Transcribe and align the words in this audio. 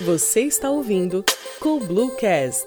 Você 0.00 0.42
está 0.42 0.70
ouvindo 0.70 1.24
Cool 1.60 1.80
Blue 1.80 2.10
Cast. 2.16 2.64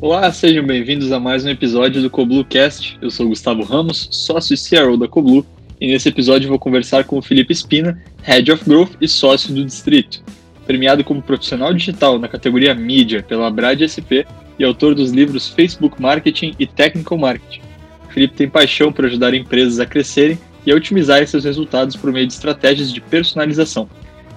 Olá, 0.00 0.32
sejam 0.32 0.66
bem-vindos 0.66 1.12
a 1.12 1.20
mais 1.20 1.44
um 1.44 1.50
episódio 1.50 2.00
do 2.00 2.08
CoBlueCast. 2.08 2.98
Eu 3.02 3.10
sou 3.10 3.28
Gustavo 3.28 3.62
Ramos, 3.62 4.08
sócio 4.10 4.54
e 4.54 4.56
CRO 4.56 4.96
da 4.96 5.06
CoBlue, 5.06 5.44
e 5.78 5.86
nesse 5.86 6.08
episódio 6.08 6.48
vou 6.48 6.58
conversar 6.58 7.04
com 7.04 7.18
o 7.18 7.22
Felipe 7.22 7.52
Espina, 7.52 8.02
Head 8.22 8.50
of 8.50 8.64
Growth 8.64 8.92
e 9.00 9.06
sócio 9.06 9.54
do 9.54 9.62
Distrito. 9.62 10.24
Premiado 10.66 11.04
como 11.04 11.20
profissional 11.20 11.74
digital 11.74 12.18
na 12.18 12.28
categoria 12.28 12.74
Mídia 12.74 13.22
pela 13.22 13.46
Abrad 13.46 13.82
SP 13.84 14.24
e 14.60 14.64
autor 14.64 14.94
dos 14.94 15.10
livros 15.10 15.48
Facebook 15.48 16.00
Marketing 16.00 16.54
e 16.56 16.66
Technical 16.68 17.18
Marketing. 17.18 17.62
Felipe 18.10 18.36
tem 18.36 18.48
paixão 18.48 18.92
por 18.92 19.04
ajudar 19.06 19.34
empresas 19.34 19.80
a 19.80 19.86
crescerem 19.86 20.38
e 20.64 20.70
a 20.70 20.76
otimizar 20.76 21.26
seus 21.26 21.44
resultados 21.44 21.96
por 21.96 22.12
meio 22.12 22.28
de 22.28 22.34
estratégias 22.34 22.92
de 22.92 23.00
personalização. 23.00 23.88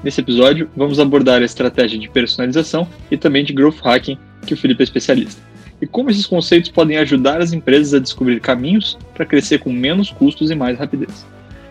Nesse 0.04 0.22
episódio, 0.22 0.70
vamos 0.76 1.00
abordar 1.00 1.42
a 1.42 1.46
estratégia 1.46 2.00
de 2.00 2.10
personalização 2.10 2.88
e 3.12 3.18
também 3.18 3.44
de 3.44 3.54
growth 3.54 3.80
hacking, 3.84 4.18
que 4.48 4.56
o 4.56 4.58
Felipe 4.58 4.82
é 4.82 4.86
especialista 4.86 5.54
e 5.84 5.86
como 5.86 6.10
esses 6.10 6.26
conceitos 6.26 6.70
podem 6.70 6.98
ajudar 6.98 7.42
as 7.42 7.52
empresas 7.52 7.94
a 7.94 8.00
descobrir 8.00 8.40
caminhos 8.40 8.98
para 9.14 9.26
crescer 9.26 9.60
com 9.60 9.70
menos 9.70 10.10
custos 10.10 10.50
e 10.50 10.56
mais 10.56 10.80
rapidez. 10.80 11.26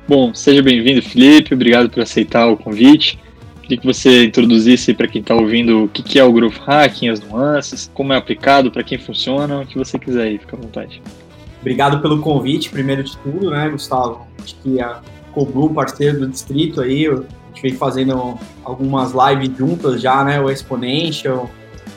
Bom, 0.07 0.35
seja 0.35 0.63
bem-vindo, 0.63 1.01
Felipe, 1.01 1.55
obrigado 1.55 1.89
por 1.89 2.03
aceitar 2.03 2.47
o 2.49 2.57
convite. 2.59 3.19
Queria 3.63 3.79
que 3.79 3.87
você 3.87 4.25
introduzisse 4.25 4.93
para 4.93 5.07
quem 5.07 5.21
está 5.21 5.35
ouvindo 5.35 5.85
o 5.85 5.89
que 5.89 6.19
é 6.19 6.25
o 6.25 6.33
Growth 6.33 6.59
Hacking, 6.67 7.09
as 7.09 7.21
nuances, 7.21 7.91
como 7.95 8.13
é 8.13 8.17
aplicado, 8.17 8.71
para 8.71 8.83
quem 8.83 8.99
funciona, 8.99 9.61
o 9.61 9.67
que 9.67 9.79
você 9.79 9.99
quiser 9.99 10.25
aí, 10.25 10.39
fica 10.39 10.57
à 10.57 10.61
vontade. 10.61 11.01
Obrigado 11.61 12.03
pelo 12.03 12.21
convite, 12.21 12.71
primeiro 12.71 13.05
de 13.05 13.17
tudo, 13.19 13.51
né, 13.51 13.69
Gustavo? 13.69 14.27
Acho 14.43 14.57
que 14.57 14.81
a 14.81 15.01
Coblu, 15.33 15.71
parceiro 15.71 16.21
do 16.21 16.29
distrito 16.29 16.81
aí, 16.81 17.07
a 17.07 17.15
gente 17.15 17.63
vem 17.63 17.75
fazendo 17.75 18.37
algumas 18.65 19.13
lives 19.13 19.57
juntas 19.57 20.03
já, 20.03 20.25
né, 20.25 20.41
o 20.41 20.51
Exponential, 20.51 21.49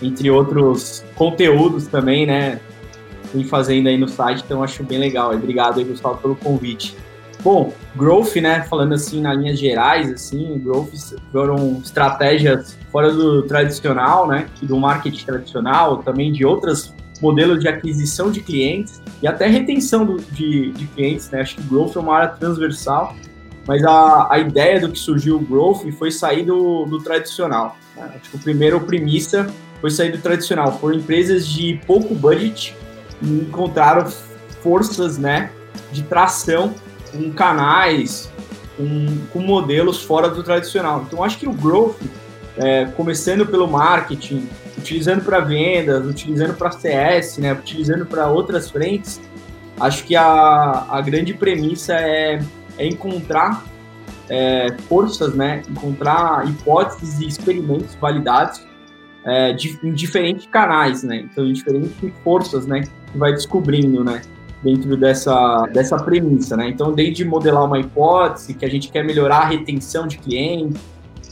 entre 0.01 0.29
outros 0.29 1.03
conteúdos 1.15 1.87
também, 1.87 2.25
né? 2.25 2.59
Vem 3.33 3.43
fazendo 3.43 3.87
aí 3.87 3.97
no 3.97 4.07
site, 4.07 4.43
então 4.45 4.63
acho 4.63 4.83
bem 4.83 4.99
legal. 4.99 5.33
Obrigado 5.33 5.79
aí, 5.79 5.83
Gustavo, 5.83 6.17
pelo 6.17 6.35
convite. 6.35 6.95
Bom, 7.45 7.71
growth, 7.95 8.37
né? 8.37 8.63
Falando 8.63 8.95
assim 8.95 9.21
na 9.21 9.31
linhas 9.31 9.59
gerais, 9.59 10.11
assim, 10.11 10.57
growth 10.57 11.13
foram 11.31 11.79
estratégias 11.79 12.75
fora 12.91 13.13
do 13.13 13.43
tradicional, 13.43 14.27
né? 14.27 14.47
Do 14.63 14.75
marketing 14.79 15.23
tradicional, 15.23 15.97
também 15.97 16.33
de 16.33 16.43
outros 16.43 16.91
modelos 17.21 17.59
de 17.59 17.67
aquisição 17.67 18.31
de 18.31 18.41
clientes 18.41 18.99
e 19.21 19.27
até 19.27 19.45
retenção 19.45 20.03
do, 20.03 20.17
de, 20.17 20.71
de 20.71 20.87
clientes, 20.87 21.29
né? 21.29 21.41
Acho 21.41 21.57
que 21.57 21.61
growth 21.61 21.95
é 21.95 21.99
uma 21.99 22.15
área 22.15 22.29
transversal, 22.29 23.15
mas 23.67 23.83
a, 23.83 24.27
a 24.33 24.39
ideia 24.39 24.79
do 24.79 24.91
que 24.91 24.97
surgiu 24.97 25.35
o 25.35 25.39
growth 25.39 25.87
foi 25.99 26.09
sair 26.09 26.41
do, 26.41 26.85
do 26.85 26.97
tradicional. 26.97 27.77
Né? 27.95 28.11
Acho 28.15 28.31
que 28.31 28.37
a 28.37 28.39
primeira 28.39 28.79
premissa 28.79 29.45
foi 29.79 29.91
sair 29.91 30.11
do 30.11 30.17
tradicional. 30.17 30.79
Foram 30.79 30.95
empresas 30.95 31.45
de 31.47 31.79
pouco 31.85 32.15
budget 32.15 32.75
e 33.21 33.27
encontraram 33.27 34.11
forças 34.63 35.19
né, 35.19 35.51
de 35.91 36.01
tração 36.01 36.73
com 37.15 37.31
canais, 37.31 38.31
com, 38.77 39.17
com 39.31 39.39
modelos 39.39 40.03
fora 40.03 40.29
do 40.29 40.43
tradicional. 40.43 41.03
Então, 41.07 41.23
acho 41.23 41.37
que 41.37 41.47
o 41.47 41.53
growth, 41.53 41.97
é, 42.57 42.85
começando 42.85 43.45
pelo 43.45 43.67
marketing, 43.67 44.47
utilizando 44.77 45.23
para 45.23 45.39
vendas, 45.39 46.05
utilizando 46.05 46.53
para 46.53 46.71
CS, 46.71 47.37
né, 47.37 47.53
utilizando 47.53 48.05
para 48.05 48.27
outras 48.27 48.69
frentes, 48.69 49.21
acho 49.79 50.03
que 50.03 50.15
a, 50.15 50.85
a 50.89 51.01
grande 51.01 51.33
premissa 51.33 51.93
é, 51.93 52.39
é 52.77 52.87
encontrar 52.87 53.63
é, 54.29 54.75
forças, 54.87 55.33
né, 55.33 55.63
encontrar 55.69 56.47
hipóteses 56.47 57.19
e 57.19 57.27
experimentos 57.27 57.95
validados 57.95 58.61
é, 59.25 59.53
de, 59.53 59.79
em 59.83 59.91
diferentes 59.91 60.45
canais, 60.45 61.03
né? 61.03 61.27
Então, 61.29 61.43
em 61.43 61.51
diferentes 61.51 61.91
forças, 62.23 62.67
né? 62.67 62.83
Que 63.11 63.17
vai 63.17 63.33
descobrindo, 63.33 64.03
né? 64.03 64.21
Dentro 64.65 64.97
dessa, 64.97 65.67
dessa 65.71 65.95
premissa, 65.97 66.57
né? 66.57 66.69
Então, 66.69 66.91
desde 66.91 67.23
modelar 67.23 67.65
uma 67.65 67.77
hipótese, 67.77 68.55
que 68.55 68.65
a 68.65 68.69
gente 68.69 68.89
quer 68.89 69.03
melhorar 69.03 69.41
a 69.41 69.45
retenção 69.45 70.07
de 70.07 70.17
clientes, 70.17 70.81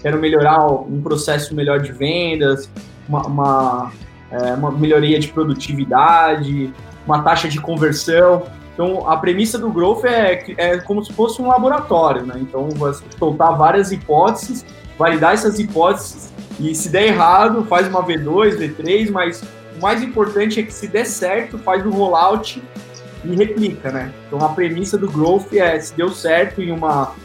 quero 0.04 0.20
melhorar 0.20 0.68
um 0.68 1.02
processo 1.02 1.56
melhor 1.56 1.80
de 1.80 1.92
vendas, 1.92 2.70
uma, 3.10 3.26
uma, 3.26 3.92
é, 4.30 4.54
uma 4.54 4.72
melhoria 4.72 5.20
de 5.20 5.30
produtividade, 5.30 6.72
uma 7.08 7.24
taxa 7.24 7.48
de 7.48 7.60
conversão. 7.60 8.44
Então, 8.76 9.10
a 9.10 9.18
premissa 9.18 9.58
do 9.58 9.72
Growth 9.72 10.06
é, 10.06 10.44
é 10.58 10.78
como 10.78 11.04
se 11.04 11.12
fosse 11.12 11.42
um 11.42 11.48
laboratório, 11.48 12.24
né? 12.28 12.36
Então, 12.40 12.70
você 12.70 13.04
soltar 13.18 13.58
várias 13.58 13.92
hipóteses, 13.92 14.64
validar 14.96 15.34
essas 15.34 15.58
hipóteses 15.58 16.32
e 16.60 16.76
se 16.76 16.90
der 16.90 17.08
errado, 17.08 17.66
faz 17.66 17.88
uma 17.88 18.04
V2, 18.04 18.58
V3, 18.58 19.10
mas 19.10 19.44
o 19.76 19.82
mais 19.82 20.04
importante 20.04 20.60
é 20.60 20.64
que 20.64 20.74
se 20.74 20.88
der 20.88 21.06
certo, 21.06 21.58
faz 21.58 21.84
o 21.84 21.90
rollout 21.90 22.62
e 23.24 23.36
replica, 23.36 23.92
né? 23.92 24.12
Então 24.28 24.44
a 24.44 24.50
premissa 24.50 24.98
do 24.98 25.10
growth 25.10 25.54
é 25.54 25.80
se 25.80 25.96
deu 25.96 26.10
certo 26.10 26.62
em 26.62 26.72
uma, 26.72 27.16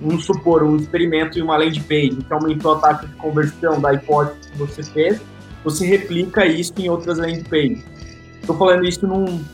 vamos 0.00 0.24
supor, 0.24 0.62
um 0.62 0.76
experimento 0.76 1.38
em 1.38 1.42
uma 1.42 1.56
landing 1.56 1.82
page 1.82 2.16
que 2.16 2.32
aumentou 2.32 2.74
a 2.74 2.78
taxa 2.78 3.06
de 3.06 3.14
conversão 3.14 3.80
da 3.80 3.92
hipótese 3.94 4.50
que 4.50 4.58
você 4.58 4.82
fez, 4.82 5.20
você 5.64 5.86
replica 5.86 6.46
isso 6.46 6.72
em 6.78 6.88
outras 6.88 7.18
landing 7.18 7.44
pages. 7.44 7.84
Estou 8.40 8.56
falando 8.56 8.84
isso 8.86 9.06
num, 9.06 9.44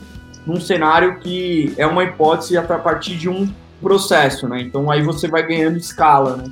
num 0.46 0.60
cenário 0.60 1.18
que 1.20 1.72
é 1.76 1.86
uma 1.86 2.04
hipótese 2.04 2.56
a 2.56 2.62
partir 2.62 3.16
de 3.16 3.28
um 3.28 3.48
processo, 3.80 4.48
né? 4.48 4.60
Então 4.60 4.90
aí 4.90 5.02
você 5.02 5.28
vai 5.28 5.46
ganhando 5.46 5.76
escala, 5.76 6.36
né? 6.36 6.44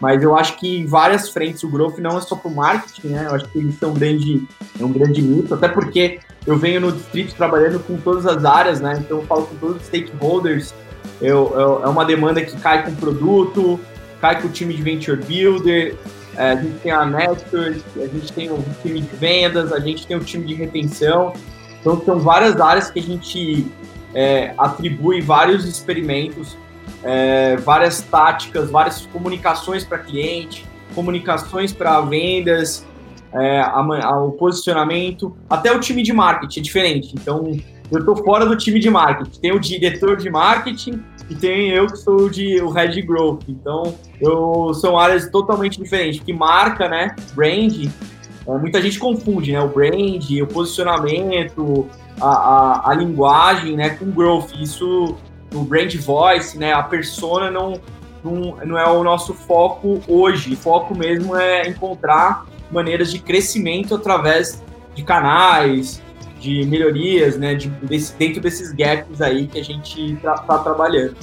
Mas 0.00 0.20
eu 0.20 0.36
acho 0.36 0.58
que 0.58 0.78
em 0.80 0.86
várias 0.86 1.28
frentes 1.28 1.62
o 1.62 1.68
growth 1.68 1.98
não 1.98 2.18
é 2.18 2.20
só 2.20 2.34
para 2.34 2.50
o 2.50 2.54
marketing, 2.54 3.08
né? 3.08 3.26
Eu 3.26 3.36
acho 3.36 3.48
que 3.48 3.58
eles 3.58 3.78
são 3.78 3.90
um 3.90 3.94
grande, 3.94 4.42
é 4.78 4.84
um 4.84 4.92
grande 4.92 5.22
mito, 5.22 5.54
até 5.54 5.68
porque 5.68 6.18
eu 6.46 6.56
venho 6.58 6.80
no 6.80 6.92
distrito 6.92 7.34
trabalhando 7.34 7.78
com 7.80 7.96
todas 7.96 8.26
as 8.26 8.44
áreas, 8.44 8.80
né? 8.80 8.96
Então 8.98 9.18
eu 9.18 9.26
falo 9.26 9.46
com 9.46 9.56
todos 9.56 9.76
os 9.76 9.86
stakeholders. 9.86 10.74
Eu, 11.20 11.52
eu, 11.54 11.84
é 11.84 11.88
uma 11.88 12.04
demanda 12.04 12.42
que 12.42 12.56
cai 12.60 12.84
com 12.84 12.94
produto, 12.94 13.78
cai 14.20 14.40
com 14.40 14.48
o 14.48 14.50
time 14.50 14.74
de 14.74 14.82
venture 14.82 15.20
builder, 15.20 15.94
é, 16.36 16.50
a 16.50 16.56
gente 16.56 16.78
tem 16.80 16.90
a 16.90 17.04
network, 17.04 17.82
a 17.96 18.06
gente 18.06 18.32
tem 18.32 18.50
o 18.50 18.64
time 18.82 19.00
de 19.00 19.16
vendas, 19.16 19.72
a 19.72 19.78
gente 19.78 20.06
tem 20.06 20.16
o 20.16 20.20
time 20.20 20.46
de 20.46 20.54
retenção. 20.54 21.32
Então 21.80 22.00
são 22.04 22.18
várias 22.18 22.60
áreas 22.60 22.90
que 22.90 22.98
a 22.98 23.02
gente 23.02 23.66
é, 24.14 24.54
atribui 24.58 25.20
vários 25.20 25.64
experimentos 25.64 26.56
é, 27.02 27.56
várias 27.56 28.00
táticas, 28.00 28.70
várias 28.70 29.06
comunicações 29.06 29.84
para 29.84 29.98
cliente, 29.98 30.64
comunicações 30.94 31.72
para 31.72 32.00
vendas, 32.00 32.86
é, 33.32 33.60
a, 33.60 33.78
a, 33.78 34.24
o 34.24 34.32
posicionamento, 34.32 35.36
até 35.48 35.72
o 35.72 35.80
time 35.80 36.02
de 36.02 36.12
marketing 36.12 36.60
é 36.60 36.62
diferente. 36.62 37.14
Então, 37.14 37.50
eu 37.90 37.98
estou 37.98 38.16
fora 38.16 38.46
do 38.46 38.56
time 38.56 38.78
de 38.78 38.90
marketing. 38.90 39.40
Tem 39.40 39.52
o 39.52 39.60
diretor 39.60 40.16
de 40.16 40.30
marketing 40.30 41.02
e 41.28 41.34
tem 41.34 41.70
eu 41.70 41.86
que 41.86 41.96
sou 41.96 42.28
de, 42.28 42.60
o 42.62 42.70
head 42.70 43.00
growth. 43.02 43.42
Então, 43.48 43.94
eu, 44.20 44.72
são 44.74 44.98
áreas 44.98 45.28
totalmente 45.30 45.80
diferentes. 45.80 46.22
Que 46.22 46.32
marca, 46.32 46.88
né? 46.88 47.14
Brand, 47.34 47.88
é, 48.46 48.58
muita 48.58 48.80
gente 48.80 48.98
confunde, 48.98 49.52
né? 49.52 49.60
O 49.60 49.68
brand, 49.68 50.24
o 50.42 50.46
posicionamento, 50.46 51.86
a, 52.20 52.28
a, 52.28 52.90
a 52.90 52.94
linguagem, 52.94 53.76
né? 53.76 53.90
Com 53.90 54.10
growth. 54.10 54.52
Isso 54.60 55.16
o 55.54 55.62
brand 55.62 55.94
voice, 55.96 56.58
né? 56.58 56.72
A 56.72 56.82
persona 56.82 57.50
não, 57.50 57.74
não, 58.24 58.56
não 58.64 58.78
é 58.78 58.88
o 58.88 59.02
nosso 59.04 59.34
foco 59.34 60.00
hoje. 60.08 60.54
O 60.54 60.56
foco 60.56 60.96
mesmo 60.96 61.36
é 61.36 61.68
encontrar 61.68 62.46
maneiras 62.72 63.12
de 63.12 63.18
crescimento 63.18 63.94
através 63.94 64.62
de 64.94 65.02
canais, 65.02 66.02
de 66.40 66.66
melhorias, 66.66 67.38
né? 67.38 67.54
De, 67.54 67.68
desse, 67.68 68.14
dentro 68.16 68.40
desses 68.40 68.72
gaps 68.72 69.20
aí 69.20 69.46
que 69.46 69.60
a 69.60 69.64
gente 69.64 70.14
está 70.14 70.38
tá 70.38 70.58
trabalhando. 70.58 71.16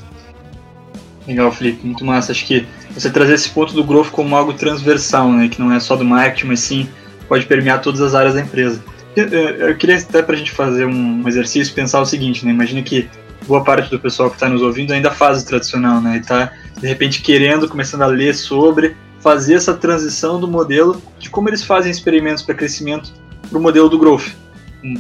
Legal, 1.28 1.52
Felipe, 1.52 1.86
muito 1.86 2.06
massa. 2.06 2.32
Acho 2.32 2.46
que 2.46 2.66
você 2.92 3.10
trazer 3.10 3.34
esse 3.34 3.50
ponto 3.50 3.74
do 3.74 3.84
growth 3.84 4.10
como 4.10 4.36
algo 4.36 4.54
transversal, 4.54 5.32
né? 5.32 5.50
Que 5.50 5.60
não 5.60 5.72
é 5.72 5.80
só 5.80 5.96
do 5.96 6.06
marketing, 6.06 6.48
mas 6.48 6.60
sim 6.62 6.90
pode 7.28 7.46
permear 7.46 7.82
todas 7.82 8.02
as 8.02 8.16
áreas 8.16 8.34
da 8.34 8.42
empresa. 8.42 8.82
Eu, 9.16 9.76
queria 9.76 9.98
até 9.98 10.22
para 10.22 10.36
a 10.36 10.38
gente 10.38 10.52
fazer 10.52 10.86
um 10.86 11.28
exercício 11.28 11.74
pensar 11.74 12.00
o 12.00 12.06
seguinte, 12.06 12.46
né? 12.46 12.52
Imagina 12.52 12.82
que 12.82 13.08
boa 13.48 13.64
parte 13.64 13.90
do 13.90 14.00
pessoal 14.00 14.30
que 14.30 14.36
está 14.36 14.48
nos 14.48 14.62
ouvindo 14.62 14.94
ainda 14.94 15.12
faz 15.12 15.44
o 15.44 15.46
tradicional, 15.46 16.02
né? 16.02 16.18
E 16.18 16.20
está, 16.20 16.52
de 16.80 16.88
repente, 16.88 17.22
querendo, 17.22 17.68
começando 17.68 18.04
a 18.04 18.08
ler 18.08 18.34
sobre, 18.34 18.96
fazer 19.20 19.56
essa 19.56 19.74
transição 19.74 20.40
do 20.40 20.48
modelo 20.48 21.02
de 21.18 21.30
como 21.30 21.50
eles 21.50 21.64
fazem 21.64 21.92
experimentos 21.92 22.44
para 22.44 22.56
crescimento 22.56 23.12
para 23.50 23.58
o 23.58 23.62
modelo 23.62 23.90
do 23.90 23.98
growth. 23.98 24.28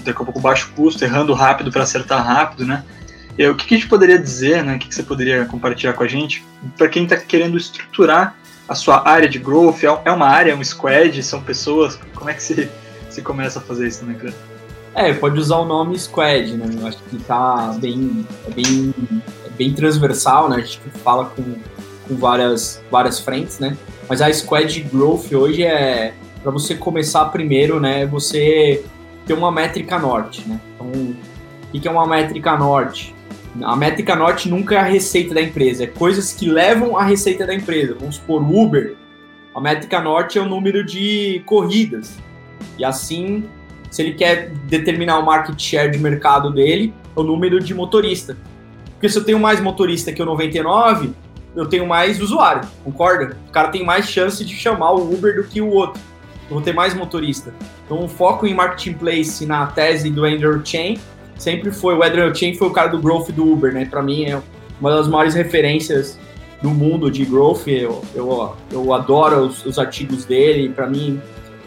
Daqui 0.04 0.21
a 0.21 0.25
pouco 0.25 0.39
baixo 0.39 0.71
custo, 0.75 1.04
errando 1.04 1.33
rápido 1.33 1.71
para 1.71 1.83
acertar 1.83 2.25
rápido, 2.25 2.66
né? 2.66 2.83
E, 3.38 3.48
o 3.48 3.56
que, 3.56 3.66
que 3.66 3.75
a 3.75 3.77
gente 3.77 3.89
poderia 3.89 4.19
dizer, 4.19 4.63
né? 4.63 4.75
O 4.75 4.80
que, 4.80 4.89
que 4.89 4.95
você 4.95 5.04
poderia 5.04 5.45
compartilhar 5.45 5.94
com 5.94 6.04
a 6.04 6.07
gente 6.07 6.44
para 6.77 6.89
quem 6.89 7.04
está 7.04 7.16
querendo 7.16 7.57
estruturar 7.57 8.36
a 8.68 8.75
sua 8.75 9.07
área 9.07 9.30
de 9.30 9.39
growth? 9.39 9.83
É, 9.83 10.10
é 10.10 10.12
uma 10.12 10.27
área, 10.27 10.51
é 10.51 10.56
um 10.56 10.63
squad, 10.63 11.24
são 11.24 11.42
pessoas? 11.42 11.98
Como 12.13 12.30
é 12.30 12.33
que 12.33 12.44
se, 12.44 12.69
se 13.10 13.22
começa 13.22 13.60
a 13.60 13.62
fazer 13.62 13.88
isso 13.88 14.06
na 14.06 14.12
empresa? 14.12 14.36
É, 14.94 15.13
pode 15.13 15.39
usar 15.39 15.57
o 15.57 15.65
nome 15.65 15.98
Squad, 15.98 16.51
né? 16.57 16.65
Eu 16.77 16.88
acho 16.88 16.98
que 17.04 17.18
tá 17.19 17.74
bem, 17.80 18.25
é 18.48 18.51
bem, 18.51 18.94
é 19.45 19.50
bem 19.51 19.74
transversal, 19.74 20.50
né? 20.50 20.57
A 20.57 20.60
gente 20.60 20.81
fala 21.04 21.25
com, 21.25 21.56
com 22.09 22.15
várias, 22.15 22.83
várias 22.91 23.19
frentes, 23.19 23.59
né? 23.59 23.77
Mas 24.09 24.21
a 24.21 24.33
Squad 24.33 24.81
Growth 24.91 25.31
hoje 25.31 25.63
é 25.63 26.13
para 26.41 26.51
você 26.51 26.75
começar 26.75 27.23
primeiro, 27.25 27.79
né? 27.79 28.06
Você 28.07 28.83
ter 29.25 29.33
uma 29.33 29.51
métrica 29.51 29.97
norte, 29.97 30.44
né? 30.45 30.59
Então, 30.75 30.88
o 30.88 31.79
que 31.79 31.88
é 31.88 31.91
uma 31.91 32.07
métrica 32.07 32.57
norte? 32.57 33.15
A 33.61 33.75
métrica 33.75 34.15
norte 34.15 34.50
nunca 34.50 34.75
é 34.75 34.77
a 34.79 34.83
receita 34.83 35.33
da 35.33 35.41
empresa, 35.41 35.85
é 35.85 35.88
coisas 35.88 36.33
que 36.33 36.50
levam 36.50 36.97
a 36.97 37.03
receita 37.03 37.45
da 37.45 37.53
empresa. 37.53 37.95
Vamos 37.97 38.15
supor, 38.15 38.41
Uber. 38.41 38.95
A 39.55 39.62
métrica 39.62 40.01
norte 40.01 40.38
é 40.38 40.41
o 40.41 40.45
número 40.45 40.83
de 40.85 41.41
corridas. 41.45 42.17
E 42.77 42.83
assim 42.83 43.47
se 43.89 44.01
ele 44.03 44.13
quer 44.13 44.51
determinar 44.67 45.19
o 45.19 45.25
market 45.25 45.59
share 45.59 45.91
de 45.91 45.97
mercado 45.97 46.51
dele, 46.51 46.94
é 47.15 47.19
o 47.19 47.23
número 47.23 47.59
de 47.59 47.73
motorista. 47.73 48.38
Porque 48.91 49.09
se 49.09 49.17
eu 49.17 49.23
tenho 49.23 49.39
mais 49.39 49.59
motorista 49.59 50.12
que 50.12 50.21
o 50.21 50.25
99, 50.25 51.12
eu 51.56 51.66
tenho 51.66 51.88
mais 51.88 52.22
usuário, 52.22 52.68
concorda? 52.84 53.38
O 53.48 53.51
cara 53.51 53.69
tem 53.69 53.84
mais 53.84 54.07
chance 54.10 54.44
de 54.46 54.56
chamar 54.56 54.92
o 54.92 55.13
Uber 55.13 55.36
do 55.36 55.44
que 55.44 55.62
o 55.62 55.69
outro. 55.69 56.01
Eu 56.50 56.56
vou 56.56 56.62
ter 56.62 56.74
mais 56.74 56.94
motorista. 56.94 57.54
Então 57.86 58.04
o 58.04 58.07
foco 58.07 58.46
em 58.46 58.54
marketplace 58.54 59.46
na 59.46 59.68
tese 59.68 60.10
do 60.10 60.25
Andrew 60.25 60.62
Chain 60.63 61.00
sempre 61.38 61.72
foi, 61.72 61.96
o 61.96 62.04
Andrew 62.04 62.34
Chain 62.34 62.56
foi 62.56 62.68
o 62.68 62.72
cara 62.72 62.90
do 62.90 63.00
growth 63.00 63.31
do 63.31 63.51
Uber, 63.51 63.74
né? 63.74 63.86
Para 63.86 64.01
mim 64.01 64.25
é 64.25 64.42
uma 64.80 64.92
das 64.92 65.07
maiores 65.07 65.34
referências 65.34 66.19
do 66.62 66.69
mundo 66.69 67.10
de 67.10 67.25
growth. 67.25 67.68
Eu, 67.68 68.04
eu, 68.13 68.56
eu 68.72 68.94
adoro 68.94 69.46
os, 69.46 69.66
os 69.66 69.80
artigos 69.80 70.25
dele. 70.25 70.69
Para 70.69 70.88
mim, 70.88 71.22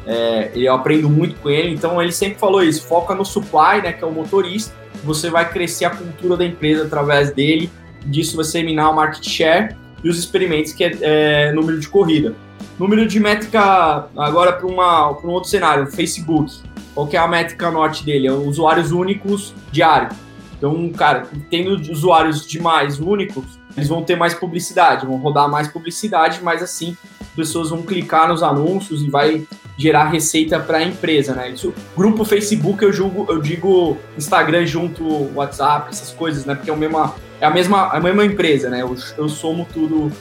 é, 0.06 0.50
eu 0.54 0.74
aprendo 0.74 1.08
muito 1.08 1.36
com 1.40 1.48
ele, 1.48 1.74
então 1.74 2.00
ele 2.02 2.12
sempre 2.12 2.38
falou 2.38 2.62
isso: 2.62 2.86
foca 2.86 3.14
no 3.14 3.24
supply, 3.24 3.82
né, 3.82 3.92
que 3.92 4.02
é 4.02 4.06
o 4.06 4.12
motorista, 4.12 4.74
você 5.04 5.30
vai 5.30 5.48
crescer 5.50 5.84
a 5.84 5.90
cultura 5.90 6.36
da 6.36 6.44
empresa 6.44 6.84
através 6.84 7.32
dele, 7.32 7.70
disso 8.06 8.36
você 8.36 8.58
eliminar 8.58 8.90
o 8.90 8.94
market 8.94 9.26
share 9.28 9.76
e 10.02 10.08
os 10.08 10.18
experimentos, 10.18 10.72
que 10.72 10.84
é, 10.84 10.98
é 11.00 11.52
número 11.52 11.78
de 11.78 11.88
corrida. 11.88 12.34
Número 12.78 13.06
de 13.06 13.20
métrica, 13.20 14.08
agora 14.16 14.52
para 14.52 14.66
um 14.66 15.30
outro 15.30 15.48
cenário, 15.48 15.86
Facebook. 15.86 16.52
Qual 16.94 17.06
que 17.06 17.16
é 17.16 17.20
a 17.20 17.28
métrica 17.28 17.70
norte 17.70 18.04
dele? 18.04 18.26
É 18.26 18.32
usuários 18.32 18.92
únicos 18.92 19.54
diário. 19.70 20.08
Então, 20.56 20.90
cara, 20.90 21.26
tendo 21.50 21.72
usuários 21.90 22.46
demais 22.46 23.00
únicos, 23.00 23.44
eles 23.76 23.88
vão 23.88 24.02
ter 24.02 24.16
mais 24.16 24.34
publicidade, 24.34 25.06
vão 25.06 25.16
rodar 25.16 25.48
mais 25.48 25.68
publicidade, 25.68 26.40
mas 26.42 26.62
assim, 26.62 26.96
pessoas 27.34 27.70
vão 27.70 27.82
clicar 27.82 28.28
nos 28.28 28.42
anúncios 28.42 29.02
e 29.02 29.10
vai 29.10 29.46
gerar 29.76 30.04
receita 30.04 30.60
para 30.60 30.78
a 30.78 30.82
empresa, 30.82 31.34
né? 31.34 31.50
Isso, 31.50 31.72
grupo 31.96 32.24
Facebook 32.24 32.82
eu 32.84 32.92
julgo, 32.92 33.26
eu 33.28 33.40
digo 33.40 33.96
Instagram 34.16 34.66
junto 34.66 35.30
WhatsApp, 35.34 35.88
essas 35.90 36.10
coisas, 36.10 36.44
né? 36.44 36.54
Porque 36.54 36.70
é, 36.70 36.72
o 36.72 36.76
mesma, 36.76 37.14
é 37.40 37.46
a 37.46 37.50
mesma, 37.50 37.88
a 37.88 38.00
mesma 38.00 38.24
empresa, 38.24 38.68
né? 38.68 38.82
Eu, 38.82 38.96
eu 39.16 39.28
somo 39.28 39.66
tudo 39.72 40.12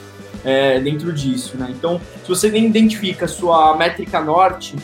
é, 0.44 0.80
dentro 0.80 1.12
disso, 1.12 1.56
né? 1.56 1.68
Então, 1.70 2.00
se 2.22 2.28
você 2.28 2.50
nem 2.50 2.66
identifica 2.66 3.26
a 3.26 3.28
sua 3.28 3.76
métrica 3.76 4.20
norte, 4.20 4.74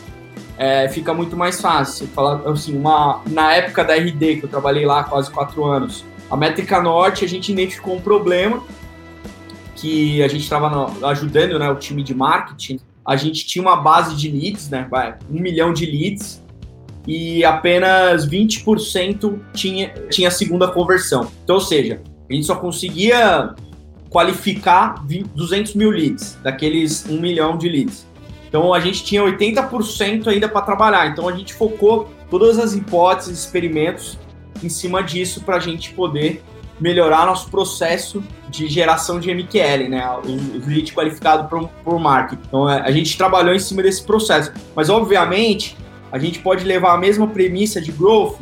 é, 0.59 0.89
fica 0.89 1.15
muito 1.15 1.37
mais 1.37 1.61
fácil. 1.61 2.07
Falar 2.09 2.49
assim, 2.51 2.77
uma, 2.77 3.23
na 3.27 3.55
época 3.55 3.85
da 3.85 3.95
RD 3.95 4.37
que 4.37 4.45
eu 4.45 4.49
trabalhei 4.49 4.85
lá 4.85 5.05
quase 5.05 5.31
quatro 5.31 5.65
anos, 5.65 6.05
a 6.31 6.37
métrica 6.37 6.81
norte 6.83 7.25
a 7.25 7.29
gente 7.29 7.51
identificou 7.53 7.97
um 7.97 8.01
problema 8.01 8.63
que 9.81 10.23
a 10.23 10.29
gente 10.29 10.43
estava 10.43 10.93
ajudando 11.09 11.59
né, 11.59 11.71
o 11.71 11.77
time 11.77 12.03
de 12.03 12.15
marketing 12.15 12.79
a 13.09 13.17
gente 13.17 13.47
tinha 13.47 13.63
uma 13.63 13.77
base 13.77 14.15
de 14.15 14.31
leads, 14.31 14.69
né? 14.69 14.87
Um 15.31 15.41
milhão 15.41 15.73
de 15.73 15.87
leads 15.87 16.45
e 17.07 17.43
apenas 17.43 18.29
20% 18.29 19.41
tinha, 19.55 19.95
tinha 20.11 20.31
segunda 20.31 20.69
conversão. 20.69 21.31
Então, 21.43 21.57
ou 21.57 21.63
seja, 21.63 22.03
a 22.29 22.35
gente 22.35 22.45
só 22.45 22.55
conseguia 22.55 23.55
qualificar 24.11 25.03
200 25.35 25.75
mil 25.75 25.91
leads, 25.91 26.37
daqueles 26.43 27.09
um 27.09 27.19
milhão 27.19 27.57
de 27.57 27.67
leads. 27.67 28.07
Então, 28.47 28.75
a 28.75 28.81
gente 28.81 29.03
tinha 29.03 29.23
80% 29.23 30.27
ainda 30.27 30.47
para 30.47 30.61
trabalhar. 30.61 31.07
Então, 31.07 31.27
a 31.27 31.33
gente 31.33 31.55
focou 31.55 32.11
todas 32.29 32.59
as 32.59 32.75
hipóteses, 32.75 33.39
experimentos 33.39 34.19
em 34.63 34.69
cima 34.69 35.03
disso 35.03 35.41
para 35.45 35.57
a 35.57 35.61
gente 35.61 35.95
poder 35.95 36.43
melhorar 36.81 37.27
nosso 37.27 37.51
processo 37.51 38.23
de 38.49 38.69
geração 38.69 39.19
de 39.19 39.33
MQL, 39.33 39.89
né? 39.89 40.09
O, 40.25 40.69
lead 40.69 40.93
qualificado 40.93 41.49
por, 41.49 41.69
por 41.85 41.99
marketing. 41.99 42.43
Então, 42.47 42.71
é, 42.71 42.81
a 42.81 42.91
gente 42.91 43.17
trabalhou 43.17 43.55
em 43.55 43.59
cima 43.59 43.83
desse 43.83 44.03
processo. 44.03 44.53
Mas, 44.75 44.89
obviamente, 44.89 45.77
a 46.11 46.19
gente 46.19 46.39
pode 46.39 46.65
levar 46.65 46.95
a 46.95 46.99
mesma 46.99 47.27
premissa 47.27 47.81
de 47.81 47.93
growth 47.93 48.39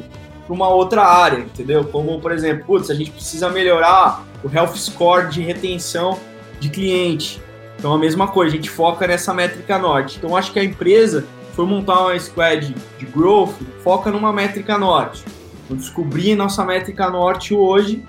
para 0.46 0.54
uma 0.54 0.68
outra 0.68 1.02
área, 1.02 1.38
entendeu? 1.38 1.84
Como, 1.84 2.20
por 2.20 2.32
exemplo, 2.32 2.64
putz, 2.66 2.90
a 2.90 2.94
gente 2.94 3.10
precisa 3.10 3.48
melhorar 3.48 4.24
o 4.44 4.48
health 4.48 4.76
score 4.76 5.28
de 5.28 5.42
retenção 5.42 6.18
de 6.60 6.68
cliente. 6.68 7.42
Então, 7.78 7.92
a 7.92 7.98
mesma 7.98 8.28
coisa, 8.28 8.52
a 8.52 8.56
gente 8.56 8.70
foca 8.70 9.06
nessa 9.06 9.34
métrica 9.34 9.78
norte. 9.78 10.18
Então, 10.18 10.36
acho 10.36 10.52
que 10.52 10.58
a 10.58 10.64
empresa 10.64 11.26
foi 11.52 11.66
montar 11.66 12.00
uma 12.00 12.18
squad 12.18 12.74
de 12.98 13.06
growth, 13.06 13.54
foca 13.82 14.10
numa 14.10 14.32
métrica 14.32 14.78
norte. 14.78 15.24
Então, 15.64 15.76
descobrir 15.76 16.36
nossa 16.36 16.64
métrica 16.64 17.10
norte 17.10 17.54
hoje 17.54 18.04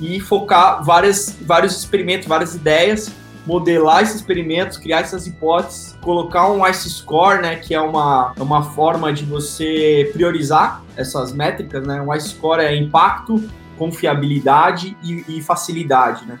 e 0.00 0.18
focar 0.18 0.82
várias, 0.82 1.36
vários 1.42 1.76
experimentos, 1.76 2.26
várias 2.26 2.54
ideias, 2.54 3.12
modelar 3.46 4.02
esses 4.02 4.16
experimentos, 4.16 4.78
criar 4.78 5.00
essas 5.00 5.26
hipóteses, 5.26 5.96
colocar 6.00 6.50
um 6.50 6.66
ICE 6.66 6.90
Score, 6.90 7.42
né, 7.42 7.56
que 7.56 7.74
é 7.74 7.80
uma, 7.80 8.32
é 8.36 8.42
uma 8.42 8.62
forma 8.62 9.12
de 9.12 9.24
você 9.24 10.10
priorizar 10.12 10.82
essas 10.96 11.32
métricas, 11.32 11.86
né? 11.86 12.00
Um 12.00 12.14
ICE 12.14 12.30
Score 12.30 12.60
é 12.60 12.74
impacto, 12.76 13.42
confiabilidade 13.78 14.96
e, 15.02 15.24
e 15.28 15.42
facilidade, 15.42 16.24
né? 16.26 16.38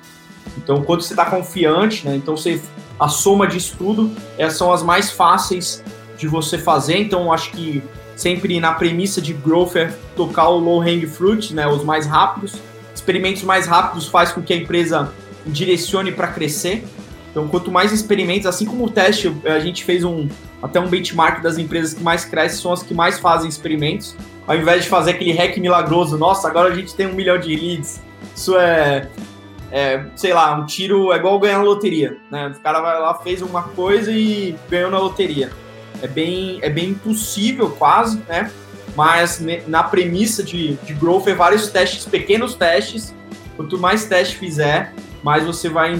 Então, 0.56 0.82
quando 0.82 1.02
você 1.02 1.12
está 1.12 1.24
confiante, 1.24 2.06
né? 2.06 2.16
Então, 2.16 2.36
você, 2.36 2.60
a 2.98 3.08
soma 3.08 3.46
disso 3.46 3.76
tudo 3.78 4.10
essas 4.36 4.58
são 4.58 4.72
as 4.72 4.82
mais 4.82 5.10
fáceis 5.10 5.82
de 6.18 6.28
você 6.28 6.58
fazer. 6.58 6.98
Então, 6.98 7.32
acho 7.32 7.50
que 7.52 7.82
sempre 8.14 8.60
na 8.60 8.74
premissa 8.74 9.22
de 9.22 9.32
growth 9.32 9.76
é 9.76 9.92
tocar 10.14 10.48
o 10.48 10.58
low 10.58 10.82
hang 10.82 11.06
fruit, 11.06 11.54
né? 11.54 11.66
Os 11.66 11.82
mais 11.82 12.06
rápidos 12.06 12.60
experimentos 13.00 13.42
mais 13.42 13.66
rápidos 13.66 14.06
faz 14.06 14.30
com 14.30 14.42
que 14.42 14.52
a 14.52 14.56
empresa 14.56 15.12
direcione 15.46 16.12
para 16.12 16.28
crescer. 16.28 16.84
Então, 17.30 17.48
quanto 17.48 17.70
mais 17.70 17.92
experimentos, 17.92 18.46
assim 18.46 18.66
como 18.66 18.84
o 18.84 18.90
teste, 18.90 19.34
a 19.44 19.58
gente 19.58 19.84
fez 19.84 20.04
um 20.04 20.28
até 20.62 20.78
um 20.78 20.88
benchmark 20.88 21.40
das 21.40 21.56
empresas 21.56 21.94
que 21.94 22.02
mais 22.02 22.24
crescem 22.24 22.60
são 22.60 22.72
as 22.72 22.82
que 22.82 22.92
mais 22.92 23.18
fazem 23.18 23.48
experimentos. 23.48 24.14
Ao 24.46 24.54
invés 24.54 24.84
de 24.84 24.90
fazer 24.90 25.12
aquele 25.12 25.32
hack 25.32 25.56
milagroso, 25.56 26.18
nossa, 26.18 26.48
agora 26.48 26.70
a 26.70 26.74
gente 26.74 26.94
tem 26.94 27.06
um 27.06 27.14
milhão 27.14 27.38
de 27.38 27.54
leads. 27.56 28.02
Isso 28.36 28.58
é, 28.58 29.08
é 29.72 30.04
sei 30.14 30.34
lá, 30.34 30.54
um 30.56 30.66
tiro 30.66 31.12
é 31.12 31.16
igual 31.16 31.38
ganhar 31.38 31.58
na 31.58 31.64
loteria, 31.64 32.18
né? 32.30 32.48
O 32.48 32.60
cara 32.60 32.80
vai 32.80 33.00
lá, 33.00 33.14
fez 33.14 33.40
uma 33.40 33.62
coisa 33.62 34.12
e 34.12 34.54
ganhou 34.68 34.90
na 34.90 34.98
loteria. 34.98 35.50
É 36.02 36.06
bem, 36.06 36.58
é 36.60 36.68
bem 36.68 36.90
impossível, 36.90 37.70
quase, 37.70 38.20
né? 38.28 38.50
Mas 39.00 39.42
na 39.66 39.82
premissa 39.82 40.42
de, 40.42 40.74
de 40.84 40.92
growth 40.92 41.26
é 41.26 41.34
vários 41.34 41.68
testes, 41.68 42.04
pequenos 42.04 42.54
testes. 42.54 43.14
Quanto 43.56 43.78
mais 43.78 44.04
teste 44.04 44.36
fizer, 44.36 44.92
mais 45.22 45.42
você 45.42 45.70
vai 45.70 45.98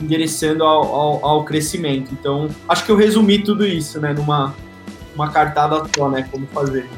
endereçando 0.00 0.62
ao, 0.62 0.84
ao, 0.84 1.26
ao, 1.26 1.44
crescimento. 1.44 2.12
Então, 2.12 2.48
acho 2.68 2.84
que 2.84 2.92
eu 2.92 2.96
resumi 2.96 3.42
tudo 3.42 3.66
isso, 3.66 4.00
né, 4.00 4.12
numa 4.12 4.54
uma 5.16 5.32
cartada 5.32 5.82
só, 5.96 6.08
né, 6.08 6.28
como 6.30 6.46
fazer. 6.46 6.88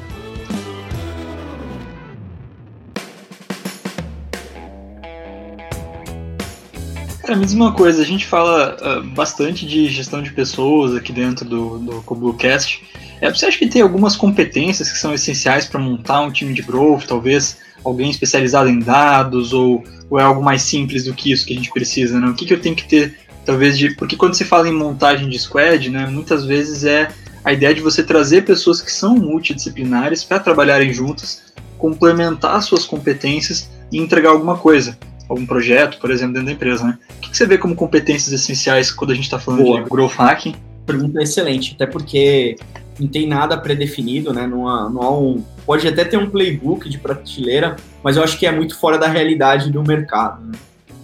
É 7.26 7.33
a 7.33 7.37
mesma 7.37 7.73
coisa, 7.73 8.02
a 8.02 8.04
gente 8.04 8.26
fala 8.26 8.76
uh, 8.76 9.02
bastante 9.14 9.66
de 9.66 9.88
gestão 9.88 10.23
de 10.23 10.35
pessoas 10.35 10.95
aqui 10.95 11.14
dentro 11.14 11.47
do, 11.47 11.78
do 11.78 12.02
CoBlueCast. 12.02 12.85
É, 13.25 13.31
você 13.31 13.47
acha 13.47 13.59
que 13.59 13.66
tem 13.66 13.81
algumas 13.81 14.16
competências 14.16 14.93
que 14.93 14.99
são 14.99 15.14
essenciais 15.14 15.64
para 15.64 15.81
montar 15.81 16.21
um 16.21 16.31
time 16.31 16.52
de 16.52 16.61
growth? 16.61 17.07
Talvez 17.09 17.57
alguém 17.83 18.11
especializado 18.11 18.69
em 18.69 18.78
dados 18.78 19.54
ou, 19.54 19.83
ou, 20.11 20.21
é 20.21 20.23
algo 20.23 20.43
mais 20.43 20.61
simples 20.61 21.04
do 21.04 21.14
que 21.14 21.33
isso 21.33 21.47
que 21.47 21.54
a 21.54 21.57
gente 21.57 21.73
precisa? 21.73 22.21
Né? 22.21 22.28
O 22.28 22.35
que, 22.35 22.45
que 22.45 22.52
eu 22.52 22.61
tenho 22.61 22.76
que 22.76 22.87
ter, 22.87 23.16
talvez, 23.47 23.78
de. 23.78 23.95
Porque 23.95 24.14
quando 24.14 24.35
se 24.35 24.45
fala 24.45 24.69
em 24.69 24.75
montagem 24.75 25.26
de 25.26 25.38
squad, 25.38 25.88
né, 25.88 26.04
muitas 26.07 26.45
vezes 26.45 26.85
é 26.85 27.09
a 27.43 27.50
ideia 27.50 27.75
de 27.75 27.81
você 27.81 28.02
trazer 28.02 28.45
pessoas 28.45 28.83
que 28.83 28.93
são 28.93 29.16
multidisciplinares 29.16 30.23
para 30.23 30.38
trabalharem 30.38 30.93
juntas, 30.93 31.54
complementar 31.78 32.62
suas 32.62 32.85
competências 32.85 33.71
e 33.90 33.97
entregar 33.97 34.31
alguma 34.31 34.59
coisa 34.59 34.99
algum 35.26 35.47
projeto, 35.47 35.99
por 35.99 36.11
exemplo, 36.11 36.35
dentro 36.35 36.49
da 36.49 36.52
empresa, 36.52 36.85
né? 36.85 36.99
O 37.16 37.21
que 37.23 37.35
você 37.35 37.47
vê 37.47 37.57
como 37.57 37.75
competências 37.75 38.31
essenciais 38.31 38.90
quando 38.90 39.12
a 39.12 39.14
gente 39.14 39.25
está 39.25 39.38
falando 39.38 39.62
Boa. 39.62 39.83
de 39.83 39.88
growth 39.88 40.12
hacking? 40.12 40.54
Pergunta 40.85 41.23
excelente, 41.23 41.73
até 41.75 41.87
porque 41.87 42.57
não 42.99 43.09
tem 43.09 43.27
nada 43.27 43.57
pré-definido, 43.57 44.33
né? 44.33 44.47
Não 44.47 44.69
há, 44.69 44.89
não 44.89 45.03
há 45.03 45.19
um, 45.19 45.45
pode 45.67 45.87
até 45.87 46.05
ter 46.05 46.17
um 46.17 46.31
playbook 46.31 46.89
de 46.89 46.99
prateleira, 46.99 47.77
mas 48.03 48.17
eu 48.17 48.23
acho 48.23 48.39
que 48.39 48.47
é 48.47 48.53
muito 48.53 48.79
fora 48.79 48.99
da 48.99 49.09
realidade 49.09 49.71
do 49.71 49.83
mercado. 49.83 50.45
Né? 50.47 50.53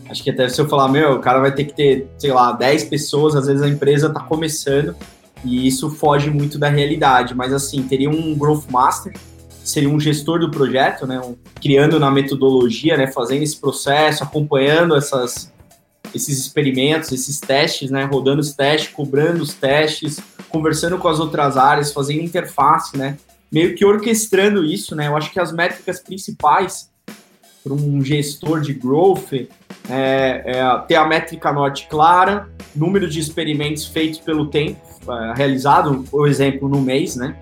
Acho 0.09 0.23
que 0.23 0.31
até 0.31 0.49
se 0.49 0.61
eu 0.61 0.69
falar, 0.69 0.89
meu, 0.89 1.15
o 1.15 1.19
cara 1.21 1.41
vai 1.41 1.53
ter 1.53 1.65
que 1.65 1.75
ter, 1.75 2.09
sei 2.19 2.33
lá, 2.33 2.53
10 2.53 2.85
pessoas, 2.85 3.37
às 3.37 3.47
vezes 3.47 3.63
a 3.63 3.69
empresa 3.69 4.09
está 4.09 4.21
começando 4.21 4.95
e 5.45 5.67
isso 5.67 5.91
foge 5.91 6.31
muito 6.31 6.59
da 6.59 6.69
realidade. 6.69 7.35
Mas 7.35 7.53
assim, 7.53 7.83
teria 7.83 8.11
um 8.11 8.37
Growth 8.37 8.65
Master, 8.71 9.15
seria 9.65 9.89
um 9.89 10.01
gestor 10.01 10.41
do 10.41 10.51
projeto, 10.51 11.07
né? 11.07 11.21
Um, 11.21 11.37
criando 11.61 11.99
na 12.01 12.11
metodologia, 12.11 12.97
né? 12.97 13.07
Fazendo 13.07 13.43
esse 13.43 13.57
processo, 13.57 14.25
acompanhando 14.25 14.97
essas, 14.97 15.53
esses 16.15 16.39
experimentos, 16.39 17.13
esses 17.13 17.41
testes, 17.41 17.91
né? 17.91 18.05
Rodando 18.05 18.41
os 18.41 18.53
testes, 18.53 18.93
cobrando 18.93 19.43
os 19.43 19.55
testes, 19.55 20.21
conversando 20.49 20.99
com 20.99 21.09
as 21.09 21.19
outras 21.19 21.57
áreas, 21.57 21.93
fazendo 21.93 22.23
interface, 22.23 22.97
né? 22.97 23.17
Meio 23.51 23.75
que 23.75 23.85
orquestrando 23.85 24.65
isso, 24.65 24.95
né? 24.95 25.09
Eu 25.09 25.17
acho 25.17 25.33
que 25.33 25.41
as 25.41 25.53
métricas 25.53 26.01
principais 26.01 26.91
para 27.63 27.75
um 27.75 28.03
gestor 28.03 28.61
de 28.61 28.73
growth 28.73 29.33
é, 29.33 29.49
é, 29.89 30.79
ter 30.87 30.95
a 30.95 31.07
métrica 31.07 31.53
norte 31.53 31.87
clara, 31.89 32.49
número 32.75 33.09
de 33.09 33.21
experimentos 33.21 33.87
feitos 33.87 34.19
pelo 34.21 34.47
tempo 34.47 34.81
é, 35.09 35.35
realizado, 35.37 36.05
por 36.11 36.29
exemplo, 36.29 36.69
no 36.69 36.81
mês, 36.81 37.17
né? 37.17 37.37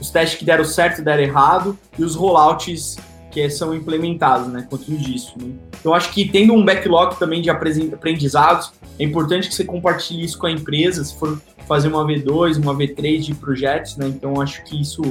Os 0.00 0.10
testes 0.10 0.38
que 0.38 0.44
deram 0.44 0.64
certo 0.64 1.00
e 1.00 1.04
deram 1.04 1.22
errado 1.22 1.78
e 1.98 2.02
os 2.02 2.14
rollouts 2.14 2.96
que 3.30 3.48
são 3.50 3.74
implementados, 3.74 4.48
né? 4.48 4.66
Quanto 4.68 4.90
disso. 4.96 5.34
Né? 5.40 5.52
Então, 5.78 5.94
acho 5.94 6.10
que 6.12 6.28
tendo 6.28 6.52
um 6.52 6.64
backlog 6.64 7.18
também 7.18 7.40
de 7.40 7.50
aprendizados, 7.50 8.72
é 8.98 9.04
importante 9.04 9.48
que 9.48 9.54
você 9.54 9.64
compartilhe 9.64 10.24
isso 10.24 10.38
com 10.38 10.46
a 10.46 10.50
empresa, 10.50 11.04
se 11.04 11.16
for 11.16 11.40
fazer 11.66 11.88
uma 11.88 12.04
V2, 12.04 12.60
uma 12.60 12.74
V3 12.74 13.20
de 13.20 13.34
projetos, 13.34 13.96
né? 13.96 14.08
Então, 14.08 14.40
acho 14.40 14.64
que 14.64 14.80
isso 14.80 15.02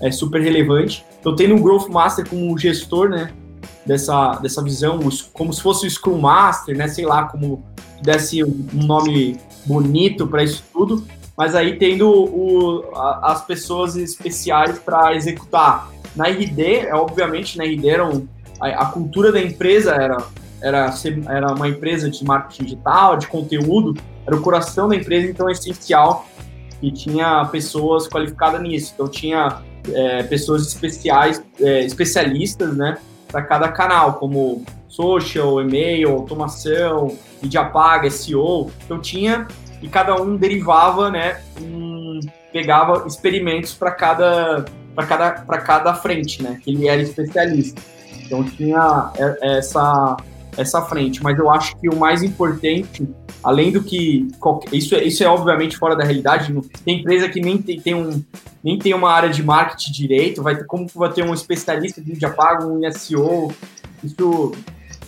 é 0.00 0.10
super 0.10 0.40
relevante. 0.40 1.04
Então, 1.20 1.34
tendo 1.36 1.54
um 1.54 1.62
Growth 1.62 1.88
Master 1.88 2.28
como 2.28 2.56
gestor, 2.56 3.08
né? 3.08 3.32
dessa, 3.86 4.32
dessa 4.36 4.62
visão, 4.62 4.98
como 5.32 5.52
se 5.52 5.62
fosse 5.62 5.86
o 5.86 5.90
Scrum 5.90 6.18
Master, 6.18 6.76
né? 6.76 6.88
Sei 6.88 7.06
lá, 7.06 7.24
como 7.24 7.64
desse 8.02 8.42
um 8.42 8.66
nome 8.72 9.38
bonito 9.64 10.26
para 10.26 10.42
isso 10.42 10.62
tudo, 10.72 11.06
mas 11.36 11.54
aí 11.54 11.78
tendo 11.78 12.10
o, 12.10 12.84
as 13.22 13.44
pessoas 13.44 13.96
especiais 13.96 14.78
para 14.78 15.14
executar. 15.14 15.88
Na 16.16 16.28
RD, 16.28 16.62
é, 16.62 16.94
obviamente, 16.94 17.58
na 17.58 17.64
RD 17.64 17.88
era 17.88 18.06
um, 18.06 18.26
a, 18.60 18.68
a, 18.68 18.86
cultura 18.86 19.30
da 19.30 19.40
empresa 19.40 19.92
era, 19.94 20.16
era, 20.62 20.90
ser, 20.92 21.22
era 21.28 21.52
uma 21.52 21.68
empresa 21.68 22.08
de 22.10 22.24
marketing 22.24 22.64
digital, 22.64 23.16
de 23.16 23.26
conteúdo, 23.26 23.94
era 24.26 24.34
o 24.34 24.40
coração 24.40 24.88
da 24.88 24.96
empresa, 24.96 25.30
então 25.30 25.48
é 25.48 25.52
essencial 25.52 26.26
que 26.80 26.90
tinha 26.90 27.44
pessoas 27.46 28.08
qualificadas 28.08 28.60
nisso. 28.60 28.92
Então 28.94 29.08
tinha 29.08 29.62
é, 29.92 30.22
pessoas 30.24 30.66
especiais, 30.66 31.42
é, 31.60 31.84
especialistas, 31.84 32.76
né? 32.76 32.98
para 33.28 33.42
cada 33.42 33.68
canal, 33.68 34.14
como 34.14 34.64
social, 34.88 35.60
e-mail, 35.60 36.10
automação, 36.10 37.16
mídia 37.42 37.64
paga, 37.64 38.10
SEO. 38.10 38.70
Então 38.84 38.98
tinha 38.98 39.46
e 39.82 39.88
cada 39.88 40.20
um 40.20 40.36
derivava, 40.36 41.10
né, 41.10 41.40
um, 41.60 42.18
pegava 42.52 43.06
experimentos 43.06 43.74
para 43.74 43.90
cada 43.90 44.64
para 44.96 45.06
cada 45.06 45.30
cada 45.60 45.94
frente, 45.94 46.42
né, 46.42 46.58
que 46.64 46.72
ele 46.72 46.88
era 46.88 47.00
especialista. 47.00 47.80
Então 48.24 48.42
tinha 48.42 49.12
essa 49.40 50.16
essa 50.56 50.80
frente, 50.82 51.22
mas 51.22 51.38
eu 51.38 51.50
acho 51.50 51.76
que 51.76 51.86
o 51.86 51.96
mais 51.96 52.22
importante, 52.22 53.06
além 53.44 53.70
do 53.70 53.82
que 53.82 54.26
isso 54.72 54.94
é, 54.94 55.04
isso 55.04 55.22
é 55.22 55.28
obviamente 55.28 55.76
fora 55.76 55.94
da 55.94 56.02
realidade, 56.02 56.52
tem 56.82 57.00
empresa 57.00 57.28
que 57.28 57.40
nem 57.40 57.58
tem, 57.58 57.78
tem 57.78 57.94
um 57.94 58.24
nem 58.64 58.78
tem 58.78 58.94
uma 58.94 59.12
área 59.12 59.28
de 59.28 59.42
marketing 59.42 59.92
direito, 59.92 60.42
vai 60.42 60.56
ter 60.56 60.64
como 60.64 60.86
vai 60.94 61.12
ter 61.12 61.22
um 61.22 61.34
especialista 61.34 62.00
de 62.00 62.10
mídia 62.10 62.30
paga, 62.30 62.66
um 62.66 62.80
SEO, 62.90 63.52
isso, 64.02 64.52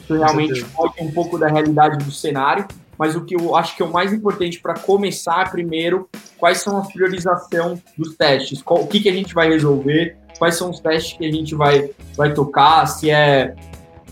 isso 0.02 0.14
realmente 0.14 0.62
foge 0.64 0.94
um 1.00 1.10
pouco 1.10 1.38
da 1.38 1.48
realidade 1.48 2.04
do 2.04 2.12
cenário, 2.12 2.68
mas 2.98 3.14
o 3.14 3.24
que 3.24 3.36
eu 3.36 3.54
acho 3.54 3.76
que 3.76 3.82
é 3.82 3.86
o 3.86 3.92
mais 3.92 4.12
importante 4.12 4.58
para 4.60 4.74
começar 4.74 5.50
primeiro, 5.50 6.08
quais 6.36 6.58
são 6.58 6.78
a 6.78 6.82
priorização 6.82 7.80
dos 7.96 8.16
testes, 8.16 8.60
qual, 8.60 8.80
o 8.82 8.86
que, 8.86 9.00
que 9.00 9.08
a 9.08 9.12
gente 9.12 9.32
vai 9.34 9.48
resolver, 9.48 10.16
quais 10.38 10.56
são 10.56 10.70
os 10.70 10.80
testes 10.80 11.16
que 11.16 11.26
a 11.26 11.32
gente 11.32 11.54
vai, 11.54 11.90
vai 12.16 12.32
tocar, 12.32 12.86
se 12.86 13.10
é 13.10 13.54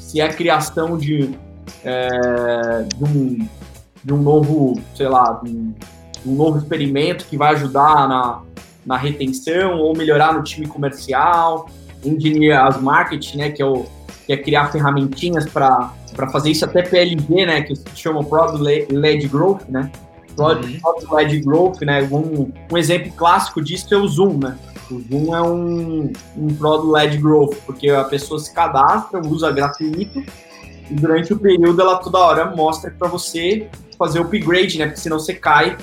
se 0.06 0.20
é 0.20 0.28
criação 0.28 0.96
de, 0.96 1.34
é, 1.84 2.86
de, 2.94 3.04
um, 3.04 3.48
de 4.04 4.14
um 4.14 4.22
novo, 4.22 4.80
sei 4.94 5.08
lá, 5.08 5.40
de 5.42 5.50
um, 5.50 5.74
um 6.24 6.34
novo 6.36 6.58
experimento 6.58 7.24
que 7.26 7.36
vai 7.36 7.52
ajudar 7.54 8.08
na, 8.08 8.42
na 8.84 8.96
retenção 8.96 9.80
ou 9.80 9.96
melhorar 9.96 10.32
no 10.32 10.44
time 10.44 10.66
comercial, 10.66 11.68
engineer 12.04 12.60
as 12.60 12.80
marketing, 12.80 13.38
né, 13.38 13.50
que 13.50 13.60
é, 13.60 13.66
o, 13.66 13.84
que 14.26 14.32
é 14.32 14.36
criar 14.36 14.72
ferramentinhas 14.72 15.46
para 15.46 15.92
fazer 16.32 16.50
isso 16.50 16.64
até 16.64 16.82
PLG, 16.82 17.46
né, 17.46 17.62
que 17.62 17.76
se 17.76 17.84
chama 17.94 18.24
Product 18.24 18.92
Led 18.92 19.28
Growth, 19.28 19.62
né, 19.68 19.90
Product 20.34 20.80
uhum. 20.84 21.14
Led 21.14 21.40
Growth, 21.40 21.80
né, 21.82 22.02
um, 22.10 22.52
um 22.70 22.76
exemplo 22.76 23.12
clássico 23.12 23.62
disso 23.62 23.94
é 23.94 23.96
o 23.96 24.08
Zoom, 24.08 24.38
né, 24.38 24.58
o 24.90 25.00
Zoom 25.00 25.34
é 25.34 25.42
um, 25.42 26.12
um 26.36 26.54
Product-Led 26.54 27.18
Growth, 27.18 27.56
porque 27.64 27.88
a 27.88 28.04
pessoa 28.04 28.38
se 28.38 28.52
cadastra, 28.52 29.20
usa 29.20 29.50
gratuito, 29.50 30.22
e 30.90 30.94
durante 30.94 31.32
o 31.32 31.38
período 31.38 31.80
ela 31.80 31.96
toda 31.96 32.18
hora 32.18 32.54
mostra 32.54 32.90
para 32.96 33.08
você 33.08 33.68
fazer 33.98 34.20
o 34.20 34.22
upgrade, 34.22 34.78
né? 34.78 34.86
Porque 34.86 35.00
senão 35.00 35.18
você 35.18 35.34
cai 35.34 35.76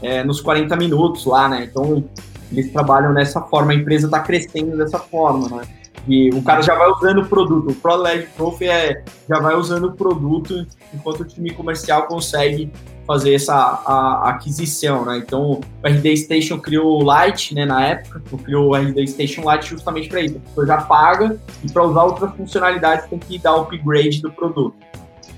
é, 0.00 0.24
nos 0.24 0.40
40 0.40 0.74
minutos 0.76 1.26
lá, 1.26 1.48
né? 1.48 1.68
Então, 1.70 2.04
eles 2.50 2.72
trabalham 2.72 3.12
dessa 3.12 3.42
forma, 3.42 3.72
a 3.72 3.74
empresa 3.74 4.06
está 4.06 4.20
crescendo 4.20 4.76
dessa 4.76 4.98
forma, 4.98 5.56
né? 5.56 5.68
E 6.08 6.30
o 6.30 6.42
cara 6.42 6.62
já 6.62 6.74
vai 6.74 6.88
usando 6.88 7.18
o 7.20 7.26
produto, 7.26 7.70
o 7.70 7.74
Pro-Led 7.74 8.28
Growth 8.34 8.62
é, 8.62 9.04
já 9.28 9.38
vai 9.40 9.54
usando 9.54 9.88
o 9.88 9.92
produto 9.92 10.66
enquanto 10.94 11.20
o 11.20 11.24
time 11.24 11.50
comercial 11.50 12.06
consegue 12.06 12.72
fazer 13.06 13.34
essa 13.34 13.54
a, 13.54 14.22
a 14.24 14.28
aquisição, 14.30 15.04
né? 15.04 15.18
Então, 15.18 15.42
o 15.42 15.60
RD 15.86 16.16
Station 16.16 16.58
criou 16.58 17.02
o 17.02 17.26
Lite, 17.26 17.54
né, 17.54 17.66
na 17.66 17.84
época, 17.84 18.22
criou 18.42 18.70
o 18.70 18.74
RD 18.74 19.06
Station 19.06 19.50
Lite 19.50 19.68
justamente 19.68 20.08
para 20.08 20.22
isso. 20.22 20.36
A 20.38 20.48
pessoa 20.48 20.66
já 20.66 20.76
paga 20.78 21.38
e 21.62 21.70
para 21.70 21.84
usar 21.84 22.04
outras 22.04 22.34
funcionalidades 22.34 23.06
tem 23.10 23.18
que 23.18 23.38
dar 23.38 23.56
upgrade 23.56 24.22
do 24.22 24.30
produto. 24.30 24.76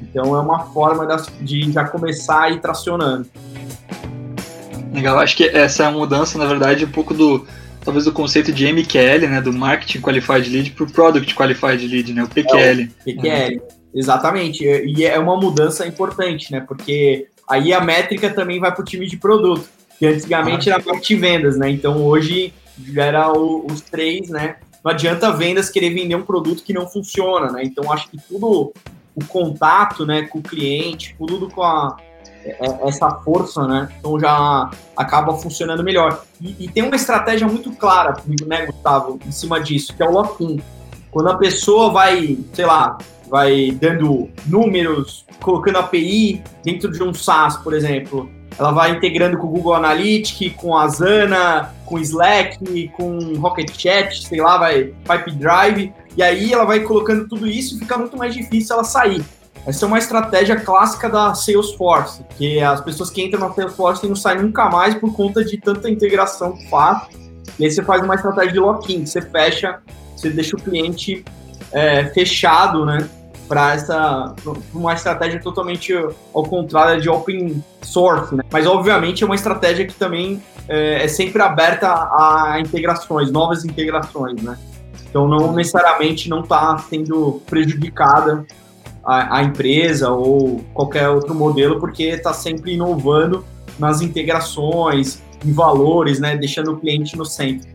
Então, 0.01 0.37
é 0.37 0.41
uma 0.41 0.67
forma 0.67 1.05
de 1.41 1.73
já 1.73 1.85
começar 1.85 2.43
a 2.43 2.51
ir 2.51 2.61
tracionando. 2.61 3.27
Legal, 4.93 5.19
acho 5.19 5.37
que 5.37 5.49
essa 5.49 5.83
é 5.83 5.87
a 5.87 5.91
mudança, 5.91 6.39
na 6.39 6.47
verdade, 6.47 6.85
um 6.85 6.91
pouco 6.91 7.13
do 7.13 7.45
talvez 7.91 8.05
do 8.05 8.13
conceito 8.13 8.53
de 8.53 8.73
MQL, 8.73 9.29
né, 9.29 9.41
do 9.41 9.53
Marketing 9.53 10.01
Qualified 10.01 10.49
Lead 10.49 10.71
para 10.71 10.85
o 10.85 10.91
Product 10.91 11.35
Qualified 11.35 11.87
Lead, 11.87 12.13
né, 12.13 12.25
o 12.25 12.29
PQL. 12.29 12.83
É, 12.83 12.85
o 12.85 12.89
PQL, 13.05 13.57
uhum. 13.57 13.69
exatamente. 13.95 14.65
E 14.65 15.05
é 15.05 15.19
uma 15.19 15.37
mudança 15.37 15.87
importante, 15.87 16.53
né, 16.53 16.61
porque 16.61 17.29
Aí 17.51 17.73
a 17.73 17.81
métrica 17.81 18.31
também 18.33 18.61
vai 18.61 18.73
para 18.73 18.81
o 18.81 18.85
time 18.85 19.09
de 19.09 19.17
produto, 19.17 19.69
que 19.99 20.07
antigamente 20.07 20.71
ah. 20.71 20.75
era 20.75 20.83
parte 20.83 21.09
de 21.09 21.21
vendas, 21.21 21.59
né? 21.59 21.69
Então 21.69 22.01
hoje 22.07 22.55
era 22.97 23.33
o, 23.33 23.67
os 23.67 23.81
três, 23.81 24.29
né? 24.29 24.59
Não 24.85 24.93
adianta 24.93 25.33
vendas 25.33 25.69
querer 25.69 25.91
vender 25.91 26.15
um 26.15 26.23
produto 26.23 26.63
que 26.63 26.73
não 26.73 26.89
funciona, 26.89 27.51
né? 27.51 27.65
Então 27.65 27.93
acho 27.93 28.09
que 28.09 28.17
tudo 28.17 28.73
o 29.17 29.25
contato, 29.25 30.07
né, 30.07 30.23
com 30.23 30.39
o 30.39 30.43
cliente, 30.43 31.17
tudo 31.19 31.51
com 31.51 31.63
a, 31.65 31.97
essa 32.45 33.11
força, 33.17 33.67
né? 33.67 33.89
Então 33.99 34.19
já 34.19 34.71
acaba 34.97 35.37
funcionando 35.37 35.83
melhor. 35.83 36.25
E, 36.41 36.65
e, 36.65 36.69
tem 36.69 36.83
uma 36.83 36.97
estratégia 36.97 37.47
muito 37.47 37.71
clara 37.73 38.17
né, 38.47 38.67
Gustavo, 38.67 39.19
em 39.27 39.33
cima 39.33 39.61
disso, 39.61 39.95
que 39.95 40.03
é 40.03 40.09
o 40.09 40.13
lock-in. 40.13 40.61
Quando 41.11 41.29
a 41.29 41.37
pessoa 41.37 41.93
vai, 41.93 42.39
sei 42.53 42.65
lá, 42.65 42.97
vai 43.29 43.71
dando 43.73 44.29
números, 44.47 45.25
colocando 45.41 45.79
API 45.79 46.43
dentro 46.65 46.91
de 46.91 47.03
um 47.03 47.13
SaaS, 47.13 47.57
por 47.57 47.75
exemplo. 47.75 48.31
Ela 48.59 48.73
vai 48.73 48.91
integrando 48.91 49.39
com 49.39 49.47
o 49.47 49.51
Google 49.51 49.75
Analytics, 49.75 50.55
com 50.57 50.77
a 50.77 50.83
Asana, 50.85 51.73
com 51.87 51.99
Slack, 51.99 52.89
com 52.89 53.35
Rocket 53.39 53.71
Chat, 53.71 54.27
sei 54.27 54.41
lá, 54.41 54.59
vai 54.59 54.93
Pipe 55.05 55.31
Drive, 55.33 55.93
e 56.17 56.23
aí 56.23 56.53
ela 56.53 56.65
vai 56.65 56.81
colocando 56.81 57.29
tudo 57.29 57.47
isso 57.47 57.77
e 57.77 57.79
fica 57.79 57.97
muito 57.97 58.17
mais 58.17 58.35
difícil 58.35 58.75
ela 58.75 58.85
sair. 58.85 59.25
Essa 59.67 59.85
é 59.85 59.89
uma 59.89 59.99
estratégia 59.99 60.57
clássica 60.59 61.09
da 61.09 61.35
Salesforce, 61.35 62.25
que 62.37 62.61
as 62.61 62.81
pessoas 62.81 63.11
que 63.11 63.23
entram 63.23 63.41
na 63.41 63.55
Salesforce 63.55 64.07
não 64.09 64.17
saem 64.17 64.43
nunca 64.43 64.69
mais 64.69 64.95
por 64.95 65.15
conta 65.15 65.45
de 65.45 65.59
tanta 65.59 65.91
integração 65.91 66.57
faz. 66.71 67.09
E 67.59 67.65
aí 67.65 67.71
você 67.71 67.83
faz 67.83 68.03
uma 68.03 68.15
estratégia 68.15 68.53
de 68.53 68.59
lock-in, 68.59 69.05
você 69.05 69.21
fecha, 69.21 69.81
você 70.17 70.31
deixa 70.31 70.57
o 70.57 70.61
cliente 70.61 71.25
é, 71.73 72.07
fechado, 72.07 72.87
né? 72.87 73.09
para 73.51 73.75
essa 73.75 74.33
uma 74.73 74.95
estratégia 74.95 75.41
totalmente 75.41 75.93
ao 76.33 76.45
contrário 76.45 77.03
de 77.03 77.11
open 77.11 77.65
source, 77.83 78.33
né? 78.33 78.45
mas 78.49 78.65
obviamente 78.65 79.25
é 79.25 79.27
uma 79.27 79.35
estratégia 79.35 79.85
que 79.85 79.95
também 79.95 80.41
é, 80.69 81.05
é, 81.05 81.09
sempre 81.09 81.43
aberta 81.43 81.89
a 81.89 82.59
integrações, 82.61 83.33
novas 83.33 83.65
integrações, 83.65 84.41
né? 84.41 84.57
Então 85.09 85.27
não 85.27 85.53
necessariamente 85.53 86.31
não 86.31 86.43
está 86.43 86.79
sendo 86.79 87.43
prejudicada 87.51 88.47
a, 89.05 89.39
a, 89.39 89.43
empresa 89.43 90.11
ou 90.11 90.65
qualquer 90.75 91.09
outro 91.09 91.35
modelo 91.35 91.79
porque 91.81 92.05
está 92.05 92.33
sempre 92.33 92.75
inovando 92.75 93.45
nas 93.79 94.01
integrações, 94.01 95.23
em 95.45 95.53
valores, 95.53 96.21
né? 96.21 96.37
Deixando 96.37 96.73
o 96.73 96.79
cliente 96.79 97.17
no 97.17 97.25
centro. 97.25 97.69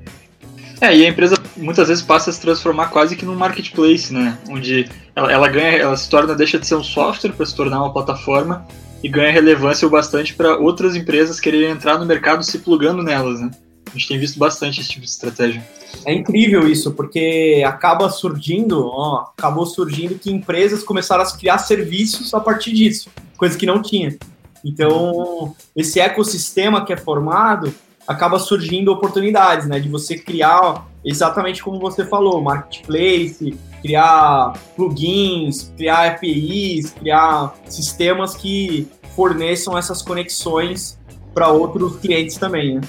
É, 0.81 0.95
e 0.95 1.05
a 1.05 1.09
empresa 1.09 1.35
muitas 1.55 1.87
vezes 1.87 2.03
passa 2.03 2.29
a 2.29 2.33
se 2.33 2.41
transformar 2.41 2.87
quase 2.87 3.15
que 3.15 3.25
num 3.25 3.35
marketplace, 3.35 4.13
né? 4.13 4.37
Onde 4.49 4.89
ela, 5.15 5.31
ela 5.31 5.47
ganha, 5.47 5.77
ela 5.77 5.97
se 5.97 6.09
torna, 6.09 6.35
deixa 6.35 6.59
de 6.59 6.67
ser 6.67 6.75
um 6.75 6.83
software 6.83 7.31
para 7.31 7.45
se 7.45 7.55
tornar 7.55 7.79
uma 7.79 7.93
plataforma 7.93 8.65
e 9.03 9.09
ganha 9.09 9.31
relevância 9.31 9.87
o 9.87 9.91
bastante 9.91 10.33
para 10.33 10.57
outras 10.57 10.95
empresas 10.95 11.39
quererem 11.39 11.69
entrar 11.69 11.97
no 11.97 12.05
mercado 12.05 12.43
se 12.43 12.59
plugando 12.59 13.03
nelas, 13.03 13.39
né? 13.39 13.51
Gente 13.97 14.07
tem 14.07 14.19
visto 14.19 14.37
bastante 14.37 14.81
esse 14.81 14.89
tipo 14.89 15.05
de 15.05 15.09
estratégia. 15.11 15.65
É 16.05 16.13
incrível 16.13 16.67
isso, 16.67 16.91
porque 16.91 17.63
acaba 17.65 18.09
surgindo, 18.09 18.87
ó, 18.87 19.27
acabou 19.37 19.65
surgindo 19.65 20.15
que 20.15 20.31
empresas 20.31 20.83
começaram 20.83 21.23
a 21.23 21.37
criar 21.37 21.57
serviços 21.57 22.33
a 22.33 22.39
partir 22.39 22.73
disso, 22.73 23.09
coisa 23.37 23.57
que 23.57 23.65
não 23.65 23.81
tinha. 23.81 24.17
Então, 24.63 25.55
esse 25.75 25.99
ecossistema 25.99 26.83
que 26.83 26.91
é 26.91 26.97
formado 26.97 27.73
acaba 28.07 28.37
surgindo 28.39 28.91
oportunidades, 28.91 29.67
né, 29.67 29.79
de 29.79 29.89
você 29.89 30.17
criar 30.17 30.87
exatamente 31.03 31.63
como 31.63 31.79
você 31.79 32.05
falou, 32.05 32.41
marketplace, 32.41 33.57
criar 33.81 34.53
plugins, 34.75 35.71
criar 35.77 36.07
APIs, 36.07 36.91
criar 36.91 37.55
sistemas 37.67 38.35
que 38.35 38.87
forneçam 39.15 39.77
essas 39.77 40.01
conexões 40.01 40.97
para 41.33 41.49
outros 41.49 41.97
clientes 41.97 42.37
também, 42.37 42.75
né? 42.75 42.81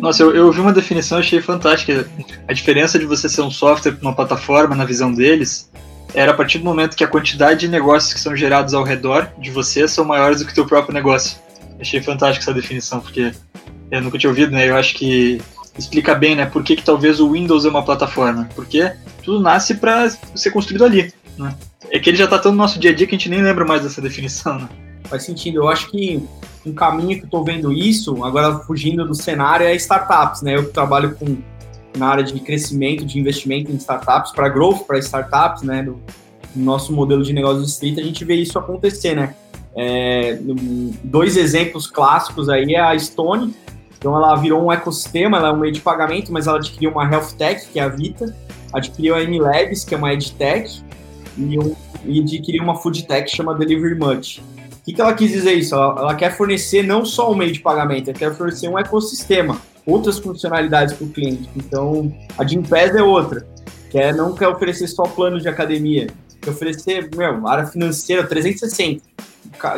Nossa, 0.00 0.22
eu, 0.22 0.34
eu 0.34 0.52
vi 0.52 0.60
uma 0.60 0.72
definição 0.72 1.18
achei 1.18 1.40
fantástica. 1.40 2.08
A 2.48 2.52
diferença 2.52 2.98
de 2.98 3.06
você 3.06 3.28
ser 3.28 3.42
um 3.42 3.50
software 3.50 3.92
para 3.92 4.02
uma 4.02 4.14
plataforma, 4.14 4.74
na 4.74 4.84
visão 4.84 5.12
deles, 5.12 5.70
era 6.14 6.32
a 6.32 6.34
partir 6.34 6.58
do 6.58 6.64
momento 6.64 6.96
que 6.96 7.04
a 7.04 7.08
quantidade 7.08 7.60
de 7.60 7.68
negócios 7.68 8.12
que 8.12 8.20
são 8.20 8.36
gerados 8.36 8.74
ao 8.74 8.84
redor 8.84 9.30
de 9.38 9.50
você 9.50 9.88
são 9.88 10.04
maiores 10.04 10.40
do 10.40 10.46
que 10.46 10.52
o 10.52 10.54
teu 10.54 10.66
próprio 10.66 10.94
negócio. 10.94 11.38
Achei 11.80 12.02
fantástica 12.02 12.44
essa 12.44 12.54
definição, 12.54 13.00
porque 13.00 13.32
eu 13.90 14.00
nunca 14.00 14.18
tinha 14.18 14.30
ouvido, 14.30 14.52
né? 14.52 14.68
Eu 14.68 14.76
acho 14.76 14.94
que 14.94 15.40
explica 15.76 16.14
bem, 16.14 16.36
né? 16.36 16.46
Por 16.46 16.62
que, 16.62 16.76
que 16.76 16.82
talvez 16.82 17.20
o 17.20 17.32
Windows 17.32 17.64
é 17.64 17.68
uma 17.68 17.84
plataforma. 17.84 18.48
Porque 18.54 18.92
tudo 19.22 19.40
nasce 19.40 19.74
para 19.74 20.10
ser 20.34 20.50
construído 20.50 20.84
ali, 20.84 21.12
né? 21.38 21.54
É 21.90 21.98
que 21.98 22.10
ele 22.10 22.16
já 22.16 22.24
está 22.24 22.38
tão 22.38 22.52
no 22.52 22.58
nosso 22.58 22.78
dia 22.78 22.90
a 22.90 22.94
dia 22.94 23.06
que 23.06 23.14
a 23.14 23.18
gente 23.18 23.28
nem 23.28 23.42
lembra 23.42 23.64
mais 23.64 23.82
dessa 23.82 24.00
definição, 24.00 24.58
né? 24.58 24.68
Faz 25.04 25.24
sentido. 25.24 25.58
Eu 25.58 25.68
acho 25.68 25.90
que 25.90 26.22
um 26.64 26.72
caminho 26.72 27.16
que 27.16 27.22
eu 27.22 27.26
estou 27.26 27.44
vendo 27.44 27.72
isso, 27.72 28.24
agora 28.24 28.58
fugindo 28.60 29.06
do 29.06 29.14
cenário, 29.14 29.66
é 29.66 29.74
startups, 29.74 30.42
né? 30.42 30.56
Eu 30.56 30.70
trabalho 30.72 31.14
com 31.16 31.36
na 31.96 32.08
área 32.08 32.24
de 32.24 32.38
crescimento, 32.40 33.04
de 33.04 33.18
investimento 33.18 33.70
em 33.70 33.76
startups, 33.76 34.32
para 34.32 34.48
growth, 34.48 34.86
para 34.86 34.98
startups, 34.98 35.62
né? 35.62 35.82
No, 35.82 36.00
no, 36.54 36.64
nosso 36.64 36.92
modelo 36.92 37.22
de 37.22 37.32
negócio 37.32 37.62
street, 37.64 37.98
a 37.98 38.02
gente 38.02 38.24
vê 38.24 38.34
isso 38.34 38.58
acontecer, 38.58 39.14
né? 39.14 39.34
É, 39.74 40.38
dois 41.02 41.36
exemplos 41.36 41.86
clássicos 41.86 42.48
aí 42.48 42.74
é 42.74 42.80
a 42.80 42.98
Stone, 42.98 43.54
então 43.98 44.16
ela 44.16 44.34
virou 44.36 44.62
um 44.64 44.72
ecossistema, 44.72 45.38
ela 45.38 45.48
é 45.48 45.52
um 45.52 45.58
meio 45.58 45.72
de 45.72 45.80
pagamento, 45.80 46.32
mas 46.32 46.46
ela 46.46 46.58
adquiriu 46.58 46.90
uma 46.90 47.10
health 47.10 47.32
tech, 47.38 47.66
que 47.68 47.78
é 47.78 47.82
a 47.82 47.88
Vita, 47.88 48.34
adquiriu 48.72 49.14
a 49.14 49.22
MLabs, 49.22 49.84
que 49.84 49.94
é 49.94 49.98
uma 49.98 50.12
edtech, 50.12 50.82
e, 51.36 51.58
um, 51.58 51.74
e 52.04 52.20
adquiriu 52.20 52.62
uma 52.62 52.74
food 52.74 53.06
tech 53.06 53.30
que 53.30 53.36
chama 53.36 53.54
Delivery 53.54 53.94
Much. 53.94 54.42
O 54.82 54.84
que, 54.84 54.92
que 54.94 55.00
ela 55.00 55.14
quis 55.14 55.30
dizer 55.30 55.52
isso? 55.52 55.76
Ela, 55.76 55.94
ela 55.96 56.14
quer 56.16 56.36
fornecer 56.36 56.82
não 56.82 57.04
só 57.04 57.30
o 57.30 57.36
meio 57.36 57.52
de 57.52 57.60
pagamento, 57.60 58.10
ela 58.10 58.18
quer 58.18 58.34
fornecer 58.34 58.68
um 58.68 58.76
ecossistema, 58.76 59.60
outras 59.86 60.18
funcionalidades 60.18 60.94
para 60.94 61.06
o 61.06 61.10
cliente. 61.10 61.48
Então, 61.54 62.12
a 62.36 62.44
Gympass 62.44 62.96
é 62.96 63.02
outra, 63.02 63.46
que 63.88 63.96
é, 63.96 64.12
não 64.12 64.34
quer 64.34 64.48
oferecer 64.48 64.88
só 64.88 65.04
planos 65.04 65.42
de 65.42 65.48
academia, 65.48 66.08
quer 66.40 66.50
oferecer, 66.50 67.08
meu, 67.14 67.46
área 67.46 67.64
financeira 67.64 68.26
360, 68.26 69.04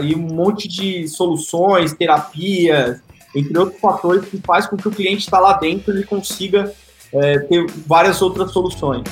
e 0.01 0.15
um 0.15 0.21
monte 0.21 0.67
de 0.69 1.07
soluções, 1.07 1.93
terapias, 1.93 2.99
entre 3.37 3.59
outros 3.59 3.79
fatores 3.83 4.27
que 4.27 4.39
faz 4.39 4.67
com 4.67 4.77
que 4.77 4.89
o 4.89 4.91
cliente 4.91 5.25
está 5.25 5.39
lá 5.39 5.53
dentro 5.59 5.93
ele 5.93 6.05
consiga 6.05 6.73
é, 7.13 7.41
ter 7.41 7.67
várias 7.87 8.23
outras 8.23 8.53
soluções. 8.53 9.03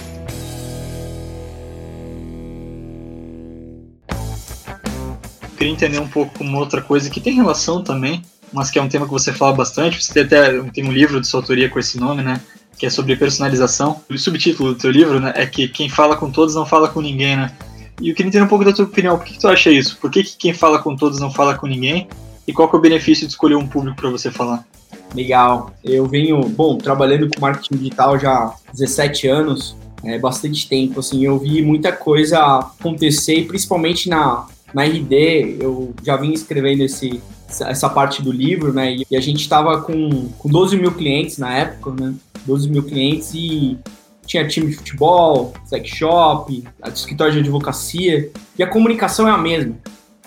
Queria 5.63 5.73
entender 5.73 6.01
um 6.01 6.09
pouco 6.09 6.43
uma 6.43 6.59
outra 6.59 6.83
coisa 6.83 7.09
que 7.09 7.21
tem 7.21 7.35
relação 7.35 7.85
também, 7.85 8.21
mas 8.53 8.69
que 8.69 8.81
é 8.81 8.83
um 8.83 8.89
tema 8.89 9.07
que 9.07 9.13
você 9.13 9.33
fala 9.33 9.53
bastante. 9.53 10.03
Você 10.03 10.13
tem 10.13 10.25
até 10.25 10.61
tem 10.71 10.85
um 10.85 10.93
livro 10.93 11.21
de 11.21 11.27
sua 11.27 11.39
autoria 11.39 11.69
com 11.69 11.79
esse 11.79 12.01
nome, 12.01 12.21
né? 12.21 12.41
Que 12.77 12.87
é 12.87 12.91
sobre 12.91 13.15
personalização. 13.15 14.01
O 14.11 14.19
subtítulo 14.19 14.75
do 14.75 14.79
teu 14.79 14.91
livro, 14.91 15.21
né? 15.21 15.33
É 15.37 15.47
que 15.47 15.69
quem 15.69 15.89
fala 15.89 16.17
com 16.17 16.31
todos 16.33 16.57
não 16.57 16.67
fala 16.67 16.89
com 16.89 17.01
ninguém, 17.01 17.37
né? 17.37 17.53
E 18.01 18.09
eu 18.09 18.15
queria 18.15 18.29
entender 18.29 18.45
um 18.45 18.49
pouco 18.49 18.65
da 18.65 18.73
tua 18.73 18.87
opinião. 18.87 19.17
Por 19.17 19.25
que, 19.25 19.35
que 19.35 19.39
tu 19.39 19.47
acha 19.47 19.71
isso? 19.71 19.97
Por 19.99 20.11
que, 20.11 20.25
que 20.25 20.37
quem 20.37 20.53
fala 20.53 20.81
com 20.81 20.97
todos 20.97 21.21
não 21.21 21.31
fala 21.31 21.55
com 21.55 21.69
ninguém? 21.69 22.09
E 22.47 22.53
qual 22.53 22.69
é 22.73 22.77
o 22.77 22.81
benefício 22.81 23.25
de 23.25 23.33
escolher 23.33 23.55
um 23.55 23.69
público 23.69 23.97
para 23.97 24.11
você 24.11 24.33
falar? 24.33 24.67
Legal. 25.15 25.73
Eu 25.85 26.07
venho, 26.07 26.41
bom, 26.49 26.77
trabalhando 26.77 27.29
com 27.29 27.41
marketing 27.41 27.77
digital 27.77 28.19
já 28.19 28.33
há 28.33 28.55
17 28.73 29.29
anos, 29.29 29.77
é 30.03 30.19
bastante 30.19 30.69
tempo, 30.69 30.99
assim, 30.99 31.25
eu 31.25 31.39
vi 31.39 31.63
muita 31.63 31.93
coisa 31.93 32.59
acontecer, 32.59 33.47
principalmente 33.47 34.09
na, 34.09 34.49
na 34.75 34.85
RD, 34.85 35.59
eu 35.61 35.95
já 36.03 36.17
vim 36.17 36.33
escrevendo 36.33 36.83
esse, 36.83 37.23
essa 37.61 37.89
parte 37.89 38.23
do 38.23 38.33
livro, 38.33 38.73
né? 38.73 38.97
E 39.11 39.17
a 39.17 39.21
gente 39.21 39.41
estava 39.41 39.81
com, 39.81 40.29
com 40.39 40.49
12 40.49 40.77
mil 40.77 40.93
clientes 40.93 41.39
na 41.39 41.55
época, 41.55 41.91
né? 41.91 42.15
12 42.47 42.69
mil 42.69 42.83
clientes 42.83 43.33
e 43.35 43.79
tinha 44.27 44.47
time 44.47 44.69
de 44.69 44.77
futebol, 44.77 45.53
sex 45.67 45.89
shop, 45.89 46.65
escritório 46.93 47.35
de 47.35 47.41
advocacia, 47.41 48.31
e 48.59 48.63
a 48.63 48.67
comunicação 48.67 49.29
é 49.29 49.31
a 49.31 49.39
mesma, 49.39 49.77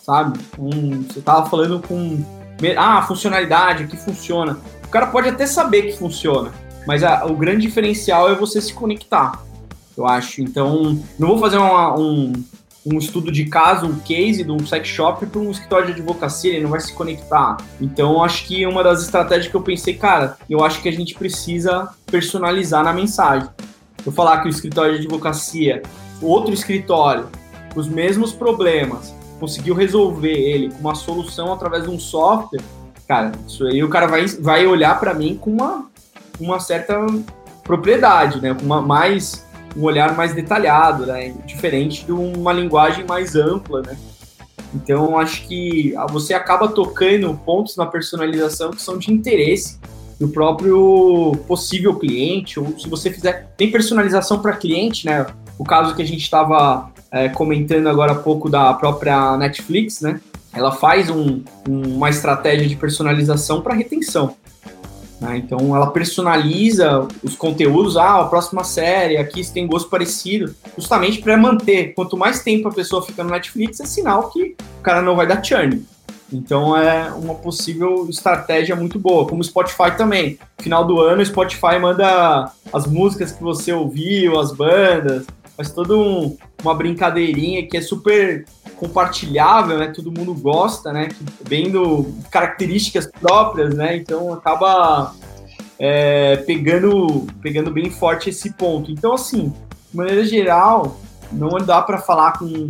sabe? 0.02 0.40
Um, 0.58 1.04
você 1.04 1.22
tava 1.22 1.50
falando 1.50 1.82
com. 1.82 2.24
Ah, 2.78 3.02
funcionalidade, 3.02 3.88
que 3.88 3.98
funciona. 3.98 4.58
O 4.84 4.88
cara 4.88 5.08
pode 5.08 5.28
até 5.28 5.46
saber 5.46 5.84
que 5.84 5.98
funciona, 5.98 6.52
mas 6.88 7.04
a, 7.04 7.26
o 7.26 7.36
grande 7.36 7.68
diferencial 7.68 8.30
é 8.30 8.36
você 8.36 8.62
se 8.62 8.74
conectar, 8.74 9.44
eu 9.98 10.06
acho. 10.06 10.42
Então, 10.42 11.02
não 11.20 11.30
vou 11.30 11.40
fazer 11.40 11.58
uma, 11.58 11.98
um, 11.98 12.32
um 12.86 13.00
estudo 13.00 13.32
de 13.32 13.46
caso, 13.46 13.88
um 13.88 14.00
case 14.00 14.44
de 14.44 14.52
um 14.52 14.66
sex 14.66 14.88
shop 14.88 15.26
para 15.26 15.42
um 15.42 15.50
escritório 15.50 15.88
de 15.88 15.94
advocacia, 15.94 16.54
ele 16.54 16.64
não 16.64 16.70
vai 16.70 16.80
se 16.80 16.94
conectar. 16.94 17.58
Então, 17.82 18.24
acho 18.24 18.46
que 18.46 18.66
uma 18.66 18.84
das 18.84 19.02
estratégias 19.02 19.48
que 19.48 19.56
eu 19.56 19.62
pensei, 19.62 19.96
cara, 19.96 20.38
eu 20.48 20.64
acho 20.64 20.82
que 20.82 20.90
a 20.90 20.92
gente 20.92 21.16
precisa 21.16 21.90
personalizar 22.06 22.84
na 22.84 22.94
mensagem. 22.94 23.50
Eu 24.06 24.12
falar 24.12 24.42
que 24.42 24.48
o 24.48 24.50
escritório 24.50 24.94
de 24.94 25.00
advocacia, 25.00 25.82
outro 26.22 26.54
escritório, 26.54 27.28
os 27.76 27.88
mesmos 27.88 28.32
problemas, 28.32 29.14
conseguiu 29.40 29.74
resolver 29.74 30.32
ele 30.32 30.70
com 30.70 30.80
uma 30.80 30.96
solução 30.96 31.52
através 31.52 31.84
de 31.84 31.90
um 31.90 32.00
software, 32.00 32.62
cara, 33.08 33.32
isso 33.48 33.66
aí 33.66 33.84
o 33.84 33.90
cara 33.90 34.06
vai, 34.06 34.26
vai 34.28 34.68
olhar 34.68 35.00
para 35.00 35.14
mim 35.14 35.38
com 35.42 35.52
uma, 35.52 35.88
uma 36.40 36.60
certa 36.60 36.96
propriedade, 37.64 38.40
né? 38.40 38.54
Com 38.54 38.64
uma 38.64 38.82
mais 38.82 39.44
um 39.76 39.84
olhar 39.84 40.16
mais 40.16 40.34
detalhado, 40.34 41.06
né? 41.06 41.34
Diferente 41.46 42.06
de 42.06 42.12
uma 42.12 42.54
linguagem 42.54 43.06
mais 43.06 43.36
ampla, 43.36 43.82
né? 43.82 43.98
Então, 44.74 45.18
acho 45.18 45.48
que 45.48 45.94
você 46.10 46.34
acaba 46.34 46.68
tocando 46.68 47.34
pontos 47.46 47.78
na 47.78 47.86
personalização 47.86 48.72
que 48.72 48.82
são 48.82 48.98
de 48.98 49.12
interesse 49.12 49.80
do 50.20 50.28
próprio 50.30 51.34
possível 51.48 51.96
cliente, 51.96 52.60
ou 52.60 52.78
se 52.78 52.88
você 52.90 53.12
fizer. 53.12 53.54
Tem 53.58 53.72
personalização 53.72 54.42
para 54.42 54.54
cliente, 54.54 55.06
né? 55.06 55.26
O 55.58 55.64
caso 55.64 55.96
que 55.96 56.02
a 56.02 56.06
gente 56.06 56.22
estava 56.22 56.90
é, 57.12 57.30
comentando 57.30 57.88
agora 57.88 58.12
há 58.12 58.16
pouco 58.16 58.50
da 58.50 58.74
própria 58.74 59.38
Netflix, 59.38 60.02
né? 60.02 60.20
Ela 60.54 60.72
faz 60.72 61.10
um, 61.10 61.44
um, 61.68 61.96
uma 61.96 62.10
estratégia 62.10 62.68
de 62.68 62.76
personalização 62.76 63.62
para 63.62 63.74
retenção. 63.74 64.36
Né? 65.26 65.38
Então 65.38 65.76
ela 65.76 65.88
personaliza 65.88 67.08
os 67.24 67.36
conteúdos, 67.36 67.98
ah, 67.98 68.22
a 68.22 68.26
próxima 68.26 68.64
série, 68.64 69.18
aqui 69.18 69.44
se 69.44 69.52
tem 69.52 69.66
gosto 69.66 69.90
parecido, 69.90 70.56
justamente 70.78 71.22
para 71.22 71.36
manter. 71.36 71.94
Quanto 71.94 72.16
mais 72.16 72.44
tempo 72.44 72.68
a 72.68 72.72
pessoa 72.72 73.02
fica 73.02 73.24
no 73.24 73.32
Netflix, 73.32 73.80
é 73.80 73.86
sinal 73.86 74.30
que 74.30 74.56
o 74.80 74.84
cara 74.84 75.02
não 75.02 75.16
vai 75.16 75.26
dar 75.26 75.44
churn. 75.44 75.84
Então 76.32 76.76
é 76.76 77.12
uma 77.12 77.36
possível 77.36 78.08
estratégia 78.10 78.76
muito 78.76 79.00
boa, 79.00 79.28
como 79.28 79.42
o 79.42 79.44
Spotify 79.44 79.96
também. 79.96 80.38
Final 80.60 80.86
do 80.86 81.00
ano, 81.00 81.22
o 81.22 81.26
Spotify 81.26 81.80
manda 81.80 82.52
as 82.74 82.88
músicas 82.88 83.32
que 83.32 83.44
você 83.44 83.72
ouviu, 83.72 84.40
as 84.40 84.52
bandas, 84.52 85.26
faz 85.56 85.72
toda 85.72 85.96
um, 85.96 86.36
uma 86.62 86.74
brincadeirinha 86.74 87.68
que 87.68 87.78
é 87.78 87.82
super 87.82 88.46
compartilhável, 88.76 89.78
né? 89.78 89.88
Todo 89.88 90.12
mundo 90.12 90.34
gosta, 90.34 90.92
né? 90.92 91.10
Vendo 91.42 92.14
características 92.30 93.08
próprias, 93.08 93.74
né? 93.74 93.98
Então 93.98 94.34
acaba 94.34 95.14
é, 95.80 96.38
pegando, 96.38 97.28
pegando 97.42 97.72
bem 97.72 97.90
forte 97.90 98.30
esse 98.30 98.54
ponto. 98.54 98.92
Então, 98.92 99.14
assim, 99.14 99.54
de 99.92 99.98
maneira 99.98 100.26
geral, 100.26 101.00
não 101.32 101.50
dá 101.58 101.82
para 101.82 101.98
falar 101.98 102.34
com. 102.38 102.70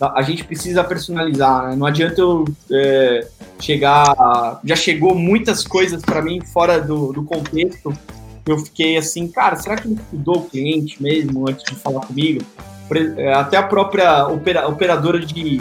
A 0.00 0.22
gente 0.22 0.44
precisa 0.44 0.82
personalizar, 0.82 1.68
né? 1.68 1.76
Não 1.76 1.86
adianta 1.86 2.20
eu 2.20 2.44
é, 2.70 3.28
chegar. 3.60 4.60
Já 4.64 4.76
chegou 4.76 5.14
muitas 5.14 5.66
coisas 5.66 6.00
para 6.02 6.22
mim 6.22 6.40
fora 6.40 6.80
do, 6.80 7.12
do 7.12 7.22
contexto. 7.22 7.92
Eu 8.46 8.58
fiquei 8.58 8.96
assim, 8.96 9.28
cara, 9.28 9.56
será 9.56 9.76
que 9.76 9.86
ele 9.86 10.00
estudou 10.00 10.38
o 10.38 10.48
cliente 10.48 11.00
mesmo 11.02 11.48
antes 11.48 11.62
de 11.64 11.74
falar 11.76 12.00
comigo? 12.00 12.42
É, 13.16 13.32
até 13.32 13.56
a 13.56 13.62
própria 13.62 14.26
operadora 14.26 15.18
de, 15.20 15.60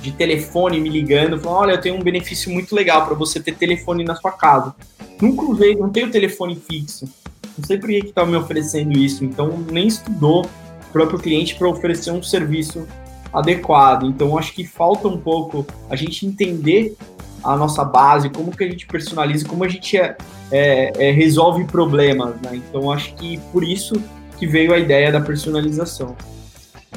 de 0.00 0.12
telefone 0.12 0.80
me 0.80 0.88
ligando, 0.88 1.38
falando, 1.38 1.60
olha, 1.60 1.72
eu 1.72 1.80
tenho 1.80 1.96
um 1.96 2.02
benefício 2.02 2.50
muito 2.50 2.74
legal 2.74 3.06
para 3.06 3.14
você 3.14 3.40
ter 3.40 3.54
telefone 3.54 4.04
na 4.04 4.16
sua 4.16 4.32
casa. 4.32 4.74
Nunca 5.20 5.44
usei, 5.44 5.74
não 5.76 5.90
tenho 5.90 6.10
telefone 6.10 6.56
fixo. 6.56 7.08
Não 7.56 7.64
sei 7.64 7.78
por 7.78 7.88
que 7.88 7.96
estava 7.98 8.30
me 8.30 8.36
oferecendo 8.36 8.96
isso, 8.96 9.24
então 9.24 9.58
nem 9.70 9.86
estudou 9.86 10.44
o 10.44 10.92
próprio 10.92 11.18
cliente 11.18 11.54
para 11.54 11.68
oferecer 11.68 12.10
um 12.10 12.22
serviço 12.22 12.86
adequado. 13.32 14.06
Então 14.06 14.36
acho 14.38 14.52
que 14.54 14.64
falta 14.64 15.06
um 15.08 15.18
pouco 15.18 15.66
a 15.88 15.96
gente 15.96 16.26
entender 16.26 16.96
a 17.42 17.56
nossa 17.56 17.84
base, 17.84 18.28
como 18.30 18.50
que 18.50 18.64
a 18.64 18.68
gente 18.68 18.86
personaliza, 18.86 19.46
como 19.46 19.64
a 19.64 19.68
gente 19.68 19.96
é, 19.96 20.16
é, 20.50 21.08
é, 21.08 21.10
resolve 21.12 21.64
problemas, 21.64 22.34
né? 22.40 22.52
Então 22.54 22.90
acho 22.90 23.14
que 23.14 23.38
por 23.52 23.64
isso 23.64 23.94
que 24.38 24.46
veio 24.46 24.72
a 24.72 24.78
ideia 24.78 25.12
da 25.12 25.20
personalização. 25.20 26.16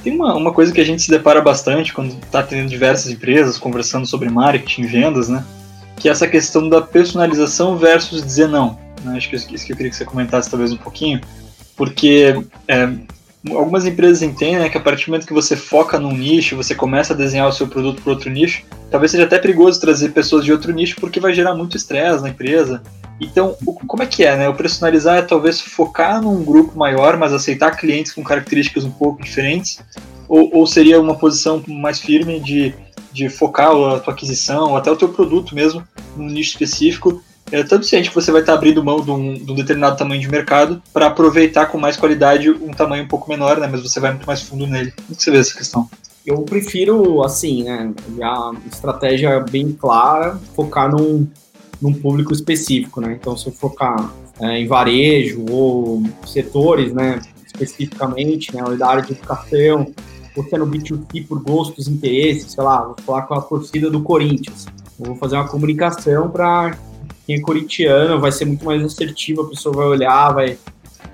Tem 0.02 0.14
uma, 0.14 0.36
uma 0.36 0.52
coisa 0.52 0.72
que 0.72 0.82
a 0.82 0.86
gente 0.86 1.02
se 1.02 1.10
depara 1.10 1.42
bastante 1.42 1.94
quando 1.94 2.16
está 2.16 2.42
tendo 2.42 2.68
diversas 2.68 3.12
empresas 3.12 3.58
conversando 3.58 4.06
sobre 4.06 4.30
marketing, 4.30 4.84
vendas, 4.84 5.30
né? 5.30 5.46
Que 5.98 6.10
é 6.10 6.12
essa 6.12 6.28
questão 6.28 6.68
da 6.68 6.82
personalização 6.82 7.78
versus 7.78 8.24
dizer 8.24 8.48
não. 8.48 8.80
Né? 9.04 9.18
Acho 9.18 9.30
que 9.30 9.36
isso 9.36 9.48
que 9.48 9.72
eu 9.72 9.78
queria 9.78 9.90
que 9.90 9.96
você 9.96 10.06
comentasse 10.06 10.50
talvez 10.50 10.72
um 10.72 10.78
pouquinho, 10.78 11.22
porque 11.76 12.36
é, 12.68 12.90
algumas 13.52 13.86
empresas 13.86 14.22
entendem 14.22 14.60
né, 14.60 14.70
que 14.70 14.78
a 14.78 14.82
partir 14.82 15.06
do 15.06 15.12
momento 15.12 15.28
que 15.28 15.34
você 15.34 15.56
foca 15.56 16.00
num 16.00 16.16
nicho, 16.16 16.56
você 16.56 16.74
começa 16.74 17.14
a 17.14 17.18
desenhar 17.18 17.48
o 17.48 17.52
seu 17.52 17.68
produto 17.68 18.02
para 18.02 18.14
outro 18.14 18.30
nicho, 18.30 18.64
talvez 18.90 19.12
seja 19.12 19.26
até 19.26 19.38
perigoso 19.38 19.82
trazer 19.82 20.10
pessoas 20.10 20.46
de 20.46 20.52
outro 20.52 20.72
nicho 20.72 20.96
porque 21.00 21.20
vai 21.20 21.34
gerar 21.34 21.54
muito 21.54 21.76
estresse 21.76 22.22
na 22.22 22.30
empresa. 22.30 22.82
Então, 23.20 23.56
o, 23.66 23.74
como 23.74 24.04
é 24.04 24.06
que 24.06 24.24
é, 24.24 24.36
né? 24.36 24.50
O 24.50 24.56
personalizar 24.56 25.18
é 25.18 25.22
talvez 25.22 25.62
focar 25.62 26.22
num 26.22 26.44
grupo 26.44 26.78
maior, 26.78 27.18
mas 27.18 27.34
aceitar 27.34 27.78
clientes 27.78 28.12
com 28.12 28.24
características 28.24 28.84
um 28.84 28.92
pouco 28.92 29.24
diferentes, 29.24 29.80
ou, 30.28 30.50
ou 30.54 30.68
seria 30.68 31.00
uma 31.00 31.16
posição 31.16 31.64
mais 31.68 32.00
firme 32.00 32.40
de, 32.40 32.74
de 33.12 33.30
focar 33.30 33.72
a 33.72 34.00
tua 34.00 34.14
aquisição, 34.14 34.72
ou 34.72 34.78
até 34.78 34.92
o 34.92 34.96
teu 34.96 35.10
produto 35.10 35.56
mesmo, 35.56 35.84
num 36.16 36.28
nicho 36.28 36.52
específico, 36.52 37.22
é 37.52 37.62
tanto 37.64 37.86
ciente 37.86 38.10
que 38.10 38.16
você 38.16 38.32
vai 38.32 38.42
estar 38.42 38.54
abrindo 38.54 38.84
mão 38.84 39.02
de 39.02 39.12
um, 39.12 39.34
de 39.36 39.52
um 39.52 39.56
determinado 39.56 39.98
tamanho 39.98 40.20
de 40.20 40.28
mercado 40.28 40.82
para 40.92 41.08
aproveitar 41.08 41.68
com 41.68 41.78
mais 41.78 41.96
qualidade 41.96 42.50
um 42.50 42.72
tamanho 42.72 43.04
um 43.04 43.08
pouco 43.08 43.30
menor, 43.30 43.60
né? 43.60 43.68
Mas 43.72 43.84
você 43.84 44.00
vai 44.00 44.12
muito 44.12 44.26
mais 44.26 44.42
fundo 44.42 44.66
nele. 44.66 44.92
Como 44.92 45.20
você 45.20 45.30
vê 45.30 45.38
essa 45.38 45.56
questão? 45.56 45.88
Eu 46.26 46.42
prefiro, 46.44 47.22
assim, 47.22 47.64
né? 47.64 47.94
Já 48.18 48.52
estratégia 48.72 49.40
bem 49.42 49.72
clara, 49.74 50.40
focar 50.56 50.90
num, 50.90 51.28
num 51.84 51.94
público 51.94 52.32
específico, 52.32 53.02
né? 53.02 53.18
Então, 53.20 53.36
se 53.36 53.48
eu 53.48 53.54
focar 53.54 54.10
é, 54.40 54.60
em 54.60 54.66
varejo 54.66 55.46
ou 55.50 56.02
setores, 56.26 56.94
né? 56.94 57.22
Especificamente, 57.46 58.56
né? 58.56 58.64
Ou 58.64 58.78
da 58.78 58.88
área 58.88 59.04
de 59.04 59.12
educação, 59.12 59.94
ou 60.36 60.44
se 60.44 60.56
é 60.56 60.58
no 60.58 60.66
B2C 60.66 61.28
por 61.28 61.44
gostos, 61.44 61.88
interesses, 61.90 62.54
sei 62.54 62.64
lá, 62.64 62.82
vou 62.82 62.96
falar 63.06 63.24
com 63.24 63.34
a 63.34 63.42
torcida 63.42 63.92
do 63.92 64.02
Corinthians. 64.02 64.66
Eu 64.98 65.08
vou 65.08 65.16
fazer 65.16 65.36
uma 65.36 65.48
comunicação 65.48 66.30
para 66.30 66.78
quem 67.26 67.38
é 67.38 67.42
corintiano 67.42 68.20
vai 68.20 68.32
ser 68.32 68.46
muito 68.46 68.66
mais 68.66 68.84
assertivo, 68.84 69.42
a 69.42 69.50
pessoa 69.50 69.76
vai 69.76 69.86
olhar, 69.86 70.34
vai, 70.34 70.58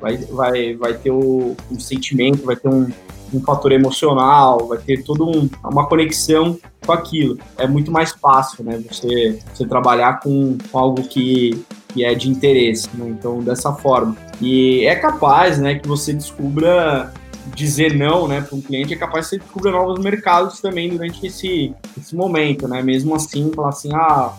vai, 0.02 0.18
vai, 0.18 0.76
vai 0.76 0.94
ter 0.94 1.12
o, 1.12 1.56
um 1.72 1.80
sentimento, 1.80 2.46
vai 2.46 2.56
ter 2.56 2.68
um, 2.68 2.88
um 3.34 3.42
fator 3.42 3.72
emocional, 3.72 4.68
vai 4.68 4.78
ter 4.78 5.04
toda 5.04 5.24
um, 5.24 5.50
uma 5.64 5.88
conexão 5.88 6.58
com 6.86 6.92
aquilo. 6.92 7.38
É 7.58 7.68
muito 7.68 7.92
mais 7.92 8.12
fácil, 8.12 8.64
né? 8.64 8.82
Você, 8.90 9.40
você 9.54 9.66
trabalhar 9.66 10.20
com, 10.20 10.58
com 10.72 10.80
algo 10.80 11.04
que, 11.04 11.64
que 11.90 12.04
é 12.04 12.14
de 12.14 12.30
interesse, 12.30 12.90
né? 12.94 13.08
Então, 13.10 13.40
dessa 13.40 13.74
forma. 13.74 14.16
E 14.42 14.86
é 14.86 14.96
capaz, 14.96 15.60
né, 15.60 15.76
que 15.76 15.88
você 15.88 16.14
descubra 16.14 17.14
dizer 17.56 17.98
não, 17.98 18.28
né, 18.28 18.42
para 18.42 18.56
um 18.56 18.62
cliente, 18.62 18.94
é 18.94 18.98
capaz 18.98 19.26
que 19.26 19.32
você 19.32 19.40
descubra 19.40 19.72
novos 19.72 20.00
mercados 20.00 20.60
também 20.60 20.90
durante 20.90 21.26
esse, 21.26 21.74
esse 21.98 22.16
momento, 22.16 22.68
né? 22.68 22.82
Mesmo 22.82 23.16
assim, 23.16 23.52
falar 23.54 23.70
assim, 23.70 23.90
ah, 23.94 24.34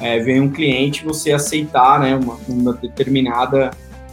é, 0.00 0.18
vem 0.18 0.40
um 0.40 0.50
cliente 0.50 1.04
você 1.04 1.32
aceitar 1.32 2.00
né, 2.00 2.16
uma, 2.16 2.36
uma 2.48 2.72
determinada 2.72 3.70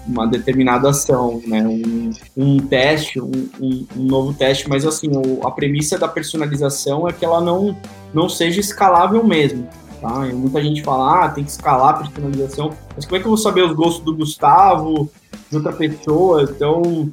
uma 0.09 0.27
determinada 0.27 0.89
ação, 0.89 1.41
né, 1.45 1.61
um, 1.65 2.09
um 2.35 2.59
teste, 2.59 3.21
um, 3.21 3.49
um, 3.59 3.87
um, 3.95 4.03
novo 4.03 4.33
teste, 4.33 4.67
mas 4.67 4.85
assim, 4.85 5.09
o, 5.09 5.45
a 5.45 5.51
premissa 5.51 5.97
da 5.97 6.07
personalização 6.07 7.07
é 7.07 7.13
que 7.13 7.23
ela 7.23 7.39
não, 7.39 7.77
não 8.13 8.27
seja 8.27 8.59
escalável 8.59 9.23
mesmo, 9.23 9.67
tá? 10.01 10.27
E 10.27 10.33
muita 10.33 10.61
gente 10.63 10.81
fala, 10.81 11.25
ah, 11.25 11.29
tem 11.29 11.43
que 11.43 11.51
escalar 11.51 11.95
a 11.95 11.97
personalização, 11.99 12.71
mas 12.95 13.05
como 13.05 13.17
é 13.17 13.19
que 13.19 13.25
eu 13.25 13.31
vou 13.31 13.37
saber 13.37 13.63
os 13.63 13.73
gostos 13.73 14.03
do 14.03 14.15
Gustavo, 14.15 15.09
de 15.49 15.57
outra 15.57 15.71
pessoa? 15.71 16.43
Então, 16.43 17.11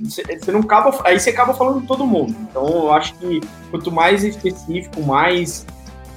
você 0.00 0.52
não 0.52 0.60
acaba, 0.60 0.98
aí 1.04 1.18
você 1.18 1.30
acaba 1.30 1.54
falando 1.54 1.80
de 1.80 1.86
todo 1.86 2.06
mundo. 2.06 2.34
Então, 2.50 2.66
eu 2.68 2.92
acho 2.92 3.14
que 3.14 3.40
quanto 3.70 3.92
mais 3.92 4.24
específico, 4.24 5.02
mais 5.02 5.64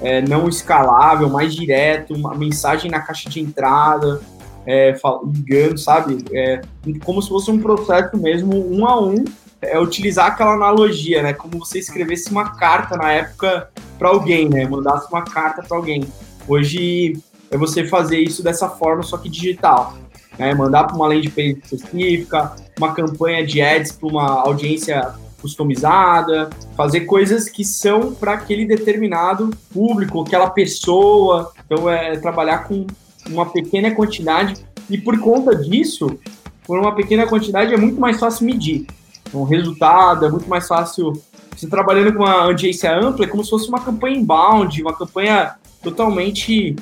é, 0.02 0.20
não 0.20 0.48
escalável, 0.48 1.30
mais 1.30 1.54
direto, 1.54 2.14
uma 2.14 2.34
mensagem 2.34 2.90
na 2.90 3.00
caixa 3.00 3.30
de 3.30 3.40
entrada, 3.40 4.20
é, 4.66 4.94
ligando, 5.24 5.78
sabe? 5.78 6.24
É, 6.32 6.60
como 7.04 7.20
se 7.20 7.28
fosse 7.28 7.50
um 7.50 7.60
processo 7.60 8.16
mesmo, 8.16 8.54
um 8.54 8.86
a 8.86 9.00
um, 9.00 9.24
é 9.60 9.78
utilizar 9.78 10.26
aquela 10.26 10.54
analogia, 10.54 11.22
né? 11.22 11.32
Como 11.32 11.58
você 11.58 11.78
escrevesse 11.78 12.30
uma 12.30 12.50
carta 12.56 12.96
na 12.96 13.12
época 13.12 13.68
para 13.98 14.08
alguém, 14.08 14.48
né? 14.48 14.66
Mandasse 14.66 15.08
uma 15.10 15.22
carta 15.22 15.62
para 15.62 15.76
alguém. 15.76 16.04
Hoje 16.48 17.16
é 17.50 17.56
você 17.56 17.86
fazer 17.86 18.18
isso 18.18 18.42
dessa 18.42 18.68
forma, 18.68 19.02
só 19.02 19.16
que 19.16 19.28
digital. 19.28 19.94
Né? 20.38 20.54
Mandar 20.54 20.84
para 20.84 20.96
uma 20.96 21.06
landing 21.06 21.30
page 21.30 21.60
específica, 21.62 22.56
uma 22.78 22.94
campanha 22.94 23.46
de 23.46 23.60
ads 23.60 23.92
para 23.92 24.08
uma 24.08 24.40
audiência 24.40 25.14
customizada, 25.40 26.48
fazer 26.76 27.00
coisas 27.00 27.48
que 27.48 27.64
são 27.64 28.14
para 28.14 28.32
aquele 28.32 28.64
determinado 28.64 29.50
público, 29.72 30.22
aquela 30.22 30.48
pessoa. 30.48 31.52
Então, 31.66 31.90
é 31.90 32.16
trabalhar 32.16 32.58
com 32.64 32.86
uma 33.28 33.46
pequena 33.46 33.90
quantidade 33.94 34.54
e 34.88 34.98
por 34.98 35.18
conta 35.18 35.54
disso, 35.54 36.18
por 36.66 36.78
uma 36.78 36.94
pequena 36.94 37.26
quantidade 37.26 37.72
é 37.72 37.76
muito 37.76 38.00
mais 38.00 38.18
fácil 38.18 38.46
medir. 38.46 38.86
Então, 39.28 39.40
o 39.40 39.44
resultado 39.44 40.26
é 40.26 40.30
muito 40.30 40.48
mais 40.48 40.66
fácil. 40.66 41.12
Você 41.56 41.68
trabalhando 41.68 42.14
com 42.14 42.22
uma 42.22 42.42
audiência 42.42 42.96
ampla 42.96 43.24
é 43.24 43.28
como 43.28 43.44
se 43.44 43.50
fosse 43.50 43.68
uma 43.68 43.80
campanha 43.80 44.16
inbound, 44.16 44.82
uma 44.82 44.94
campanha 44.94 45.54
totalmente 45.82 46.76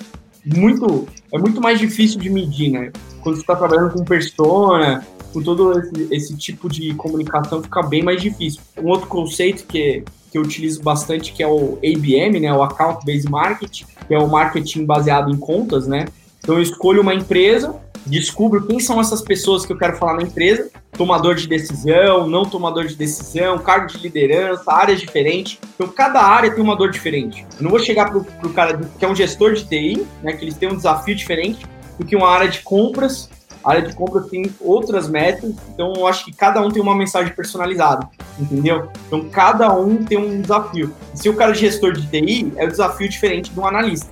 muito 0.45 1.07
é 1.33 1.39
muito 1.39 1.61
mais 1.61 1.79
difícil 1.79 2.19
de 2.19 2.31
medir, 2.31 2.71
né? 2.71 2.93
Quando 3.23 3.37
você 3.37 3.43
está 3.43 3.55
trabalhando 3.55 3.93
com 3.93 4.05
persona, 4.05 5.07
com 5.33 5.43
todo 5.43 5.79
esse, 5.79 6.09
esse, 6.11 6.37
tipo 6.37 6.69
de 6.69 6.95
comunicação 6.95 7.63
fica 7.63 7.83
bem 7.83 8.03
mais 8.03 8.21
difícil. 8.21 8.61
Um 8.79 8.89
outro 8.89 9.07
conceito 9.07 9.67
que, 9.67 10.03
que 10.31 10.39
eu 10.39 10.43
utilizo 10.43 10.83
bastante 10.83 11.33
que 11.33 11.43
é 11.43 11.47
o 11.47 11.79
ABM, 11.85 12.41
né, 12.41 12.53
o 12.53 12.63
Account 12.63 13.05
Based 13.05 13.31
Marketing, 13.31 13.85
que 14.09 14.15
é 14.15 14.19
o 14.19 14.29
marketing 14.29 14.85
baseado 14.85 15.31
em 15.31 15.37
contas, 15.37 15.87
né? 15.87 16.07
Então 16.41 16.57
eu 16.57 16.63
escolho 16.63 17.03
uma 17.03 17.15
empresa, 17.15 17.75
descubro 18.07 18.67
quem 18.67 18.81
são 18.81 19.01
essas 19.01 19.23
pessoas 19.23 19.65
que 19.65 19.73
eu 19.73 19.79
quero 19.79 19.97
falar 19.97 20.15
na 20.15 20.23
empresa, 20.23 20.71
tomador 20.93 21.35
de 21.35 21.47
decisão, 21.47 22.27
não 22.27 22.45
tomador 22.45 22.87
de 22.87 22.97
decisão, 22.97 23.59
cargo 23.59 23.87
de 23.87 23.99
liderança, 23.99 24.65
áreas 24.73 25.01
diferentes. 25.01 25.59
Então 25.75 25.89
cada 25.89 26.23
área 26.23 26.51
tem 26.51 26.63
uma 26.63 26.77
dor 26.77 26.91
diferente. 26.91 27.47
Eu 27.59 27.65
não 27.65 27.71
vou 27.71 27.79
chegar 27.79 28.11
pro, 28.11 28.25
pro 28.25 28.51
cara 28.51 28.79
que 28.99 29.05
é 29.05 29.09
um 29.09 29.15
gestor 29.15 29.55
de 29.55 29.65
TI, 29.65 30.07
né, 30.23 30.33
que 30.33 30.45
eles 30.45 30.57
têm 30.57 30.69
um 30.69 30.77
desafio 30.77 31.15
diferente 31.15 31.67
do 31.99 32.05
que 32.05 32.17
uma 32.17 32.29
área 32.29 32.49
de 32.49 32.61
compras 32.61 33.29
a 33.63 33.73
área 33.73 33.83
de 33.83 33.95
compra 33.95 34.23
tem 34.23 34.51
outras 34.61 35.09
metas, 35.09 35.55
então 35.69 35.93
eu 35.95 36.07
acho 36.07 36.25
que 36.25 36.33
cada 36.33 36.61
um 36.63 36.71
tem 36.71 36.83
uma 36.83 36.95
mensagem 36.95 37.35
personalizada, 37.35 38.09
entendeu? 38.39 38.91
Então 39.07 39.29
cada 39.29 39.73
um 39.75 40.03
tem 40.03 40.17
um 40.17 40.41
desafio. 40.41 40.95
Se 41.15 41.29
o 41.29 41.37
cara 41.37 41.53
é 41.53 41.55
gestor 41.55 41.93
de 41.93 42.07
TI, 42.07 42.53
é 42.57 42.65
um 42.65 42.69
desafio 42.69 43.09
diferente 43.09 43.51
de 43.51 43.61
um 43.61 43.67
analista. 43.67 44.11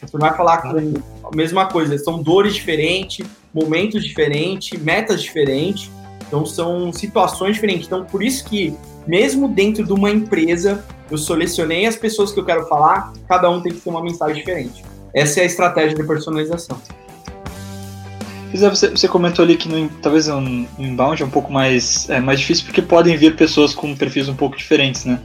Você 0.00 0.16
vai 0.16 0.36
falar 0.36 0.58
com 0.58 0.94
mesma 1.34 1.66
coisa, 1.66 1.96
são 1.98 2.22
dores 2.22 2.54
diferentes, 2.54 3.26
momentos 3.52 4.04
diferentes, 4.04 4.78
metas 4.80 5.22
diferentes, 5.22 5.90
então 6.26 6.44
são 6.44 6.92
situações 6.92 7.54
diferentes. 7.54 7.86
Então 7.86 8.04
por 8.04 8.22
isso 8.22 8.44
que 8.44 8.74
mesmo 9.06 9.48
dentro 9.48 9.84
de 9.84 9.92
uma 9.92 10.10
empresa, 10.10 10.84
eu 11.10 11.16
selecionei 11.16 11.86
as 11.86 11.96
pessoas 11.96 12.32
que 12.32 12.40
eu 12.40 12.44
quero 12.44 12.66
falar, 12.66 13.12
cada 13.28 13.48
um 13.48 13.60
tem 13.60 13.72
que 13.72 13.80
ter 13.80 13.88
uma 13.88 14.02
mensagem 14.02 14.36
diferente. 14.36 14.84
Essa 15.14 15.40
é 15.40 15.42
a 15.44 15.46
estratégia 15.46 15.96
de 15.96 16.02
personalização. 16.04 16.78
Pois 18.50 18.60
você, 18.60 18.90
você 18.90 19.08
comentou 19.08 19.44
ali 19.44 19.56
que 19.56 19.68
no, 19.68 19.88
talvez 20.02 20.28
um, 20.28 20.66
inbound 20.78 21.22
é 21.22 21.26
um 21.26 21.30
pouco 21.30 21.52
mais, 21.52 22.08
é, 22.10 22.20
mais 22.20 22.40
difícil 22.40 22.64
porque 22.64 22.82
podem 22.82 23.16
vir 23.16 23.36
pessoas 23.36 23.74
com 23.74 23.94
perfis 23.94 24.28
um 24.28 24.34
pouco 24.34 24.56
diferentes, 24.56 25.04
né? 25.04 25.20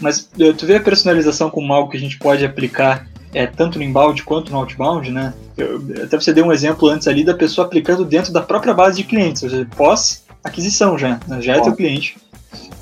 Mas 0.00 0.28
eh, 0.38 0.52
tu 0.52 0.66
vê 0.66 0.76
a 0.76 0.80
personalização 0.80 1.48
como 1.48 1.72
algo 1.72 1.90
que 1.90 1.96
a 1.96 2.00
gente 2.00 2.18
pode 2.18 2.44
aplicar 2.44 3.06
é, 3.34 3.46
tanto 3.46 3.78
no 3.78 3.84
inbound 3.84 4.22
quanto 4.24 4.52
no 4.52 4.58
outbound, 4.58 5.10
né? 5.10 5.32
Eu, 5.56 5.82
até 6.04 6.18
você 6.18 6.32
deu 6.32 6.46
um 6.46 6.52
exemplo 6.52 6.88
antes 6.88 7.08
ali 7.08 7.24
da 7.24 7.34
pessoa 7.34 7.66
aplicando 7.66 8.04
dentro 8.04 8.32
da 8.32 8.42
própria 8.42 8.74
base 8.74 8.96
de 8.96 9.04
clientes, 9.04 9.42
ou 9.42 9.50
seja, 9.50 9.66
pós-aquisição 9.76 10.98
já, 10.98 11.20
né? 11.26 11.40
já 11.40 11.56
é 11.56 11.60
teu 11.60 11.74
cliente. 11.74 12.16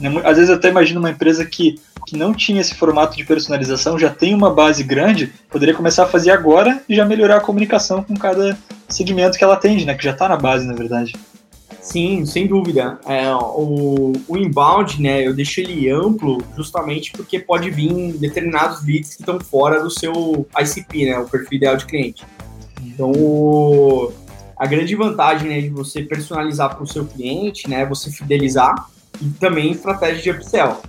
Né? 0.01 0.11
Às 0.25 0.37
vezes 0.37 0.51
eu 0.51 0.57
até 0.57 0.69
imagino 0.69 1.01
uma 1.01 1.11
empresa 1.11 1.45
que 1.45 1.79
que 2.07 2.17
não 2.17 2.35
tinha 2.35 2.61
esse 2.61 2.75
formato 2.75 3.17
de 3.17 3.25
personalização, 3.25 3.99
já 3.99 4.11
tem 4.11 4.35
uma 4.35 4.53
base 4.53 4.83
grande, 4.83 5.33
poderia 5.49 5.75
começar 5.75 6.05
a 6.05 6.09
fazer 6.09 6.33
agora 6.33 6.83
e 6.89 6.97
já 6.97 7.05
melhorar 7.05 7.37
a 7.37 7.41
comunicação 7.41 8.03
com 8.03 8.17
cada 8.17 8.59
segmento 8.89 9.39
que 9.39 9.45
ela 9.45 9.55
atende, 9.55 9.85
né? 9.85 9.95
Que 9.95 10.05
já 10.05 10.11
está 10.11 10.29
na 10.29 10.37
base, 10.37 10.67
na 10.67 10.75
verdade. 10.75 11.15
Sim, 11.81 12.25
sem 12.27 12.47
dúvida. 12.47 13.01
É, 13.07 13.35
o, 13.35 14.13
o 14.29 14.37
inbound, 14.37 15.01
né, 15.01 15.27
eu 15.27 15.35
deixo 15.35 15.61
ele 15.61 15.89
amplo 15.89 16.43
justamente 16.57 17.13
porque 17.13 17.39
pode 17.39 17.71
vir 17.71 18.13
determinados 18.19 18.85
leads 18.85 19.15
que 19.15 19.23
estão 19.23 19.41
fora 19.41 19.83
do 19.83 19.91
seu 19.91 20.47
ICP, 20.59 21.07
né, 21.07 21.19
o 21.19 21.29
perfil 21.29 21.57
ideal 21.57 21.77
de 21.77 21.87
cliente. 21.87 22.25
Então, 22.83 23.13
o, 23.13 24.13
a 24.57 24.67
grande 24.67 24.95
vantagem 24.95 25.49
né, 25.49 25.61
de 25.61 25.71
você 25.71 26.03
personalizar 26.03 26.75
para 26.75 26.85
o 26.85 26.87
seu 26.87 27.07
cliente 27.07 27.69
né, 27.69 27.87
você 27.87 28.11
fidelizar 28.11 28.91
e 29.21 29.31
também 29.31 29.73
estratégia 29.73 30.23
de 30.23 30.31
upsell. 30.31 30.81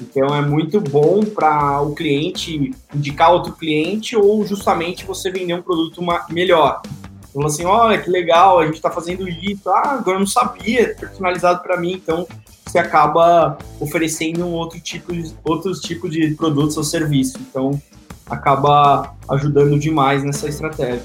Então 0.00 0.34
é 0.34 0.40
muito 0.40 0.80
bom 0.80 1.24
para 1.24 1.80
o 1.80 1.94
cliente 1.94 2.72
indicar 2.94 3.32
outro 3.32 3.52
cliente 3.52 4.16
ou 4.16 4.44
justamente 4.46 5.04
você 5.04 5.30
vender 5.30 5.54
um 5.54 5.62
produto 5.62 6.02
melhor. 6.30 6.82
Falou 7.32 7.46
assim, 7.46 7.64
olha 7.64 8.00
que 8.00 8.10
legal, 8.10 8.58
a 8.58 8.66
gente 8.66 8.76
está 8.76 8.90
fazendo 8.90 9.28
isso. 9.28 9.68
Ah, 9.68 9.92
agora 9.92 10.16
eu 10.16 10.20
não 10.20 10.26
sabia, 10.26 10.94
personalizado 10.98 11.62
para 11.62 11.76
mim. 11.76 11.92
Então 11.92 12.26
você 12.66 12.78
acaba 12.78 13.58
oferecendo 13.78 14.44
um 14.44 14.52
outro 14.52 14.80
tipo 14.80 15.12
de, 15.12 15.32
outros 15.44 15.80
tipos 15.80 16.10
de 16.10 16.34
produtos 16.34 16.76
ou 16.76 16.84
serviços. 16.84 17.40
Então 17.40 17.80
acaba 18.28 19.14
ajudando 19.28 19.78
demais 19.78 20.24
nessa 20.24 20.48
estratégia. 20.48 21.02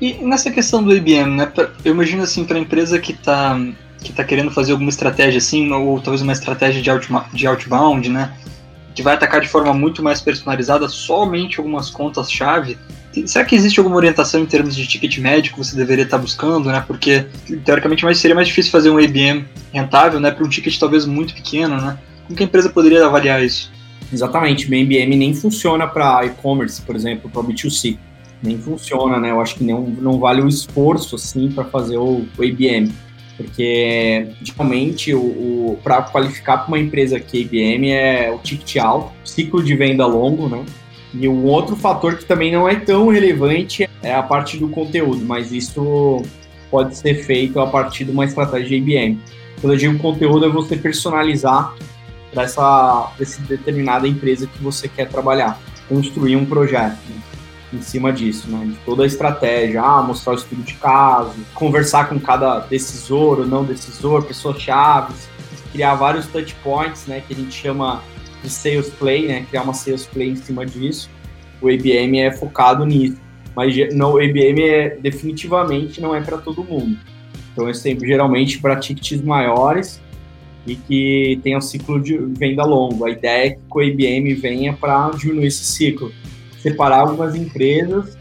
E 0.00 0.14
nessa 0.14 0.50
questão 0.50 0.82
do 0.82 0.94
IBM, 0.94 1.36
né? 1.36 1.52
Eu 1.84 1.92
imagino 1.92 2.22
assim 2.22 2.44
para 2.44 2.56
a 2.56 2.60
empresa 2.60 2.98
que 2.98 3.12
está 3.12 3.58
que 3.98 4.12
tá 4.12 4.22
querendo 4.22 4.52
fazer 4.52 4.70
alguma 4.72 4.90
estratégia 4.90 5.38
assim, 5.38 5.72
ou 5.72 6.00
talvez 6.00 6.22
uma 6.22 6.32
estratégia 6.32 6.80
de, 6.80 6.88
out, 6.88 7.08
de 7.32 7.46
outbound, 7.48 8.08
né? 8.08 8.32
Que 8.98 9.02
vai 9.04 9.14
atacar 9.14 9.40
de 9.40 9.46
forma 9.46 9.72
muito 9.72 10.02
mais 10.02 10.20
personalizada 10.20 10.88
somente 10.88 11.60
algumas 11.60 11.88
contas-chave. 11.88 12.76
Será 13.26 13.44
que 13.44 13.54
existe 13.54 13.78
alguma 13.78 13.94
orientação 13.94 14.40
em 14.40 14.44
termos 14.44 14.74
de 14.74 14.88
ticket 14.88 15.18
médio 15.18 15.52
que 15.52 15.58
você 15.58 15.76
deveria 15.76 16.02
estar 16.02 16.18
buscando, 16.18 16.68
né? 16.68 16.82
Porque 16.84 17.26
teoricamente 17.64 18.04
seria 18.16 18.34
mais 18.34 18.48
difícil 18.48 18.72
fazer 18.72 18.90
um 18.90 18.98
IBM 18.98 19.46
rentável, 19.72 20.18
né? 20.18 20.32
Para 20.32 20.44
um 20.44 20.48
ticket 20.48 20.76
talvez 20.80 21.06
muito 21.06 21.32
pequeno, 21.32 21.80
né? 21.80 21.96
Como 22.24 22.36
que 22.36 22.42
a 22.42 22.46
empresa 22.46 22.70
poderia 22.70 23.06
avaliar 23.06 23.40
isso? 23.40 23.70
Exatamente, 24.12 24.68
o 24.68 24.74
IBM 24.74 25.14
nem 25.14 25.32
funciona 25.32 25.86
para 25.86 26.26
e-commerce, 26.26 26.82
por 26.82 26.96
exemplo, 26.96 27.30
para 27.30 27.40
B2C 27.40 27.96
nem 28.42 28.58
funciona, 28.58 29.20
né? 29.20 29.30
Eu 29.30 29.40
acho 29.40 29.54
que 29.54 29.64
não, 29.64 29.82
não 29.82 30.18
vale 30.18 30.42
o 30.42 30.48
esforço, 30.48 31.14
assim, 31.14 31.52
para 31.52 31.64
fazer 31.64 31.98
o, 31.98 32.26
o 32.36 32.44
IBM. 32.44 32.92
Porque, 33.38 34.26
geralmente, 34.42 35.14
o, 35.14 35.20
o 35.20 35.78
para 35.82 36.02
qualificar 36.02 36.58
para 36.58 36.66
uma 36.66 36.78
empresa 36.78 37.16
é 37.16 37.36
IBM 37.36 37.90
é 37.92 38.32
o 38.32 38.38
ticket 38.38 38.76
alto, 38.78 39.12
ciclo 39.24 39.62
de 39.62 39.76
venda 39.76 40.04
longo, 40.04 40.48
né? 40.48 40.64
E 41.14 41.28
um 41.28 41.44
outro 41.44 41.76
fator 41.76 42.18
que 42.18 42.24
também 42.24 42.50
não 42.50 42.68
é 42.68 42.74
tão 42.74 43.08
relevante 43.08 43.88
é 44.02 44.12
a 44.12 44.24
parte 44.24 44.58
do 44.58 44.68
conteúdo, 44.68 45.24
mas 45.24 45.52
isso 45.52 46.20
pode 46.68 46.96
ser 46.96 47.14
feito 47.22 47.60
a 47.60 47.66
partir 47.68 48.04
de 48.04 48.10
uma 48.10 48.24
estratégia 48.24 48.76
IBM. 48.76 49.18
Quando 49.60 49.72
eu 49.72 49.78
digo 49.78 49.98
conteúdo, 49.98 50.44
é 50.44 50.48
você 50.48 50.76
personalizar 50.76 51.74
para 52.32 52.42
essa, 52.42 53.12
essa 53.20 53.40
determinada 53.42 54.06
empresa 54.06 54.48
que 54.48 54.62
você 54.62 54.88
quer 54.88 55.08
trabalhar, 55.08 55.60
construir 55.88 56.34
um 56.34 56.44
projeto. 56.44 56.98
Né? 57.08 57.20
Em 57.72 57.82
cima 57.82 58.12
disso, 58.12 58.50
né? 58.50 58.66
De 58.66 58.76
toda 58.84 59.02
a 59.02 59.06
estratégia, 59.06 59.82
ah, 59.82 60.02
mostrar 60.02 60.32
o 60.32 60.36
estudo 60.36 60.62
de 60.62 60.74
caso, 60.74 61.34
conversar 61.54 62.08
com 62.08 62.18
cada 62.18 62.60
decisor 62.60 63.40
ou 63.40 63.46
não 63.46 63.64
decisor, 63.64 64.22
pessoas-chave, 64.22 65.14
criar 65.72 65.94
vários 65.94 66.26
touch 66.26 66.54
points, 66.62 67.06
né? 67.06 67.22
Que 67.26 67.34
a 67.34 67.36
gente 67.36 67.52
chama 67.52 68.02
de 68.42 68.50
sales 68.50 68.88
play, 68.90 69.26
né? 69.26 69.46
Criar 69.48 69.62
uma 69.62 69.74
sales 69.74 70.06
play 70.06 70.30
em 70.30 70.36
cima 70.36 70.64
disso. 70.64 71.10
O 71.60 71.70
IBM 71.70 72.20
é 72.20 72.32
focado 72.32 72.86
nisso, 72.86 73.18
mas 73.54 73.74
não, 73.92 74.14
o 74.14 74.22
IBM 74.22 74.62
é, 74.62 74.96
definitivamente 75.00 76.00
não 76.00 76.14
é 76.14 76.20
para 76.20 76.38
todo 76.38 76.64
mundo. 76.64 76.96
Então 77.52 77.68
é 77.68 77.74
sempre 77.74 78.06
geralmente 78.06 78.60
para 78.60 78.76
tickets 78.76 79.20
maiores 79.20 80.00
e 80.64 80.76
que 80.76 81.40
tenha 81.42 81.58
um 81.58 81.60
ciclo 81.60 82.00
de 82.00 82.16
venda 82.16 82.64
longo. 82.64 83.04
A 83.04 83.10
ideia 83.10 83.48
é 83.48 83.50
que 83.50 83.60
o 83.68 83.82
IBM 83.82 84.34
venha 84.34 84.72
para 84.72 85.10
diminuir 85.10 85.48
esse 85.48 85.64
ciclo 85.64 86.12
separar 86.70 87.00
algumas 87.00 87.34
empresas 87.34 88.16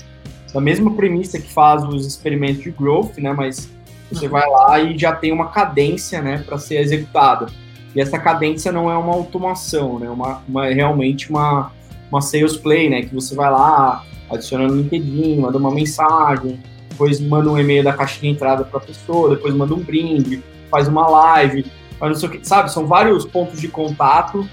da 0.54 0.62
mesma 0.62 0.92
premissa 0.92 1.40
que 1.40 1.52
faz 1.52 1.84
os 1.84 2.06
experimentos 2.06 2.64
de 2.64 2.72
growth, 2.72 3.18
né? 3.18 3.34
Mas 3.34 3.70
você 4.12 4.26
uhum. 4.26 4.32
vai 4.32 4.50
lá 4.50 4.80
e 4.80 4.98
já 4.98 5.14
tem 5.14 5.32
uma 5.32 5.48
cadência, 5.48 6.22
né, 6.22 6.44
para 6.46 6.58
ser 6.58 6.78
executada. 6.78 7.48
E 7.96 8.02
essa 8.02 8.18
cadência 8.18 8.72
não 8.72 8.90
é 8.90 8.98
uma 8.98 9.14
automação, 9.14 10.00
né? 10.00 10.10
Uma, 10.10 10.42
uma 10.48 10.68
realmente 10.68 11.30
uma 11.30 11.72
uma 12.10 12.22
sales 12.22 12.56
play, 12.56 12.90
né? 12.90 13.02
Que 13.02 13.14
você 13.14 13.36
vai 13.36 13.52
lá, 13.52 14.04
adiciona 14.30 14.68
no 14.68 14.76
LinkedIn, 14.76 15.42
manda 15.42 15.58
uma 15.58 15.72
mensagem, 15.72 16.60
depois 16.90 17.20
manda 17.20 17.50
um 17.50 17.60
e-mail 17.60 17.84
da 17.84 17.94
caixa 17.94 18.20
de 18.20 18.28
entrada 18.28 18.64
para 18.64 18.80
a 18.80 18.82
pessoa, 18.82 19.36
depois 19.36 19.54
manda 19.54 19.74
um 19.74 19.80
brinde, 19.80 20.42
faz 20.72 20.88
uma 20.88 21.08
live, 21.08 21.66
faz 22.00 22.12
não 22.12 22.20
sei 22.20 22.30
o 22.30 22.32
que, 22.32 22.48
sabe? 22.48 22.72
São 22.72 22.88
vários 22.88 23.26
pontos 23.26 23.60
de 23.60 23.68
contato 23.68 24.48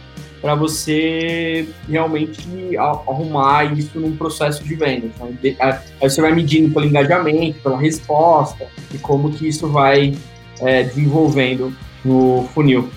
para 0.45 0.55
você 0.55 1.67
realmente 1.89 2.47
arrumar 2.77 3.65
isso 3.79 3.99
num 3.99 4.15
processo 4.15 4.63
de 4.63 4.75
venda. 4.75 5.07
Então, 5.07 5.35
aí 5.59 6.11
você 6.11 6.21
vai 6.21 6.35
medindo 6.35 6.71
pelo 6.71 6.85
engajamento, 6.85 7.61
pela 7.61 7.81
resposta 7.81 8.67
e 8.93 8.99
como 8.99 9.33
que 9.33 9.49
isso 9.49 9.67
vai 9.69 10.15
é, 10.61 10.83
desenvolvendo 10.83 11.75
no 12.05 12.47
funil. 12.53 12.91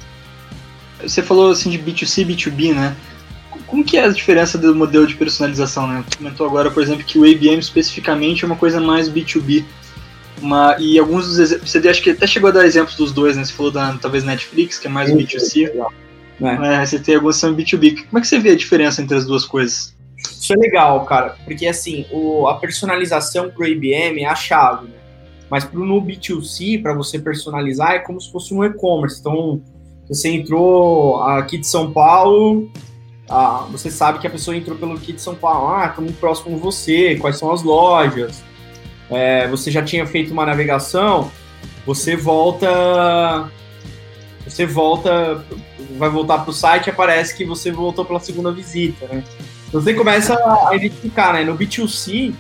Você 1.02 1.24
falou 1.24 1.52
assim 1.52 1.70
de 1.70 1.80
B2C, 1.80 2.26
B2B, 2.28 2.74
né? 2.74 2.94
Como 3.66 3.82
que 3.82 3.96
é 3.96 4.04
a 4.04 4.10
diferença 4.10 4.58
do 4.58 4.76
modelo 4.76 5.08
de 5.08 5.16
personalização, 5.16 5.88
né? 5.88 6.04
Você 6.06 6.18
comentou 6.18 6.46
agora, 6.46 6.70
por 6.70 6.84
exemplo, 6.84 7.06
que 7.06 7.18
o 7.18 7.24
ABM 7.24 7.60
especificamente 7.60 8.44
é 8.44 8.46
uma 8.46 8.58
coisa 8.58 8.82
mais 8.82 9.08
B2B. 9.10 9.64
Uma, 10.42 10.76
e 10.80 11.00
alguns 11.00 11.26
dos 11.26 11.40
exemplos, 11.40 11.72
você 11.72 11.88
acho 11.88 12.02
que 12.02 12.10
até 12.10 12.28
chegou 12.28 12.50
a 12.50 12.52
dar 12.52 12.66
exemplos 12.66 12.98
dos 12.98 13.14
dois, 13.14 13.38
né? 13.38 13.46
Você 13.46 13.54
falou 13.54 13.72
da 13.72 13.94
talvez 13.94 14.26
Netflix, 14.26 14.78
que 14.78 14.88
é 14.88 14.90
mais 14.90 15.10
B2C. 15.10 15.70
Legal. 15.70 15.94
Né? 16.40 16.82
É, 16.82 16.86
você 16.86 17.00
tem 17.00 17.16
são 17.34 17.56
B2B. 17.56 18.06
Como 18.06 18.18
é 18.18 18.22
que 18.22 18.28
você 18.28 18.40
vê 18.40 18.52
a 18.52 18.56
diferença 18.56 19.02
entre 19.02 19.18
as 19.18 19.26
duas 19.26 19.46
coisas? 19.46 19.96
Isso 20.18 20.54
é 20.54 20.56
legal, 20.56 21.06
cara, 21.06 21.36
porque 21.46 21.68
assim, 21.68 22.06
o, 22.12 22.48
a 22.48 22.56
personalização 22.56 23.50
pro 23.50 23.68
IBM 23.68 24.22
é 24.22 24.26
a 24.26 24.36
chave, 24.36 24.88
né? 24.88 24.98
Mas 25.50 25.64
pro 25.64 25.86
no 25.86 26.02
B2C, 26.02 26.82
para 26.82 26.94
você 26.94 27.20
personalizar, 27.20 27.92
é 27.92 28.00
como 28.00 28.20
se 28.20 28.32
fosse 28.32 28.54
um 28.54 28.64
e-commerce. 28.64 29.20
Então, 29.20 29.62
você 30.08 30.30
entrou 30.30 31.22
aqui 31.24 31.58
de 31.58 31.68
São 31.68 31.92
Paulo, 31.92 32.70
ah, 33.30 33.66
você 33.72 33.90
sabe 33.90 34.20
que 34.20 34.28
a 34.28 34.30
pessoa 34.30 34.56
entrou 34.56 34.78
pelo 34.78 34.94
aqui 34.94 35.14
de 35.14 35.22
São 35.22 35.36
Paulo, 35.36 35.68
ah, 35.68 35.94
muito 35.98 36.20
próximo 36.20 36.56
de 36.56 36.62
você, 36.62 37.16
quais 37.16 37.38
são 37.38 37.52
as 37.52 37.64
lojas, 37.64 38.44
é, 39.10 39.48
você 39.48 39.72
já 39.72 39.82
tinha 39.84 40.06
feito 40.06 40.32
uma 40.32 40.46
navegação, 40.46 41.32
você 41.86 42.16
volta 42.16 43.50
você 44.48 44.66
volta, 44.66 45.44
vai 45.98 46.10
voltar 46.10 46.40
para 46.40 46.50
o 46.50 46.54
site 46.54 46.90
aparece 46.90 47.36
que 47.36 47.46
você 47.46 47.72
voltou 47.72 48.06
pela 48.06 48.20
segunda 48.20 48.52
visita, 48.52 49.08
né? 49.08 49.24
Então 49.68 49.82
você 49.82 49.94
começa 49.94 50.36
a 50.68 50.76
identificar, 50.76 51.34
né? 51.34 51.44
No 51.44 51.58
B2C, 51.58 52.34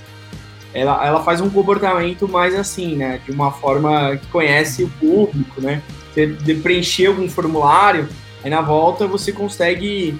ela, 0.73 1.05
ela 1.05 1.23
faz 1.23 1.41
um 1.41 1.49
comportamento 1.49 2.27
mais 2.27 2.55
assim, 2.55 2.95
né? 2.95 3.19
De 3.25 3.31
uma 3.31 3.51
forma 3.51 4.15
que 4.17 4.27
conhece 4.27 4.83
o 4.83 4.89
público, 4.89 5.61
né? 5.61 5.81
Você 6.13 6.55
preencher 6.55 7.07
algum 7.07 7.29
formulário, 7.29 8.07
aí 8.43 8.49
na 8.49 8.61
volta 8.61 9.05
você 9.05 9.31
consegue 9.31 10.19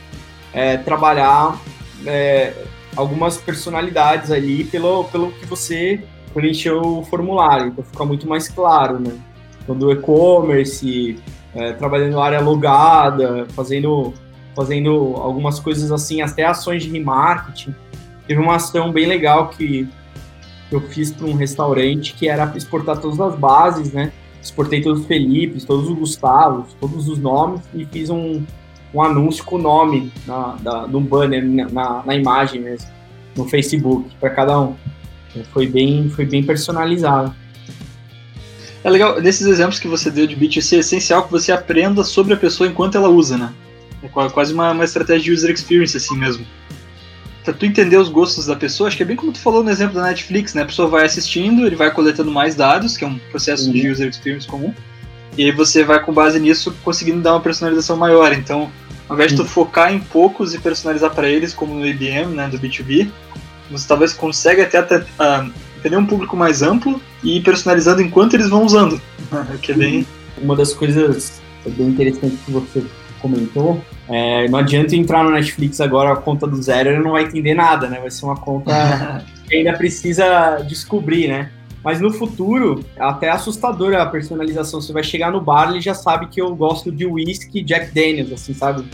é, 0.54 0.78
trabalhar 0.78 1.60
é, 2.06 2.54
algumas 2.96 3.38
personalidades 3.38 4.32
ali 4.32 4.64
pelo, 4.64 5.06
pelo 5.06 5.32
que 5.32 5.46
você 5.46 6.04
preencheu 6.34 6.82
o 6.82 7.04
formulário, 7.04 7.68
então 7.68 7.84
fica 7.84 8.06
muito 8.06 8.28
mais 8.28 8.48
claro, 8.48 9.00
né? 9.00 9.18
Quando 9.66 9.88
o 9.88 9.92
e-commerce, 9.92 11.18
é, 11.58 11.74
trabalhando 11.74 12.20
área 12.20 12.40
logada, 12.40 13.48
fazendo, 13.50 14.14
fazendo 14.56 15.16
algumas 15.16 15.60
coisas 15.60 15.92
assim, 15.92 16.22
até 16.22 16.46
ações 16.46 16.84
de 16.84 16.90
remarketing. 16.90 17.74
Teve 18.28 18.40
uma 18.40 18.56
ação 18.56 18.92
bem 18.92 19.08
legal 19.08 19.50
que 19.50 19.90
eu 20.72 20.80
fiz 20.82 21.12
para 21.12 21.26
um 21.26 21.34
restaurante 21.34 22.14
que 22.14 22.30
era 22.30 22.54
exportar 22.56 23.00
todas 23.00 23.20
as 23.20 23.36
bases, 23.36 23.92
né? 23.92 24.12
Exportei 24.42 24.82
todos 24.82 25.02
os 25.02 25.08
Felipes, 25.08 25.66
todos 25.66 25.90
os 25.90 25.98
Gustavos, 25.98 26.76
todos 26.80 27.10
os 27.10 27.18
nomes 27.18 27.62
e 27.74 27.86
fiz 27.86 28.10
um, 28.12 28.44
um 28.94 29.02
anúncio 29.02 29.44
com 29.44 29.56
o 29.56 29.62
nome 29.62 30.12
na, 30.28 30.58
da, 30.62 30.88
no 30.88 31.02
banner, 31.02 31.44
na, 31.44 32.04
na 32.06 32.16
imagem 32.16 32.62
mesmo, 32.62 32.88
no 33.36 33.46
Facebook, 33.46 34.10
para 34.20 34.30
cada 34.30 34.60
um. 34.60 34.76
Foi 35.52 35.66
bem, 35.66 36.10
foi 36.10 36.26
bem 36.26 36.44
personalizado. 36.44 37.34
É 38.88 38.90
legal, 38.90 39.22
nesses 39.22 39.46
exemplos 39.46 39.80
que 39.80 39.88
você 39.88 40.10
deu 40.10 40.26
de 40.26 40.34
B2C, 40.34 40.78
é 40.78 40.80
essencial 40.80 41.26
que 41.26 41.30
você 41.30 41.52
aprenda 41.52 42.06
sobre 42.06 42.34
a 42.34 42.38
pessoa 42.38 42.70
enquanto 42.70 42.96
ela 42.96 43.10
usa, 43.10 43.38
né? 43.38 43.54
É 44.02 44.08
quase 44.08 44.54
uma, 44.54 44.72
uma 44.72 44.86
estratégia 44.86 45.26
de 45.26 45.32
user 45.34 45.52
experience 45.52 45.98
assim 45.98 46.18
mesmo. 46.18 46.48
Pra 47.44 47.54
tu 47.54 47.66
entender 47.66 47.98
os 47.98 48.08
gostos 48.08 48.46
da 48.46 48.56
pessoa, 48.56 48.88
acho 48.88 48.96
que 48.96 49.04
é 49.04 49.06
bem 49.06 49.18
como 49.18 49.34
tu 49.34 49.40
falou 49.40 49.62
no 49.62 49.70
exemplo 49.70 49.96
da 49.96 50.04
Netflix, 50.04 50.54
né? 50.54 50.62
A 50.62 50.66
pessoa 50.66 50.88
vai 50.88 51.06
assistindo, 51.06 51.68
ele 51.68 51.76
vai 51.76 51.92
coletando 51.92 52.32
mais 52.32 52.56
dados, 52.56 52.96
que 52.96 53.04
é 53.04 53.08
um 53.08 53.20
processo 53.30 53.66
uhum. 53.66 53.74
de 53.74 53.90
user 53.90 54.08
experience 54.08 54.48
comum, 54.48 54.74
e 55.38 55.44
aí 55.44 55.52
você 55.52 55.84
vai 55.84 56.02
com 56.02 56.14
base 56.14 56.40
nisso 56.40 56.74
conseguindo 56.82 57.20
dar 57.20 57.34
uma 57.34 57.42
personalização 57.42 57.98
maior. 57.98 58.32
Então, 58.32 58.72
ao 59.10 59.18
invés 59.18 59.32
de 59.32 59.36
tu 59.36 59.42
uhum. 59.42 59.50
focar 59.50 59.94
em 59.94 60.00
poucos 60.00 60.54
e 60.54 60.60
personalizar 60.60 61.14
para 61.14 61.28
eles, 61.28 61.54
como 61.54 61.74
no 61.74 61.86
IBM, 61.86 62.34
né, 62.34 62.48
do 62.48 62.58
B2B, 62.58 63.10
você 63.70 63.86
talvez 63.86 64.14
consiga 64.14 64.64
até, 64.64 64.80
uh, 64.80 65.52
entender 65.78 65.98
um 65.98 66.06
público 66.06 66.38
mais 66.38 66.62
amplo 66.62 67.02
e 67.24 67.38
ir 67.38 67.44
personalizando 67.44 68.02
enquanto 68.02 68.36
eles 68.36 68.50
vão 68.50 68.64
usando. 68.64 69.02
que 69.62 69.72
é 69.72 69.76
bem... 69.76 70.08
Uma 70.40 70.56
das 70.56 70.72
coisas 70.72 71.42
bem 71.66 71.88
interessantes 71.88 72.40
que 72.46 72.52
você 72.52 72.86
comentou, 73.20 73.82
é, 74.08 74.48
não 74.48 74.60
adianta 74.60 74.96
entrar 74.96 75.24
no 75.24 75.32
Netflix 75.32 75.82
agora 75.82 76.14
a 76.14 76.16
conta 76.16 76.48
do 76.48 76.62
zero, 76.62 76.90
ele 76.90 77.00
não 77.00 77.12
vai 77.12 77.24
entender 77.24 77.54
nada, 77.54 77.88
né? 77.88 78.00
Vai 78.00 78.12
ser 78.12 78.26
uma 78.26 78.38
conta 78.38 79.26
que 79.48 79.56
ainda 79.56 79.74
precisa 79.74 80.58
descobrir, 80.68 81.28
né? 81.28 81.52
Mas 81.84 82.02
no 82.02 82.12
futuro, 82.12 82.84
é 82.96 83.04
até 83.04 83.30
assustadora 83.30 84.02
a 84.02 84.06
personalização. 84.06 84.82
Você 84.82 84.92
vai 84.92 85.04
chegar 85.04 85.32
no 85.32 85.40
bar, 85.40 85.70
ele 85.70 85.82
já 85.82 85.94
sabe 85.94 86.28
que 86.28 86.42
eu 86.42 86.54
gosto 86.56 86.92
de 86.92 87.06
whisky 87.06 87.64
Jack 87.64 87.94
Daniels, 87.94 88.32
assim, 88.32 88.54
sabe? 88.54 88.86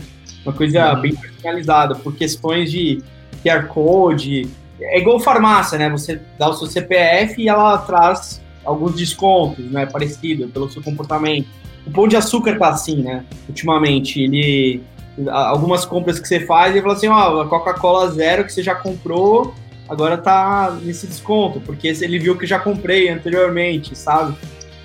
Uma 0.44 0.52
coisa 0.52 0.94
uhum. 0.94 1.00
bem 1.00 1.14
personalizada, 1.16 1.94
por 1.94 2.14
questões 2.14 2.70
de 2.70 3.02
QR 3.42 3.66
Code. 3.66 4.48
É 4.80 4.98
igual 4.98 5.20
farmácia, 5.20 5.78
né? 5.78 5.88
Você 5.90 6.20
dá 6.38 6.48
o 6.48 6.54
seu 6.54 6.66
CPF 6.66 7.40
e 7.40 7.48
ela 7.48 7.78
traz 7.78 8.42
alguns 8.64 8.94
descontos, 8.94 9.64
né? 9.70 9.86
Parecido, 9.86 10.48
pelo 10.48 10.70
seu 10.70 10.82
comportamento. 10.82 11.46
O 11.86 11.90
Pão 11.90 12.08
de 12.08 12.16
Açúcar 12.16 12.58
tá 12.58 12.68
assim, 12.68 13.02
né? 13.02 13.24
Ultimamente, 13.48 14.20
ele... 14.20 14.82
Algumas 15.28 15.84
compras 15.84 16.18
que 16.18 16.26
você 16.26 16.40
faz, 16.40 16.72
ele 16.72 16.82
fala 16.82 16.94
assim, 16.94 17.06
ó, 17.06 17.42
a 17.42 17.46
Coca-Cola 17.46 18.10
zero 18.10 18.44
que 18.44 18.52
você 18.52 18.64
já 18.64 18.74
comprou, 18.74 19.54
agora 19.88 20.18
tá 20.18 20.76
nesse 20.82 21.06
desconto, 21.06 21.60
porque 21.60 21.86
ele 21.86 22.18
viu 22.18 22.36
que 22.36 22.46
já 22.46 22.58
comprei 22.58 23.08
anteriormente, 23.08 23.96
sabe? 23.96 24.34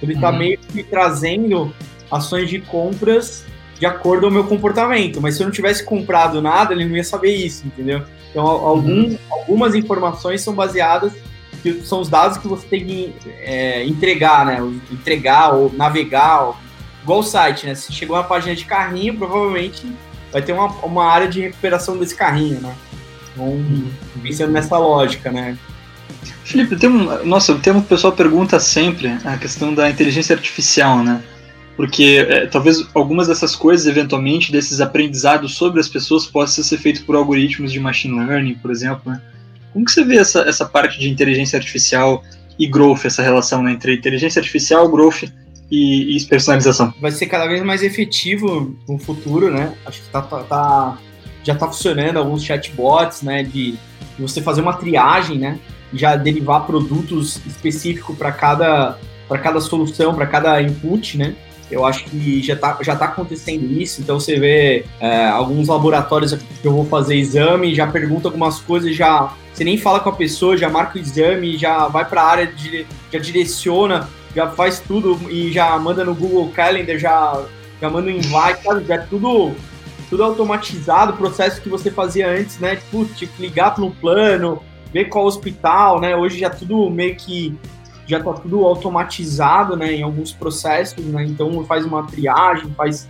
Ele 0.04 0.15
tá 0.19 0.30
uhum. 0.30 0.38
meio 0.38 0.60
que 0.60 0.84
trazendo 0.84 1.73
ações 2.12 2.47
de 2.47 2.60
compras 2.62 3.43
de 3.80 3.88
acordo 3.88 4.28
ao 4.28 4.32
meu 4.32 4.43
comportamento, 4.43 5.19
mas 5.19 5.36
se 5.36 5.41
eu 5.41 5.45
não 5.45 5.52
tivesse 5.52 5.84
comprado 5.84 6.41
nada, 6.41 6.73
ele 6.73 6.86
não 6.86 6.95
ia 6.95 7.04
saber 7.04 7.34
isso, 7.34 7.65
entendeu? 7.65 8.04
Então, 8.30 8.46
algum, 8.46 9.18
algumas 9.30 9.76
informações 9.76 10.42
são 10.42 10.54
baseadas 10.54 11.13
que 11.62 11.82
são 11.84 12.00
os 12.00 12.10
dados 12.10 12.38
que 12.38 12.48
você 12.48 12.65
tem 12.68 12.86
que 12.86 13.13
é, 13.42 13.86
entregar, 13.86 14.46
né? 14.46 14.60
Entregar 14.92 15.54
ou 15.54 15.72
navegar, 15.74 16.54
igual 17.04 17.20
o 17.20 17.24
site, 17.24 17.65
né? 17.65 17.76
Se 17.76 17.92
chegou 17.92 18.15
uma 18.15 18.24
página 18.24 18.56
de 18.56 18.65
carrinho, 18.65 19.18
provavelmente 19.18 19.86
vai 20.32 20.42
ter 20.42 20.54
uma, 20.54 20.68
uma 20.84 21.06
área 21.06 21.28
de 21.28 21.42
recuperação 21.42 21.98
desse 21.98 22.15
carrinho, 22.15 22.62
né? 22.62 22.74
Então, 23.34 23.65
pensando 24.22 24.52
nessa 24.52 24.78
lógica, 24.78 25.32
né? 25.32 25.58
Felipe, 26.44 26.76
tem 26.76 26.89
um, 26.89 27.26
nossa, 27.26 27.56
que 27.56 27.70
o 27.70 27.82
pessoal 27.82 28.13
pergunta 28.13 28.60
sempre 28.60 29.18
a 29.26 29.38
questão 29.38 29.74
da 29.74 29.89
inteligência 29.89 30.36
artificial, 30.36 31.04
né? 31.04 31.22
Porque 31.80 32.28
é, 32.28 32.46
talvez 32.46 32.86
algumas 32.94 33.30
dessas 33.30 33.56
coisas, 33.56 33.88
eventualmente, 33.88 34.52
desses 34.52 34.82
aprendizados 34.82 35.56
sobre 35.56 35.80
as 35.80 35.88
pessoas, 35.88 36.26
possam 36.26 36.62
ser 36.62 36.78
feitos 36.78 37.02
por 37.02 37.15
algoritmos 37.15 37.72
de 37.72 37.80
machine 37.80 38.20
learning, 38.20 38.56
por 38.56 38.70
exemplo. 38.70 39.02
Né? 39.06 39.22
Como 39.72 39.86
que 39.86 39.92
você 39.94 40.04
vê 40.04 40.18
essa, 40.18 40.42
essa 40.42 40.65
parte 40.65 41.00
de 41.00 41.10
inteligência 41.10 41.56
artificial 41.56 42.22
e 42.60 42.68
growth, 42.68 43.06
essa 43.06 43.24
relação 43.24 43.63
né, 43.63 43.72
entre 43.72 43.96
inteligência 43.96 44.42
artificial, 44.42 44.89
growth 44.89 45.24
e, 45.72 46.18
e, 46.18 46.26
personalização? 46.26 46.94
Vai 47.00 47.12
ser 47.12 47.28
cada 47.28 47.48
vez 47.48 47.63
mais 47.63 47.82
efetivo 47.82 48.76
no 48.86 49.00
futuro, 49.00 49.50
né? 49.50 49.74
Acho 49.86 50.02
que 50.02 50.10
tá, 50.10 50.22
tá, 50.22 50.44
tá 50.44 50.98
já 51.46 51.54
está 51.54 51.65
funcionando 51.65 52.18
alguns 52.18 52.44
chatbots, 52.44 53.22
né, 53.22 53.42
de, 53.44 53.72
de, 53.72 54.22
você 54.22 54.42
fazer 54.42 54.60
uma 54.60 54.74
triagem, 54.74 55.38
né, 55.38 55.58
já 55.94 56.18
derivar 56.18 56.65
produtos 56.65 57.39
específicos 57.48 58.18
para 58.18 58.34
cada 58.34 58.98
para 59.30 59.38
cada 59.38 59.62
solução, 59.62 60.13
para 60.13 60.26
cada 60.26 60.62
input, 60.62 61.18
né? 61.18 61.36
Eu 61.71 61.86
acho 61.86 62.05
que 62.05 62.41
já 62.41 62.55
está 62.55 62.77
já 62.82 62.95
tá 62.95 63.05
acontecendo 63.05 63.71
isso. 63.71 64.01
Então 64.01 64.19
você 64.19 64.39
vê 64.39 64.86
é, 64.99 65.27
alguns 65.27 65.67
laboratórios 65.67 66.34
que 66.34 66.67
eu 66.67 66.73
vou 66.73 66.86
fazer 66.86 67.15
exame, 67.15 67.75
já 67.75 67.86
pergunta 67.88 68.27
algumas 68.27 68.60
coisas, 68.60 68.95
já 68.95 69.34
você 69.53 69.63
nem 69.63 69.77
fala 69.77 69.99
com 69.99 70.10
a 70.10 70.13
pessoa, 70.13 70.58
já 70.58 70.69
marca 70.69 70.97
o 70.97 71.01
exame, 71.01 71.58
já 71.58 71.88
vai 71.88 72.05
para 72.05 72.21
a 72.21 72.25
área, 72.25 72.47
de, 72.47 72.88
já 73.12 73.19
direciona, 73.19 74.10
já 74.36 74.49
faz 74.49 74.79
tudo 74.79 75.19
e 75.29 75.51
já 75.51 75.77
manda 75.77 76.03
no 76.03 76.15
Google 76.15 76.49
Calendar, 76.49 76.97
já, 76.97 77.43
já 77.82 77.89
manda 77.89 78.08
um 78.08 78.12
invite, 78.12 78.63
sabe? 78.63 78.86
Já 78.86 78.95
é 78.95 78.99
tudo 78.99 79.53
tudo 80.10 80.23
automatizado, 80.23 81.13
processo 81.13 81.62
que 81.62 81.69
você 81.69 81.91
fazia 81.91 82.27
antes, 82.27 82.58
né? 82.58 82.77
Tipo, 82.77 83.05
que 83.05 83.29
ligar 83.38 83.75
para 83.75 83.84
um 83.84 83.91
plano, 83.91 84.62
ver 84.91 85.05
qual 85.05 85.25
hospital, 85.25 86.01
né? 86.01 86.15
Hoje 86.15 86.39
já 86.39 86.49
tudo 86.49 86.89
meio 86.89 87.15
que 87.15 87.55
já 88.10 88.22
tá 88.22 88.34
tudo 88.34 88.65
automatizado, 88.65 89.78
né? 89.78 89.93
Em 89.93 90.02
alguns 90.02 90.34
processos, 90.34 91.06
né? 91.06 91.24
Então 91.26 91.63
faz 91.65 91.86
uma 91.86 92.04
triagem, 92.04 92.72
faz 92.76 93.08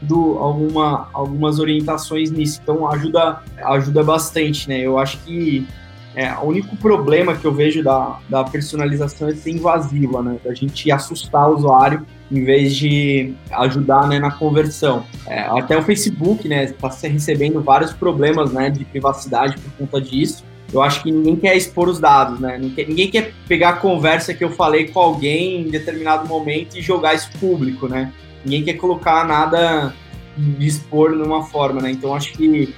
do, 0.00 0.38
alguma, 0.38 1.08
algumas 1.12 1.58
orientações 1.58 2.30
nisso. 2.30 2.60
Então 2.62 2.90
ajuda, 2.90 3.42
ajuda 3.58 4.02
bastante, 4.02 4.68
né? 4.68 4.80
Eu 4.80 4.98
acho 4.98 5.18
que 5.18 5.66
é, 6.14 6.32
o 6.38 6.46
único 6.46 6.76
problema 6.76 7.36
que 7.36 7.44
eu 7.44 7.52
vejo 7.52 7.82
da, 7.82 8.18
da 8.28 8.42
personalização 8.42 9.28
é 9.28 9.34
ser 9.34 9.50
invasiva, 9.50 10.22
né? 10.22 10.38
Da 10.44 10.54
gente 10.54 10.90
assustar 10.90 11.48
o 11.50 11.56
usuário 11.56 12.06
em 12.30 12.44
vez 12.44 12.74
de 12.76 13.34
ajudar 13.50 14.08
né, 14.08 14.18
na 14.18 14.30
conversão. 14.30 15.04
É, 15.26 15.40
até 15.42 15.76
o 15.78 15.82
Facebook 15.82 16.46
né, 16.46 16.64
está 16.64 16.88
recebendo 17.08 17.60
vários 17.62 17.92
problemas 17.92 18.52
né, 18.52 18.68
de 18.68 18.84
privacidade 18.84 19.56
por 19.58 19.72
conta 19.78 20.00
disso. 20.00 20.44
Eu 20.72 20.82
acho 20.82 21.02
que 21.02 21.10
ninguém 21.10 21.36
quer 21.36 21.56
expor 21.56 21.88
os 21.88 21.98
dados, 21.98 22.38
né? 22.40 22.58
Ninguém 22.58 23.10
quer 23.10 23.32
pegar 23.46 23.70
a 23.70 23.76
conversa 23.76 24.34
que 24.34 24.44
eu 24.44 24.50
falei 24.50 24.88
com 24.88 25.00
alguém 25.00 25.62
em 25.62 25.70
determinado 25.70 26.28
momento 26.28 26.76
e 26.76 26.82
jogar 26.82 27.14
isso 27.14 27.30
público, 27.40 27.88
né? 27.88 28.12
Ninguém 28.44 28.64
quer 28.64 28.74
colocar 28.74 29.26
nada 29.26 29.94
de 30.36 30.66
expor 30.66 31.10
forma, 31.50 31.80
né? 31.80 31.90
Então 31.90 32.14
acho 32.14 32.32
que 32.32 32.74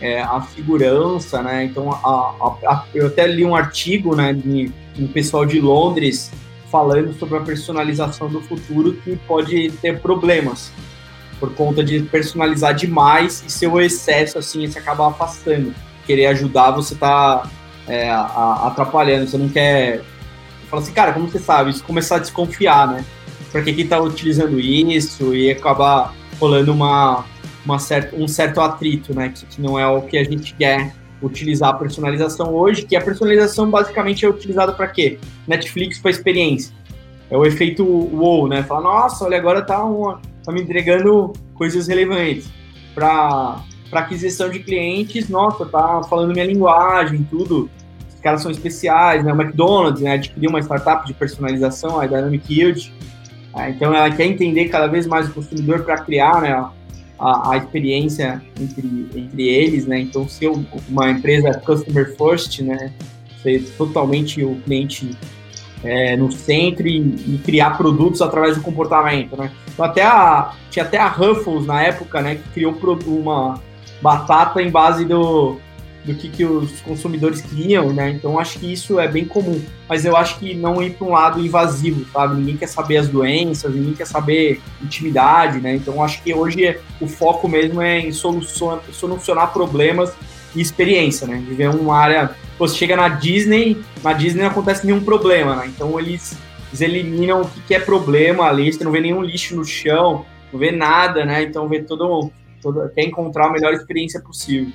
é, 0.00 0.22
a 0.22 0.40
segurança, 0.54 1.42
né? 1.42 1.64
Então 1.64 1.92
a, 1.92 1.96
a, 1.96 2.72
a, 2.72 2.84
eu 2.94 3.08
até 3.08 3.26
li 3.26 3.44
um 3.44 3.54
artigo, 3.54 4.16
né, 4.16 4.32
de 4.32 4.72
um 4.98 5.06
pessoal 5.06 5.44
de 5.44 5.60
Londres 5.60 6.32
falando 6.70 7.12
sobre 7.18 7.38
a 7.38 7.40
personalização 7.40 8.28
do 8.28 8.40
futuro 8.40 8.94
que 9.04 9.16
pode 9.16 9.70
ter 9.80 10.00
problemas 10.00 10.72
por 11.38 11.54
conta 11.54 11.84
de 11.84 12.00
personalizar 12.00 12.74
demais 12.74 13.44
e 13.46 13.50
seu 13.50 13.80
excesso 13.80 14.38
assim 14.38 14.66
se 14.66 14.78
acabar 14.78 15.08
afastando. 15.08 15.74
Querer 16.06 16.26
ajudar, 16.26 16.70
você 16.72 16.94
tá 16.94 17.48
é, 17.88 18.10
atrapalhando, 18.10 19.28
você 19.28 19.38
não 19.38 19.48
quer. 19.48 20.02
Fala 20.68 20.82
assim, 20.82 20.92
cara, 20.92 21.12
como 21.12 21.28
você 21.28 21.38
sabe? 21.38 21.70
Isso 21.70 21.84
começar 21.84 22.16
a 22.16 22.20
desconfiar, 22.20 22.88
né? 22.88 23.04
Pra 23.50 23.62
que 23.62 23.72
que 23.72 23.84
tá 23.84 24.00
utilizando 24.00 24.58
isso 24.58 25.34
e 25.34 25.50
acabar 25.50 26.12
rolando 26.40 26.72
uma, 26.72 27.24
uma 27.64 27.78
certa, 27.78 28.16
um 28.16 28.26
certo 28.26 28.60
atrito, 28.60 29.14
né? 29.14 29.28
Que, 29.28 29.46
que 29.46 29.60
não 29.60 29.78
é 29.78 29.86
o 29.86 30.02
que 30.02 30.18
a 30.18 30.24
gente 30.24 30.54
quer 30.54 30.92
utilizar 31.22 31.70
a 31.70 31.74
personalização 31.74 32.54
hoje, 32.54 32.82
que 32.82 32.96
a 32.96 33.00
personalização 33.00 33.70
basicamente 33.70 34.24
é 34.24 34.28
utilizada 34.28 34.72
para 34.72 34.88
quê? 34.88 35.18
Netflix 35.46 35.98
para 35.98 36.10
experiência. 36.10 36.74
É 37.30 37.36
o 37.36 37.44
efeito 37.44 37.84
wow, 37.84 38.48
né? 38.48 38.62
Fala, 38.62 38.82
nossa, 38.82 39.24
olha, 39.24 39.38
agora 39.38 39.62
tá, 39.62 39.82
uma, 39.82 40.20
tá 40.44 40.52
me 40.52 40.60
entregando 40.60 41.32
coisas 41.54 41.88
relevantes. 41.88 42.48
Para 42.94 43.62
aquisição 44.00 44.48
de 44.50 44.60
clientes, 44.60 45.28
nossa, 45.28 45.64
tá 45.66 46.02
falando 46.08 46.32
minha 46.32 46.46
linguagem, 46.46 47.26
tudo. 47.30 47.70
Os 48.08 48.20
caras 48.20 48.42
são 48.42 48.50
especiais, 48.50 49.24
né? 49.24 49.32
O 49.32 49.40
McDonald's 49.40 50.02
né, 50.02 50.12
adquiriu 50.12 50.50
uma 50.50 50.60
startup 50.60 51.06
de 51.06 51.12
personalização, 51.14 52.00
a 52.00 52.06
Dynamic 52.06 52.52
Yield. 52.52 52.92
É, 53.56 53.70
então 53.70 53.94
ela 53.94 54.10
quer 54.10 54.26
entender 54.26 54.68
cada 54.68 54.86
vez 54.86 55.06
mais 55.06 55.28
o 55.28 55.32
consumidor 55.32 55.84
para 55.84 55.98
criar 55.98 56.40
né, 56.42 56.52
a, 57.18 57.52
a 57.52 57.56
experiência 57.56 58.42
entre, 58.60 59.08
entre 59.14 59.48
eles, 59.48 59.86
né? 59.86 60.00
Então, 60.00 60.28
ser 60.28 60.50
uma 60.88 61.10
empresa 61.10 61.52
customer 61.60 62.14
first, 62.16 62.60
né? 62.60 62.92
Ser 63.42 63.62
totalmente 63.76 64.42
o 64.42 64.56
cliente 64.56 65.16
é, 65.82 66.16
no 66.16 66.32
centro 66.32 66.88
e, 66.88 66.98
e, 66.98 67.40
criar 67.44 67.76
produtos 67.76 68.22
através 68.22 68.56
do 68.56 68.62
comportamento, 68.62 69.36
né? 69.36 69.52
Então, 69.72 69.84
até 69.84 70.02
a, 70.02 70.52
tinha 70.70 70.84
até 70.84 70.98
a 70.98 71.08
Ruffles 71.08 71.66
na 71.66 71.82
época, 71.82 72.20
né? 72.20 72.36
Que 72.36 72.48
criou 72.50 72.76
uma 73.06 73.60
batata 74.00 74.62
em 74.62 74.70
base 74.70 75.04
do, 75.04 75.58
do 76.04 76.14
que, 76.14 76.28
que 76.28 76.44
os 76.44 76.80
consumidores 76.82 77.40
queriam, 77.40 77.92
né? 77.92 78.10
Então 78.10 78.38
acho 78.38 78.58
que 78.58 78.70
isso 78.70 79.00
é 79.00 79.08
bem 79.08 79.24
comum. 79.24 79.60
Mas 79.88 80.04
eu 80.04 80.16
acho 80.16 80.38
que 80.38 80.54
não 80.54 80.82
ir 80.82 80.90
para 80.90 81.06
um 81.06 81.12
lado 81.12 81.40
invasivo, 81.40 82.04
sabe? 82.12 82.36
Ninguém 82.36 82.56
quer 82.56 82.68
saber 82.68 82.98
as 82.98 83.08
doenças, 83.08 83.74
ninguém 83.74 83.94
quer 83.94 84.06
saber 84.06 84.60
intimidade, 84.82 85.60
né? 85.60 85.74
Então 85.74 86.04
acho 86.04 86.22
que 86.22 86.34
hoje 86.34 86.78
o 87.00 87.08
foco 87.08 87.48
mesmo 87.48 87.80
é 87.80 88.00
em 88.00 88.12
solucionar, 88.12 89.52
problemas 89.52 90.12
e 90.54 90.60
experiência, 90.60 91.26
né? 91.26 91.42
Viver 91.46 91.70
uma 91.70 91.96
área. 91.96 92.30
Você 92.58 92.76
chega 92.76 92.96
na 92.96 93.08
Disney, 93.08 93.82
na 94.02 94.12
Disney 94.12 94.42
não 94.42 94.50
acontece 94.50 94.86
nenhum 94.86 95.02
problema, 95.02 95.56
né? 95.56 95.66
Então 95.74 95.98
eles, 95.98 96.36
eles 96.68 96.80
eliminam 96.82 97.40
o 97.40 97.48
que, 97.48 97.60
que 97.62 97.74
é 97.74 97.80
problema 97.80 98.44
ali, 98.44 98.70
você 98.70 98.84
não 98.84 98.92
vê 98.92 99.00
nenhum 99.00 99.22
lixo 99.22 99.56
no 99.56 99.64
chão, 99.64 100.26
não 100.52 100.60
vê 100.60 100.70
nada, 100.70 101.24
né? 101.24 101.42
Então 101.42 101.66
vê 101.66 101.80
todo, 101.80 102.30
todo 102.64 102.88
quer 102.94 103.04
encontrar 103.04 103.46
a 103.46 103.52
melhor 103.52 103.74
experiência 103.74 104.20
possível. 104.20 104.72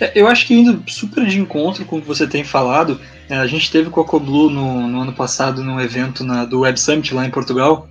É, 0.00 0.12
eu 0.14 0.26
acho 0.26 0.46
que 0.46 0.54
indo 0.54 0.82
super 0.90 1.24
de 1.26 1.38
encontro 1.38 1.84
com 1.84 1.98
o 1.98 2.00
que 2.00 2.08
você 2.08 2.26
tem 2.26 2.42
falado, 2.42 3.00
é, 3.28 3.36
a 3.36 3.46
gente 3.46 3.70
teve 3.70 3.90
com 3.90 4.00
a 4.00 4.04
Coblu 4.04 4.50
no, 4.50 4.86
no 4.88 5.00
ano 5.02 5.12
passado 5.12 5.62
num 5.62 5.80
evento 5.80 6.24
na, 6.24 6.44
do 6.44 6.60
Web 6.60 6.78
Summit 6.80 7.14
lá 7.14 7.26
em 7.26 7.30
Portugal, 7.30 7.88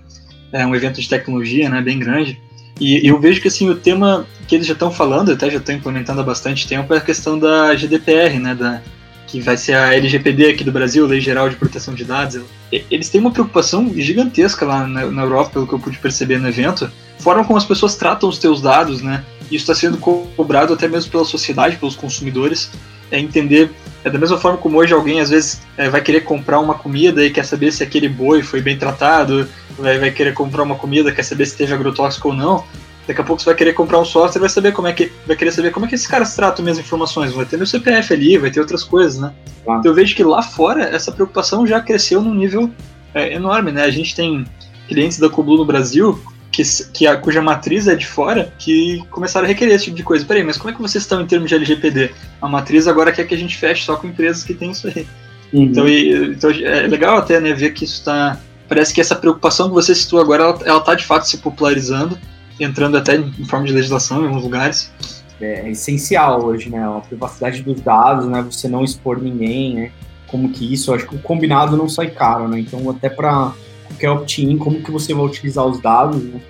é 0.52 0.64
um 0.66 0.74
evento 0.74 1.00
de 1.00 1.08
tecnologia, 1.08 1.68
né, 1.68 1.80
bem 1.80 1.98
grande, 1.98 2.40
e 2.80 3.08
eu 3.08 3.18
vejo 3.18 3.40
que 3.40 3.48
assim 3.48 3.68
o 3.68 3.74
tema 3.74 4.26
que 4.46 4.54
eles 4.54 4.66
já 4.66 4.74
estão 4.74 4.90
falando, 4.90 5.32
até 5.32 5.50
já 5.50 5.58
estão 5.58 5.74
implementando 5.74 6.20
há 6.20 6.24
bastante 6.24 6.68
tempo, 6.68 6.92
é 6.94 6.98
a 6.98 7.00
questão 7.00 7.38
da 7.38 7.74
GDPR, 7.74 8.38
né, 8.38 8.54
da, 8.54 8.80
que 9.26 9.40
vai 9.40 9.56
ser 9.56 9.74
a 9.74 9.94
LGPD 9.94 10.50
aqui 10.50 10.64
do 10.64 10.70
Brasil, 10.70 11.06
Lei 11.06 11.20
Geral 11.20 11.48
de 11.50 11.56
Proteção 11.56 11.94
de 11.94 12.04
Dados. 12.04 12.40
Eles 12.70 13.08
têm 13.08 13.20
uma 13.20 13.32
preocupação 13.32 13.92
gigantesca 13.94 14.64
lá 14.64 14.86
na, 14.86 15.06
na 15.06 15.22
Europa, 15.22 15.50
pelo 15.50 15.66
que 15.66 15.72
eu 15.72 15.78
pude 15.78 15.98
perceber 15.98 16.38
no 16.38 16.48
evento, 16.48 16.90
forma 17.26 17.44
como 17.44 17.58
as 17.58 17.64
pessoas 17.64 17.96
tratam 17.96 18.28
os 18.28 18.38
teus 18.38 18.62
dados, 18.62 19.02
né? 19.02 19.24
Isso 19.50 19.64
está 19.64 19.74
sendo 19.74 19.98
cobrado 19.98 20.72
até 20.72 20.86
mesmo 20.86 21.10
pela 21.10 21.24
sociedade, 21.24 21.76
pelos 21.76 21.96
consumidores, 21.96 22.70
é 23.10 23.18
entender 23.18 23.72
É 24.04 24.10
da 24.10 24.16
mesma 24.16 24.38
forma 24.38 24.56
como 24.58 24.78
hoje 24.78 24.94
alguém 24.94 25.18
às 25.18 25.30
vezes 25.30 25.60
é, 25.76 25.90
vai 25.90 26.00
querer 26.00 26.20
comprar 26.20 26.60
uma 26.60 26.74
comida 26.74 27.24
e 27.24 27.30
quer 27.30 27.44
saber 27.44 27.72
se 27.72 27.82
aquele 27.82 28.08
boi 28.08 28.44
foi 28.44 28.60
bem 28.60 28.78
tratado, 28.78 29.48
vai, 29.76 29.98
vai 29.98 30.12
querer 30.12 30.34
comprar 30.34 30.62
uma 30.62 30.76
comida, 30.76 31.10
quer 31.10 31.24
saber 31.24 31.46
se 31.46 31.56
teve 31.56 31.74
agrotóxico 31.74 32.28
ou 32.28 32.34
não. 32.34 32.64
Daqui 33.08 33.20
a 33.20 33.24
pouco 33.24 33.42
você 33.42 33.46
vai 33.46 33.56
querer 33.56 33.72
comprar 33.72 33.98
um 33.98 34.04
software, 34.04 34.40
vai 34.40 34.48
saber 34.48 34.70
como 34.70 34.86
é 34.86 34.92
que 34.92 35.10
vai 35.26 35.34
querer 35.34 35.50
saber 35.50 35.72
como 35.72 35.86
é 35.86 35.88
que 35.88 35.96
esses 35.96 36.06
caras 36.06 36.36
tratam 36.36 36.62
minhas 36.62 36.78
informações. 36.78 37.32
Vai 37.32 37.44
ter 37.44 37.56
meu 37.56 37.66
CPF 37.66 38.14
ali, 38.14 38.38
vai 38.38 38.52
ter 38.52 38.60
outras 38.60 38.84
coisas, 38.84 39.18
né? 39.18 39.32
Então 39.62 39.90
eu 39.90 39.94
vejo 39.94 40.14
que 40.14 40.22
lá 40.22 40.42
fora 40.42 40.84
essa 40.84 41.10
preocupação 41.10 41.66
já 41.66 41.80
cresceu 41.80 42.22
num 42.22 42.34
nível 42.34 42.70
é, 43.12 43.34
enorme, 43.34 43.72
né? 43.72 43.82
A 43.82 43.90
gente 43.90 44.14
tem 44.14 44.46
clientes 44.86 45.18
da 45.18 45.28
Coblu 45.28 45.56
no 45.56 45.64
Brasil 45.64 46.20
que, 46.56 46.62
que 46.90 47.06
a, 47.06 47.18
cuja 47.18 47.42
matriz 47.42 47.86
é 47.86 47.94
de 47.94 48.06
fora, 48.06 48.50
que 48.58 49.04
começaram 49.10 49.44
a 49.44 49.48
requerer 49.48 49.74
esse 49.74 49.84
tipo 49.84 49.96
de 49.96 50.02
coisa. 50.02 50.24
Peraí, 50.24 50.42
mas 50.42 50.56
como 50.56 50.70
é 50.70 50.72
que 50.72 50.80
vocês 50.80 51.04
estão 51.04 51.20
em 51.20 51.26
termos 51.26 51.50
de 51.50 51.54
LGPD? 51.54 52.12
A 52.40 52.48
matriz 52.48 52.88
agora 52.88 53.12
quer 53.12 53.26
que 53.26 53.34
a 53.34 53.38
gente 53.38 53.54
feche 53.58 53.84
só 53.84 53.96
com 53.96 54.06
empresas 54.06 54.42
que 54.42 54.54
têm 54.54 54.70
isso 54.70 54.86
aí. 54.86 55.06
Uhum. 55.52 55.64
Então, 55.64 55.86
e, 55.86 56.28
então, 56.28 56.50
é 56.50 56.86
legal 56.86 57.18
até 57.18 57.40
né, 57.40 57.52
ver 57.52 57.74
que 57.74 57.84
isso 57.84 57.98
está. 57.98 58.40
Parece 58.66 58.94
que 58.94 59.02
essa 59.02 59.14
preocupação 59.14 59.68
que 59.68 59.74
você 59.74 59.94
citou 59.94 60.18
agora, 60.18 60.44
ela 60.64 60.78
está 60.78 60.94
de 60.94 61.04
fato 61.04 61.28
se 61.28 61.36
popularizando, 61.38 62.18
entrando 62.58 62.96
até 62.96 63.16
em 63.16 63.44
forma 63.44 63.66
de 63.66 63.72
legislação 63.74 64.22
em 64.22 64.26
alguns 64.26 64.42
lugares. 64.42 64.90
É, 65.38 65.66
é 65.66 65.70
essencial 65.70 66.42
hoje, 66.42 66.70
né? 66.70 66.82
A 66.82 67.00
privacidade 67.00 67.62
dos 67.62 67.82
dados, 67.82 68.26
né? 68.26 68.40
Você 68.50 68.66
não 68.66 68.82
expor 68.82 69.20
ninguém, 69.20 69.74
né? 69.74 69.90
Como 70.26 70.48
que 70.48 70.72
isso, 70.72 70.90
eu 70.90 70.94
acho 70.94 71.06
que 71.06 71.16
o 71.16 71.18
combinado 71.18 71.76
não 71.76 71.86
sai 71.86 72.08
caro, 72.08 72.48
né? 72.48 72.58
Então, 72.58 72.88
até 72.88 73.10
para 73.10 73.52
qualquer 73.88 74.10
opt-in, 74.10 74.58
como 74.58 74.82
que 74.82 74.90
você 74.90 75.14
vai 75.14 75.24
utilizar 75.24 75.64
os 75.64 75.80
dados, 75.80 76.22
né? 76.22 76.40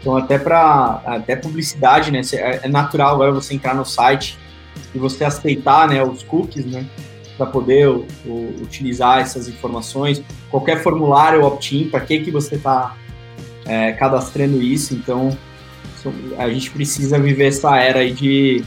Então, 0.00 0.16
até 0.16 0.38
para 0.38 1.00
até 1.06 1.34
publicidade, 1.34 2.10
né? 2.10 2.20
É, 2.34 2.60
é 2.64 2.68
natural 2.68 3.14
agora 3.14 3.32
você 3.32 3.54
entrar 3.54 3.74
no 3.74 3.84
site 3.84 4.38
e 4.94 4.98
você 4.98 5.24
aceitar, 5.24 5.88
né, 5.88 6.02
os 6.02 6.22
cookies, 6.22 6.66
né, 6.66 6.86
para 7.36 7.46
poder 7.46 7.88
o, 7.88 8.06
o, 8.24 8.54
utilizar 8.62 9.20
essas 9.20 9.48
informações. 9.48 10.22
Qualquer 10.50 10.82
formulário 10.82 11.44
opt-in, 11.44 11.88
para 11.88 12.00
que 12.00 12.20
que 12.20 12.30
você 12.30 12.56
está 12.56 12.94
é, 13.64 13.92
cadastrando 13.92 14.62
isso? 14.62 14.94
Então, 14.94 15.36
a 16.38 16.48
gente 16.50 16.70
precisa 16.70 17.18
viver 17.18 17.46
essa 17.46 17.76
era 17.78 18.00
aí 18.00 18.12
de, 18.12 18.62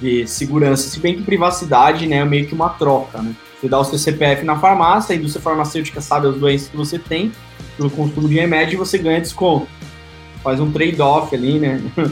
de 0.00 0.26
segurança. 0.26 0.88
Se 0.88 1.00
bem 1.00 1.16
que 1.16 1.22
privacidade, 1.22 2.06
né, 2.06 2.16
é 2.16 2.24
meio 2.24 2.46
que 2.46 2.54
uma 2.54 2.68
troca, 2.68 3.22
né? 3.22 3.34
Você 3.60 3.68
dá 3.68 3.78
o 3.78 3.84
seu 3.84 3.98
CPF 3.98 4.44
na 4.44 4.58
farmácia, 4.58 5.14
a 5.14 5.18
indústria 5.18 5.42
farmacêutica 5.42 6.00
sabe 6.00 6.28
as 6.28 6.36
doenças 6.36 6.68
que 6.68 6.76
você 6.76 6.98
tem, 6.98 7.32
pelo 7.76 7.90
consumo 7.90 8.28
de 8.28 8.34
remédio, 8.34 8.74
e 8.74 8.76
você 8.76 8.98
ganha 8.98 9.20
desconto. 9.20 9.66
Faz 10.42 10.60
um 10.60 10.70
trade-off 10.70 11.34
ali, 11.34 11.58
né? 11.58 11.82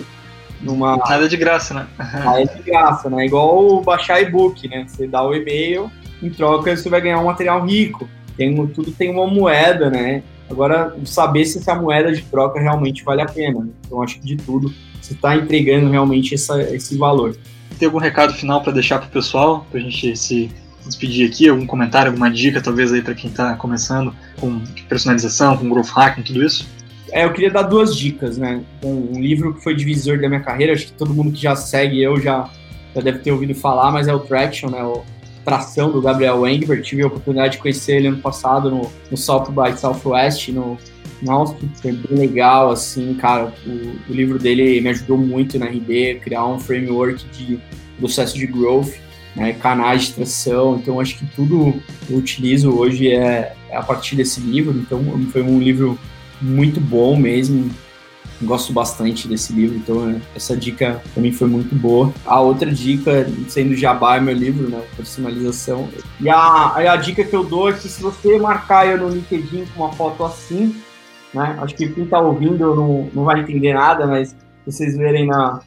Numa... 0.60 0.96
Nada 0.96 1.28
de 1.28 1.36
graça, 1.36 1.74
né? 1.74 1.86
Nada 1.98 2.44
de 2.44 2.62
graça, 2.62 3.08
né? 3.08 3.26
Igual 3.26 3.80
baixar 3.82 4.20
e-book, 4.20 4.66
né? 4.68 4.86
Você 4.88 5.06
dá 5.06 5.22
o 5.22 5.34
e-mail, 5.34 5.90
em 6.22 6.30
troca 6.30 6.76
você 6.76 6.88
vai 6.88 7.00
ganhar 7.00 7.20
um 7.20 7.26
material 7.26 7.64
rico. 7.64 8.08
Tem, 8.36 8.66
tudo 8.68 8.90
tem 8.90 9.10
uma 9.10 9.26
moeda, 9.26 9.88
né? 9.88 10.22
Agora, 10.50 10.96
saber 11.04 11.44
se 11.44 11.58
essa 11.58 11.74
moeda 11.74 12.12
de 12.12 12.22
troca 12.22 12.60
realmente 12.60 13.04
vale 13.04 13.22
a 13.22 13.26
pena. 13.26 13.60
Né? 13.60 13.70
Então, 13.84 14.02
acho 14.02 14.18
que 14.20 14.26
de 14.26 14.36
tudo, 14.36 14.72
você 15.00 15.12
está 15.12 15.36
entregando 15.36 15.90
realmente 15.90 16.34
essa, 16.34 16.60
esse 16.62 16.96
valor. 16.96 17.36
Tem 17.78 17.86
algum 17.86 17.98
recado 17.98 18.32
final 18.32 18.62
para 18.62 18.72
deixar 18.72 18.98
para 18.98 19.08
o 19.08 19.10
pessoal, 19.10 19.66
para 19.70 19.80
a 19.80 19.82
gente 19.82 20.16
se 20.16 20.50
despedir 20.86 21.28
aqui? 21.28 21.48
Algum 21.48 21.66
comentário, 21.66 22.10
alguma 22.10 22.30
dica, 22.30 22.60
talvez 22.60 22.92
aí 22.92 23.02
para 23.02 23.14
quem 23.14 23.30
está 23.30 23.54
começando 23.54 24.14
com 24.40 24.60
personalização, 24.88 25.56
com 25.56 25.68
growth 25.68 25.88
hacking, 25.88 26.22
tudo 26.22 26.44
isso? 26.44 26.66
É, 27.12 27.24
eu 27.24 27.32
queria 27.32 27.50
dar 27.50 27.62
duas 27.62 27.94
dicas, 27.94 28.36
né? 28.36 28.62
Um, 28.82 29.20
livro 29.20 29.54
que 29.54 29.62
foi 29.62 29.74
divisor 29.74 30.20
da 30.20 30.28
minha 30.28 30.40
carreira, 30.40 30.72
acho 30.72 30.86
que 30.86 30.92
todo 30.92 31.14
mundo 31.14 31.32
que 31.32 31.40
já 31.40 31.54
segue 31.54 32.02
eu 32.02 32.20
já, 32.20 32.50
já 32.94 33.00
deve 33.00 33.18
ter 33.18 33.32
ouvido 33.32 33.54
falar, 33.54 33.90
mas 33.92 34.08
é 34.08 34.14
o 34.14 34.20
Traction, 34.20 34.70
né? 34.70 34.82
O 34.82 35.04
Tração 35.44 35.92
do 35.92 36.02
Gabriel 36.02 36.46
Engber. 36.46 36.82
Tive 36.82 37.02
a 37.02 37.06
oportunidade 37.06 37.52
de 37.52 37.58
conhecer 37.58 37.96
ele 37.96 38.08
ano 38.08 38.18
passado 38.18 38.68
no, 38.68 38.90
no 39.10 39.16
South 39.16 39.46
by 39.50 39.78
Southwest, 39.78 40.48
no, 40.48 40.76
no 41.22 41.30
Austin. 41.30 41.70
Foi 41.80 41.92
bem 41.92 42.18
legal, 42.18 42.70
assim, 42.70 43.14
cara. 43.14 43.52
O, 43.64 44.10
o 44.10 44.14
livro 44.14 44.38
dele 44.38 44.80
me 44.80 44.90
ajudou 44.90 45.16
muito 45.16 45.56
na 45.58 45.66
RD, 45.66 46.20
criar 46.22 46.46
um 46.46 46.58
framework 46.58 47.24
de 47.26 47.60
processo 47.98 48.36
de 48.36 48.46
growth 48.46 49.05
né, 49.36 49.52
canais 49.52 50.04
de 50.04 50.14
tração. 50.14 50.76
Então, 50.76 50.98
acho 50.98 51.18
que 51.18 51.26
tudo 51.26 51.74
que 52.06 52.12
eu 52.12 52.18
utilizo 52.18 52.70
hoje 52.70 53.12
é, 53.12 53.54
é, 53.68 53.76
a 53.76 53.82
partir 53.82 54.16
desse 54.16 54.40
livro. 54.40 54.76
Então, 54.76 55.04
foi 55.30 55.42
um 55.42 55.60
livro 55.60 55.98
muito 56.40 56.80
bom 56.80 57.16
mesmo. 57.16 57.70
Gosto 58.42 58.70
bastante 58.70 59.26
desse 59.26 59.50
livro, 59.54 59.78
então 59.78 60.20
essa 60.34 60.54
dica 60.54 61.00
também 61.14 61.32
foi 61.32 61.48
muito 61.48 61.74
boa. 61.74 62.12
A 62.26 62.38
outra 62.38 62.70
dica, 62.70 63.26
sendo 63.48 63.74
Jabá, 63.74 64.16
é 64.16 64.20
meu 64.20 64.34
livro, 64.34 64.68
né? 64.68 64.82
Personalização. 64.94 65.88
E 66.20 66.28
a, 66.28 66.74
a 66.74 66.96
dica 66.96 67.24
que 67.24 67.34
eu 67.34 67.42
dou 67.42 67.70
é 67.70 67.72
que 67.72 67.88
se 67.88 68.02
você 68.02 68.38
marcar 68.38 68.86
eu 68.86 68.98
no 68.98 69.08
LinkedIn 69.08 69.64
com 69.74 69.84
uma 69.84 69.92
foto 69.94 70.22
assim, 70.22 70.76
né? 71.32 71.56
Acho 71.62 71.74
que 71.74 71.88
quem 71.88 72.04
está 72.04 72.20
ouvindo 72.20 72.76
não, 72.76 73.10
não 73.14 73.24
vai 73.24 73.40
entender 73.40 73.72
nada, 73.72 74.06
mas 74.06 74.36
vocês 74.66 74.94
verem 74.98 75.28
na, 75.28 75.62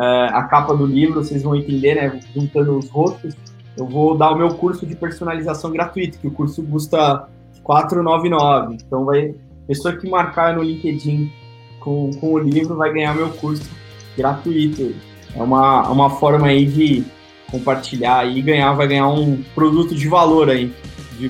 a 0.00 0.42
capa 0.44 0.74
do 0.74 0.86
livro, 0.86 1.22
vocês 1.22 1.42
vão 1.42 1.54
entender, 1.54 1.94
né? 1.94 2.20
Juntando 2.34 2.78
os 2.78 2.88
rostos. 2.88 3.34
Eu 3.76 3.86
vou 3.86 4.16
dar 4.16 4.30
o 4.30 4.36
meu 4.36 4.54
curso 4.54 4.86
de 4.86 4.94
personalização 4.94 5.70
gratuito, 5.70 6.18
que 6.18 6.26
o 6.26 6.30
curso 6.30 6.62
custa 6.62 7.28
499. 7.62 8.74
Então, 8.74 9.04
vai 9.04 9.34
pessoa 9.66 9.96
que 9.96 10.08
marcar 10.08 10.54
no 10.54 10.62
LinkedIn 10.62 11.32
com, 11.80 12.10
com 12.20 12.32
o 12.32 12.38
livro 12.38 12.76
vai 12.76 12.92
ganhar 12.92 13.14
meu 13.14 13.30
curso 13.30 13.68
gratuito. 14.16 14.94
É 15.34 15.42
uma, 15.42 15.88
uma 15.88 16.10
forma 16.10 16.48
aí 16.48 16.64
de 16.64 17.04
compartilhar 17.50 18.26
e 18.26 18.40
ganhar, 18.40 18.72
vai 18.72 18.88
ganhar 18.88 19.08
um 19.08 19.42
produto 19.54 19.94
de 19.94 20.08
valor 20.08 20.50
aí, 20.50 20.72
de, 21.18 21.28